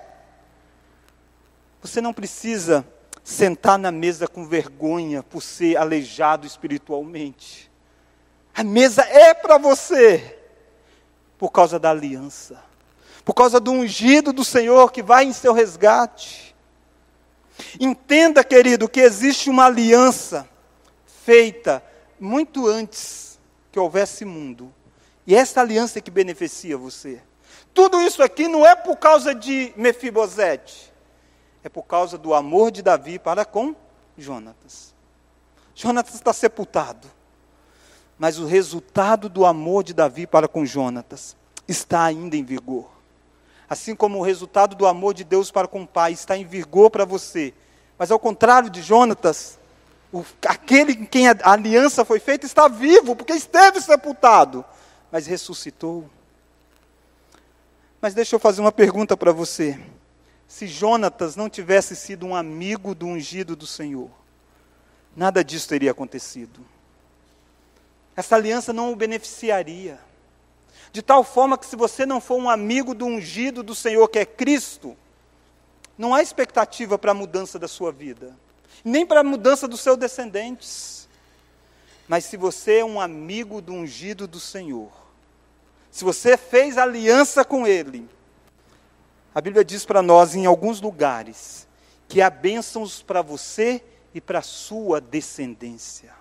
Você 1.82 2.02
não 2.02 2.12
precisa 2.12 2.86
sentar 3.24 3.80
na 3.80 3.92
mesa 3.92 4.28
com 4.28 4.46
vergonha 4.46 5.24
por 5.24 5.42
ser 5.42 5.78
aleijado 5.78 6.46
espiritualmente. 6.46 7.72
A 8.54 8.64
mesa 8.64 9.04
é 9.04 9.34
para 9.34 9.58
você 9.58 10.38
por 11.38 11.52
causa 11.52 11.78
da 11.80 11.92
aliança 11.92 12.67
por 13.28 13.34
causa 13.34 13.60
do 13.60 13.74
ungido 13.74 14.32
do 14.32 14.46
Senhor 14.46 14.90
que 14.90 15.04
vai 15.04 15.26
em 15.26 15.34
seu 15.34 15.52
resgate. 15.52 16.56
Entenda, 17.78 18.42
querido, 18.42 18.88
que 18.88 19.02
existe 19.02 19.50
uma 19.50 19.66
aliança 19.66 20.48
feita 21.26 21.84
muito 22.18 22.70
antes 22.70 23.38
que 23.70 23.78
houvesse 23.78 24.24
mundo. 24.24 24.74
E 25.26 25.36
essa 25.36 25.60
aliança 25.60 26.00
é 26.00 26.02
que 26.02 26.10
beneficia 26.10 26.78
você. 26.78 27.22
Tudo 27.74 28.02
isso 28.02 28.24
aqui 28.24 28.48
não 28.48 28.66
é 28.66 28.78
por 28.78 28.96
causa 28.96 29.36
de 29.36 29.74
Mefibosete. 29.76 30.94
É 31.66 31.68
por 31.68 31.84
causa 31.84 32.18
do 32.18 32.34
amor 32.34 32.72
de 32.72 32.82
Davi 32.82 33.20
para 33.20 33.44
com 33.44 33.76
Jonatas. 34.18 34.96
Jonatas 35.76 36.16
está 36.16 36.32
sepultado. 36.32 37.10
Mas 38.18 38.40
o 38.40 38.46
resultado 38.46 39.28
do 39.28 39.46
amor 39.46 39.84
de 39.84 39.94
Davi 39.94 40.26
para 40.26 40.48
com 40.48 40.66
Jonatas 40.66 41.36
está 41.68 42.06
ainda 42.06 42.38
em 42.38 42.44
vigor. 42.46 42.96
Assim 43.70 43.96
como 43.96 44.20
o 44.20 44.22
resultado 44.22 44.76
do 44.76 44.86
amor 44.86 45.14
de 45.14 45.24
Deus 45.24 45.52
para 45.52 45.68
com 45.68 45.84
o 45.84 45.88
Pai 45.88 46.14
está 46.14 46.38
em 46.38 46.46
vigor 46.46 46.90
para 46.90 47.06
você. 47.06 47.54
Mas 47.98 48.12
ao 48.12 48.20
contrário 48.20 48.70
de 48.70 48.82
Jonatas, 48.82 49.60
o, 50.12 50.24
aquele 50.46 50.94
em 50.94 51.06
quem 51.06 51.28
a, 51.28 51.36
a 51.44 51.52
aliança 51.52 52.06
foi 52.06 52.20
feita 52.20 52.46
está 52.46 52.68
vivo, 52.68 53.16
porque 53.16 53.34
esteve 53.34 53.82
sepultado, 53.82 54.64
mas 55.12 55.28
ressuscitou. 55.28 56.10
Mas 58.02 58.14
deixa 58.14 58.36
eu 58.36 58.40
fazer 58.40 58.62
uma 58.62 58.72
pergunta 58.72 59.18
para 59.18 59.32
você. 59.32 59.80
Se 60.48 60.66
Jonatas 60.66 61.36
não 61.36 61.50
tivesse 61.50 61.96
sido 61.96 62.26
um 62.26 62.36
amigo 62.36 62.96
do 62.96 63.06
ungido 63.06 63.56
do 63.56 63.68
Senhor, 63.68 64.10
nada 65.16 65.44
disso 65.44 65.68
teria 65.68 65.92
acontecido. 65.92 66.66
Essa 68.16 68.36
aliança 68.36 68.72
não 68.72 68.94
o 68.94 68.96
beneficiaria. 68.96 70.00
De 70.92 71.02
tal 71.02 71.24
forma 71.24 71.58
que, 71.58 71.66
se 71.66 71.76
você 71.76 72.06
não 72.06 72.22
for 72.22 72.38
um 72.38 72.50
amigo 72.50 72.94
do 72.94 73.06
ungido 73.06 73.62
do 73.62 73.76
Senhor, 73.76 74.08
que 74.08 74.20
é 74.20 74.26
Cristo, 74.26 74.96
não 75.98 76.14
há 76.14 76.22
expectativa 76.22 76.98
para 76.98 77.12
a 77.12 77.16
mudança 77.16 77.58
da 77.58 77.68
sua 77.68 77.92
vida, 77.92 78.36
nem 78.84 79.06
para 79.06 79.22
a 79.22 79.24
mudança 79.24 79.68
dos 79.68 79.82
seus 79.82 79.98
descendentes. 79.98 81.08
Mas 82.08 82.26
se 82.26 82.38
você 82.38 82.80
é 82.80 82.86
um 82.86 83.02
amigo 83.02 83.62
do 83.62 83.74
ungido 83.74 84.28
do 84.28 84.40
Senhor, 84.40 84.92
se 85.92 86.04
você 86.04 86.38
fez 86.38 86.78
aliança 86.78 87.44
com 87.44 87.68
Ele, 87.68 88.08
a 89.34 89.42
Bíblia 89.42 89.66
diz 89.66 89.86
para 89.86 90.02
nós 90.02 90.36
em 90.36 90.46
alguns 90.46 90.80
lugares 90.80 91.68
que 92.08 92.22
há 92.22 92.30
bênçãos 92.30 93.02
para 93.02 93.22
você 93.22 93.84
e 94.14 94.22
para 94.22 94.40
a 94.40 94.44
sua 94.44 95.02
descendência. 95.02 96.14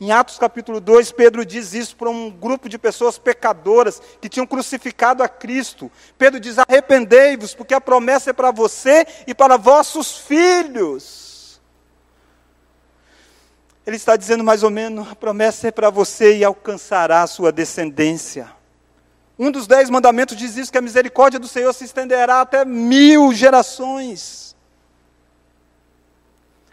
Em 0.00 0.10
Atos 0.10 0.38
capítulo 0.38 0.80
2, 0.80 1.12
Pedro 1.12 1.44
diz 1.44 1.74
isso 1.74 1.94
para 1.94 2.08
um 2.08 2.30
grupo 2.30 2.70
de 2.70 2.78
pessoas 2.78 3.18
pecadoras 3.18 4.00
que 4.18 4.30
tinham 4.30 4.46
crucificado 4.46 5.22
a 5.22 5.28
Cristo. 5.28 5.92
Pedro 6.16 6.40
diz: 6.40 6.58
arrependei-vos, 6.58 7.54
porque 7.54 7.74
a 7.74 7.80
promessa 7.82 8.30
é 8.30 8.32
para 8.32 8.50
você 8.50 9.06
e 9.26 9.34
para 9.34 9.58
vossos 9.58 10.16
filhos. 10.16 11.60
Ele 13.86 13.96
está 13.96 14.16
dizendo 14.16 14.42
mais 14.42 14.62
ou 14.62 14.70
menos: 14.70 15.06
a 15.06 15.14
promessa 15.14 15.68
é 15.68 15.70
para 15.70 15.90
você 15.90 16.38
e 16.38 16.44
alcançará 16.44 17.22
a 17.22 17.26
sua 17.26 17.52
descendência. 17.52 18.50
Um 19.38 19.50
dos 19.50 19.66
dez 19.66 19.90
mandamentos 19.90 20.34
diz 20.34 20.56
isso: 20.56 20.72
que 20.72 20.78
a 20.78 20.82
misericórdia 20.82 21.38
do 21.38 21.46
Senhor 21.46 21.74
se 21.74 21.84
estenderá 21.84 22.40
até 22.40 22.64
mil 22.64 23.34
gerações. 23.34 24.49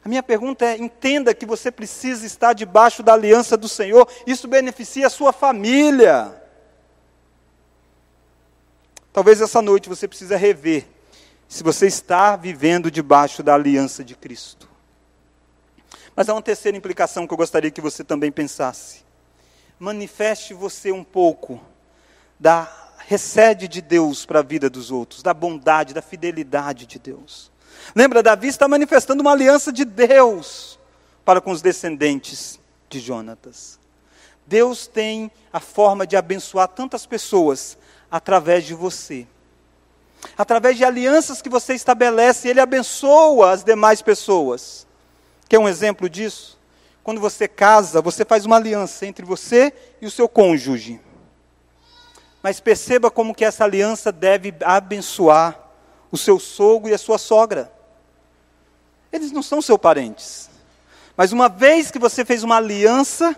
A 0.07 0.09
minha 0.09 0.23
pergunta 0.23 0.63
é: 0.63 0.77
entenda 0.77 1.33
que 1.33 1.45
você 1.45 1.69
precisa 1.69 2.25
estar 2.25 2.53
debaixo 2.53 3.03
da 3.03 3.11
aliança 3.11 3.57
do 3.57 3.67
Senhor, 3.67 4.09
isso 4.25 4.47
beneficia 4.47 5.07
a 5.07 5.09
sua 5.09 5.33
família. 5.33 6.33
Talvez 9.11 9.41
essa 9.41 9.61
noite 9.61 9.89
você 9.89 10.07
precise 10.07 10.33
rever 10.33 10.87
se 11.45 11.61
você 11.61 11.87
está 11.87 12.37
vivendo 12.37 12.89
debaixo 12.89 13.43
da 13.43 13.53
aliança 13.53 14.01
de 14.01 14.15
Cristo. 14.15 14.69
Mas 16.15 16.29
há 16.29 16.33
uma 16.33 16.41
terceira 16.41 16.77
implicação 16.77 17.27
que 17.27 17.33
eu 17.33 17.37
gostaria 17.37 17.69
que 17.69 17.81
você 17.81 18.01
também 18.01 18.31
pensasse. 18.31 19.03
Manifeste 19.77 20.53
você 20.53 20.89
um 20.89 21.03
pouco 21.03 21.59
da 22.39 22.71
recede 22.99 23.67
de 23.67 23.81
Deus 23.81 24.25
para 24.25 24.39
a 24.39 24.43
vida 24.43 24.69
dos 24.69 24.89
outros, 24.89 25.21
da 25.21 25.33
bondade, 25.33 25.93
da 25.93 26.01
fidelidade 26.01 26.85
de 26.85 26.97
Deus. 26.97 27.51
Lembra, 27.95 28.23
Davi 28.23 28.47
está 28.47 28.67
manifestando 28.67 29.21
uma 29.21 29.31
aliança 29.31 29.71
de 29.71 29.85
Deus 29.85 30.79
para 31.23 31.41
com 31.41 31.51
os 31.51 31.61
descendentes 31.61 32.59
de 32.89 32.99
Jonatas. 32.99 33.79
Deus 34.45 34.87
tem 34.87 35.29
a 35.51 35.59
forma 35.59 36.07
de 36.07 36.15
abençoar 36.15 36.69
tantas 36.69 37.05
pessoas 37.05 37.77
através 38.09 38.63
de 38.63 38.73
você. 38.73 39.27
Através 40.37 40.77
de 40.77 40.85
alianças 40.85 41.41
que 41.41 41.49
você 41.49 41.73
estabelece, 41.73 42.47
Ele 42.47 42.59
abençoa 42.59 43.51
as 43.51 43.63
demais 43.63 44.01
pessoas. 44.01 44.87
Quer 45.49 45.59
um 45.59 45.67
exemplo 45.67 46.09
disso? 46.09 46.57
Quando 47.03 47.21
você 47.21 47.47
casa, 47.47 48.01
você 48.01 48.25
faz 48.25 48.45
uma 48.45 48.57
aliança 48.57 49.05
entre 49.05 49.25
você 49.25 49.73
e 50.01 50.05
o 50.05 50.11
seu 50.11 50.27
cônjuge. 50.27 50.99
Mas 52.41 52.59
perceba 52.59 53.11
como 53.11 53.35
que 53.35 53.45
essa 53.45 53.63
aliança 53.63 54.11
deve 54.11 54.53
abençoar 54.63 55.57
o 56.11 56.17
seu 56.17 56.39
sogro 56.39 56.89
e 56.89 56.93
a 56.93 56.97
sua 56.97 57.17
sogra. 57.17 57.71
Eles 59.11 59.31
não 59.31 59.41
são 59.41 59.61
seus 59.61 59.79
parentes. 59.79 60.49
Mas 61.15 61.31
uma 61.31 61.49
vez 61.49 61.89
que 61.89 61.97
você 61.97 62.23
fez 62.23 62.43
uma 62.43 62.57
aliança, 62.57 63.35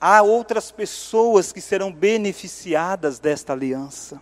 há 0.00 0.20
outras 0.22 0.72
pessoas 0.72 1.52
que 1.52 1.60
serão 1.60 1.92
beneficiadas 1.92 3.18
desta 3.18 3.52
aliança. 3.52 4.20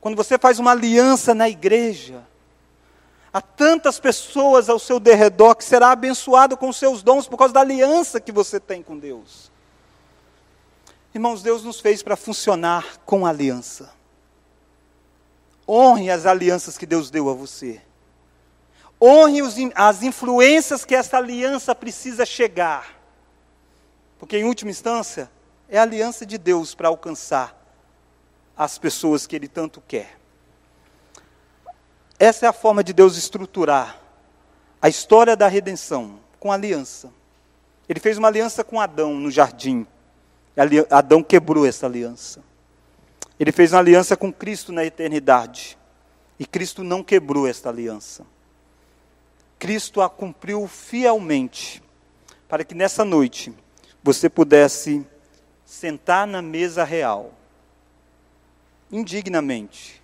Quando 0.00 0.16
você 0.16 0.38
faz 0.38 0.58
uma 0.58 0.70
aliança 0.70 1.34
na 1.34 1.48
igreja, 1.48 2.22
há 3.32 3.40
tantas 3.40 3.98
pessoas 3.98 4.68
ao 4.68 4.78
seu 4.78 5.00
derredor 5.00 5.56
que 5.56 5.64
será 5.64 5.90
abençoado 5.90 6.56
com 6.56 6.72
seus 6.72 7.02
dons 7.02 7.26
por 7.26 7.36
causa 7.36 7.54
da 7.54 7.60
aliança 7.60 8.20
que 8.20 8.30
você 8.30 8.60
tem 8.60 8.82
com 8.82 8.98
Deus. 8.98 9.50
Irmãos, 11.14 11.42
Deus 11.42 11.62
nos 11.62 11.80
fez 11.80 12.02
para 12.02 12.16
funcionar 12.16 12.98
com 13.04 13.26
aliança. 13.26 13.92
Honre 15.68 16.10
as 16.10 16.24
alianças 16.24 16.78
que 16.78 16.86
Deus 16.86 17.10
deu 17.10 17.28
a 17.28 17.34
você. 17.34 17.80
Honre 19.02 19.42
os, 19.42 19.56
as 19.74 20.04
influências 20.04 20.84
que 20.84 20.94
essa 20.94 21.16
aliança 21.16 21.74
precisa 21.74 22.24
chegar. 22.24 23.02
Porque, 24.16 24.38
em 24.38 24.44
última 24.44 24.70
instância, 24.70 25.28
é 25.68 25.76
a 25.76 25.82
aliança 25.82 26.24
de 26.24 26.38
Deus 26.38 26.72
para 26.72 26.86
alcançar 26.86 27.60
as 28.56 28.78
pessoas 28.78 29.26
que 29.26 29.34
Ele 29.34 29.48
tanto 29.48 29.82
quer. 29.88 30.16
Essa 32.16 32.46
é 32.46 32.48
a 32.48 32.52
forma 32.52 32.84
de 32.84 32.92
Deus 32.92 33.16
estruturar 33.16 33.98
a 34.80 34.88
história 34.88 35.34
da 35.34 35.48
redenção 35.48 36.20
com 36.38 36.52
aliança. 36.52 37.10
Ele 37.88 37.98
fez 37.98 38.16
uma 38.16 38.28
aliança 38.28 38.62
com 38.62 38.80
Adão 38.80 39.14
no 39.14 39.30
jardim. 39.30 39.84
Adão 40.88 41.22
quebrou 41.22 41.66
essa 41.66 41.86
aliança. 41.86 42.40
Ele 43.40 43.50
fez 43.50 43.72
uma 43.72 43.80
aliança 43.80 44.16
com 44.16 44.32
Cristo 44.32 44.70
na 44.70 44.84
eternidade. 44.84 45.76
E 46.38 46.46
Cristo 46.46 46.84
não 46.84 47.02
quebrou 47.02 47.48
esta 47.48 47.68
aliança. 47.68 48.24
Cristo 49.62 50.00
a 50.00 50.10
cumpriu 50.10 50.66
fielmente, 50.66 51.80
para 52.48 52.64
que 52.64 52.74
nessa 52.74 53.04
noite 53.04 53.54
você 54.02 54.28
pudesse 54.28 55.06
sentar 55.64 56.26
na 56.26 56.42
mesa 56.42 56.82
real, 56.82 57.32
indignamente, 58.90 60.02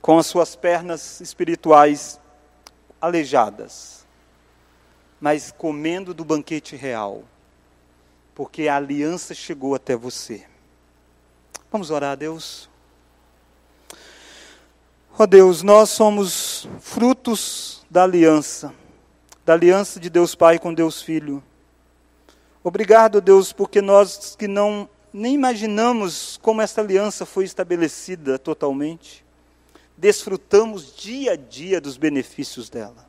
com 0.00 0.16
as 0.18 0.24
suas 0.24 0.56
pernas 0.56 1.20
espirituais 1.20 2.18
aleijadas, 2.98 4.06
mas 5.20 5.52
comendo 5.52 6.14
do 6.14 6.24
banquete 6.24 6.74
real, 6.74 7.24
porque 8.34 8.68
a 8.68 8.76
aliança 8.76 9.34
chegou 9.34 9.74
até 9.74 9.94
você. 9.94 10.46
Vamos 11.70 11.90
orar 11.90 12.12
a 12.12 12.14
Deus? 12.14 12.70
Ó 15.12 15.24
oh 15.24 15.26
Deus, 15.26 15.62
nós 15.62 15.90
somos 15.90 16.66
frutos 16.80 17.84
da 17.90 18.04
aliança, 18.04 18.72
da 19.44 19.52
aliança 19.52 20.00
de 20.00 20.08
Deus 20.08 20.34
Pai 20.34 20.58
com 20.58 20.72
Deus 20.72 21.02
Filho. 21.02 21.42
Obrigado, 22.62 23.20
Deus, 23.20 23.52
porque 23.52 23.82
nós 23.82 24.34
que 24.36 24.48
não 24.48 24.88
nem 25.12 25.34
imaginamos 25.34 26.38
como 26.42 26.60
essa 26.60 26.80
aliança 26.80 27.24
foi 27.24 27.44
estabelecida 27.44 28.38
totalmente, 28.38 29.24
desfrutamos 29.96 30.96
dia 30.96 31.32
a 31.32 31.36
dia 31.36 31.80
dos 31.80 31.96
benefícios 31.96 32.68
dela. 32.68 33.06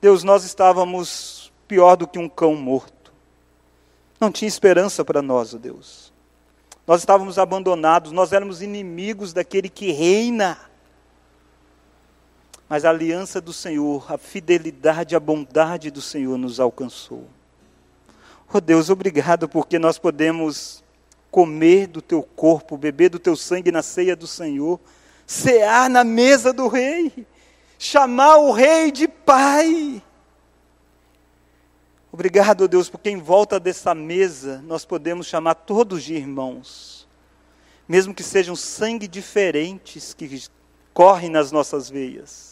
Deus, 0.00 0.22
nós 0.22 0.44
estávamos 0.44 1.52
pior 1.66 1.96
do 1.96 2.06
que 2.06 2.18
um 2.18 2.28
cão 2.28 2.54
morto. 2.54 3.12
Não 4.20 4.30
tinha 4.30 4.48
esperança 4.48 5.04
para 5.04 5.20
nós, 5.20 5.54
Deus. 5.54 6.12
Nós 6.86 7.00
estávamos 7.00 7.38
abandonados, 7.38 8.12
nós 8.12 8.32
éramos 8.32 8.62
inimigos 8.62 9.32
daquele 9.32 9.68
que 9.68 9.90
reina. 9.90 10.58
Mas 12.72 12.86
a 12.86 12.88
aliança 12.88 13.38
do 13.38 13.52
Senhor, 13.52 14.10
a 14.10 14.16
fidelidade, 14.16 15.14
a 15.14 15.20
bondade 15.20 15.90
do 15.90 16.00
Senhor 16.00 16.38
nos 16.38 16.58
alcançou. 16.58 17.26
Oh 18.50 18.62
Deus, 18.62 18.88
obrigado 18.88 19.46
porque 19.46 19.78
nós 19.78 19.98
podemos 19.98 20.82
comer 21.30 21.86
do 21.86 22.00
teu 22.00 22.22
corpo, 22.22 22.78
beber 22.78 23.10
do 23.10 23.18
teu 23.18 23.36
sangue 23.36 23.70
na 23.70 23.82
ceia 23.82 24.16
do 24.16 24.26
Senhor, 24.26 24.80
cear 25.26 25.90
na 25.90 26.02
mesa 26.02 26.50
do 26.50 26.66
rei, 26.66 27.26
chamar 27.78 28.38
o 28.38 28.52
rei 28.52 28.90
de 28.90 29.06
pai. 29.06 30.02
Obrigado, 32.10 32.66
Deus, 32.66 32.88
porque 32.88 33.10
em 33.10 33.18
volta 33.18 33.60
dessa 33.60 33.94
mesa 33.94 34.64
nós 34.64 34.82
podemos 34.86 35.26
chamar 35.26 35.56
todos 35.56 36.02
de 36.02 36.14
irmãos, 36.14 37.06
mesmo 37.86 38.14
que 38.14 38.22
sejam 38.22 38.56
sangue 38.56 39.06
diferentes 39.06 40.14
que 40.14 40.42
correm 40.94 41.28
nas 41.28 41.52
nossas 41.52 41.90
veias. 41.90 42.51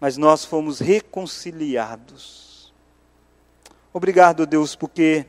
Mas 0.00 0.16
nós 0.16 0.44
fomos 0.44 0.78
reconciliados 0.78 2.46
Obrigado, 3.96 4.44
Deus, 4.44 4.76
porque 4.76 5.24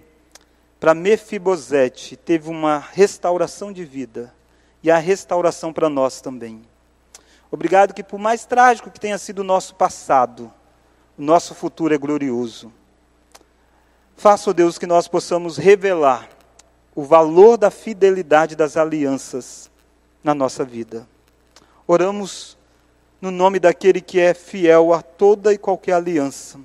para 0.77 0.93
Mefibosete 0.93 2.17
teve 2.17 2.49
uma 2.49 2.79
restauração 2.79 3.71
de 3.71 3.85
vida 3.85 4.35
e 4.83 4.91
a 4.91 4.97
restauração 4.97 5.71
para 5.71 5.87
nós 5.87 6.19
também. 6.19 6.61
Obrigado 7.49 7.93
que 7.93 8.03
por 8.03 8.19
mais 8.19 8.45
trágico 8.45 8.91
que 8.91 8.99
tenha 8.99 9.17
sido 9.17 9.39
o 9.39 9.43
nosso 9.45 9.73
passado, 9.73 10.51
o 11.17 11.21
nosso 11.21 11.55
futuro 11.55 11.93
é 11.93 11.97
glorioso. 11.97 12.69
Faça, 14.17 14.53
Deus, 14.53 14.77
que 14.77 14.85
nós 14.85 15.07
possamos 15.07 15.55
revelar 15.55 16.27
o 16.93 17.05
valor 17.05 17.55
da 17.55 17.71
fidelidade 17.71 18.53
das 18.53 18.75
alianças 18.75 19.71
na 20.21 20.35
nossa 20.35 20.65
vida. 20.65 21.07
Oramos 21.87 22.56
no 23.21 23.31
nome 23.31 23.59
daquele 23.59 24.01
que 24.01 24.19
é 24.19 24.33
fiel 24.33 24.93
a 24.93 25.01
toda 25.01 25.53
e 25.53 25.57
qualquer 25.57 25.93
aliança 25.93 26.59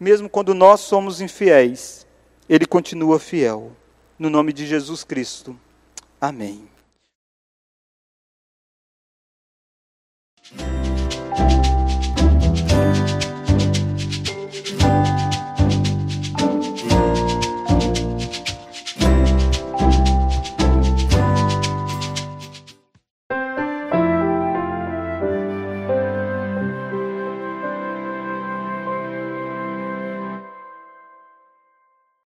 mesmo 0.00 0.30
quando 0.30 0.54
nós 0.54 0.80
somos 0.80 1.20
infiéis, 1.20 2.06
Ele 2.48 2.64
continua 2.64 3.20
fiel. 3.20 3.72
No 4.18 4.30
nome 4.30 4.50
de 4.50 4.66
Jesus 4.66 5.04
Cristo. 5.04 5.54
Amém. 6.18 6.69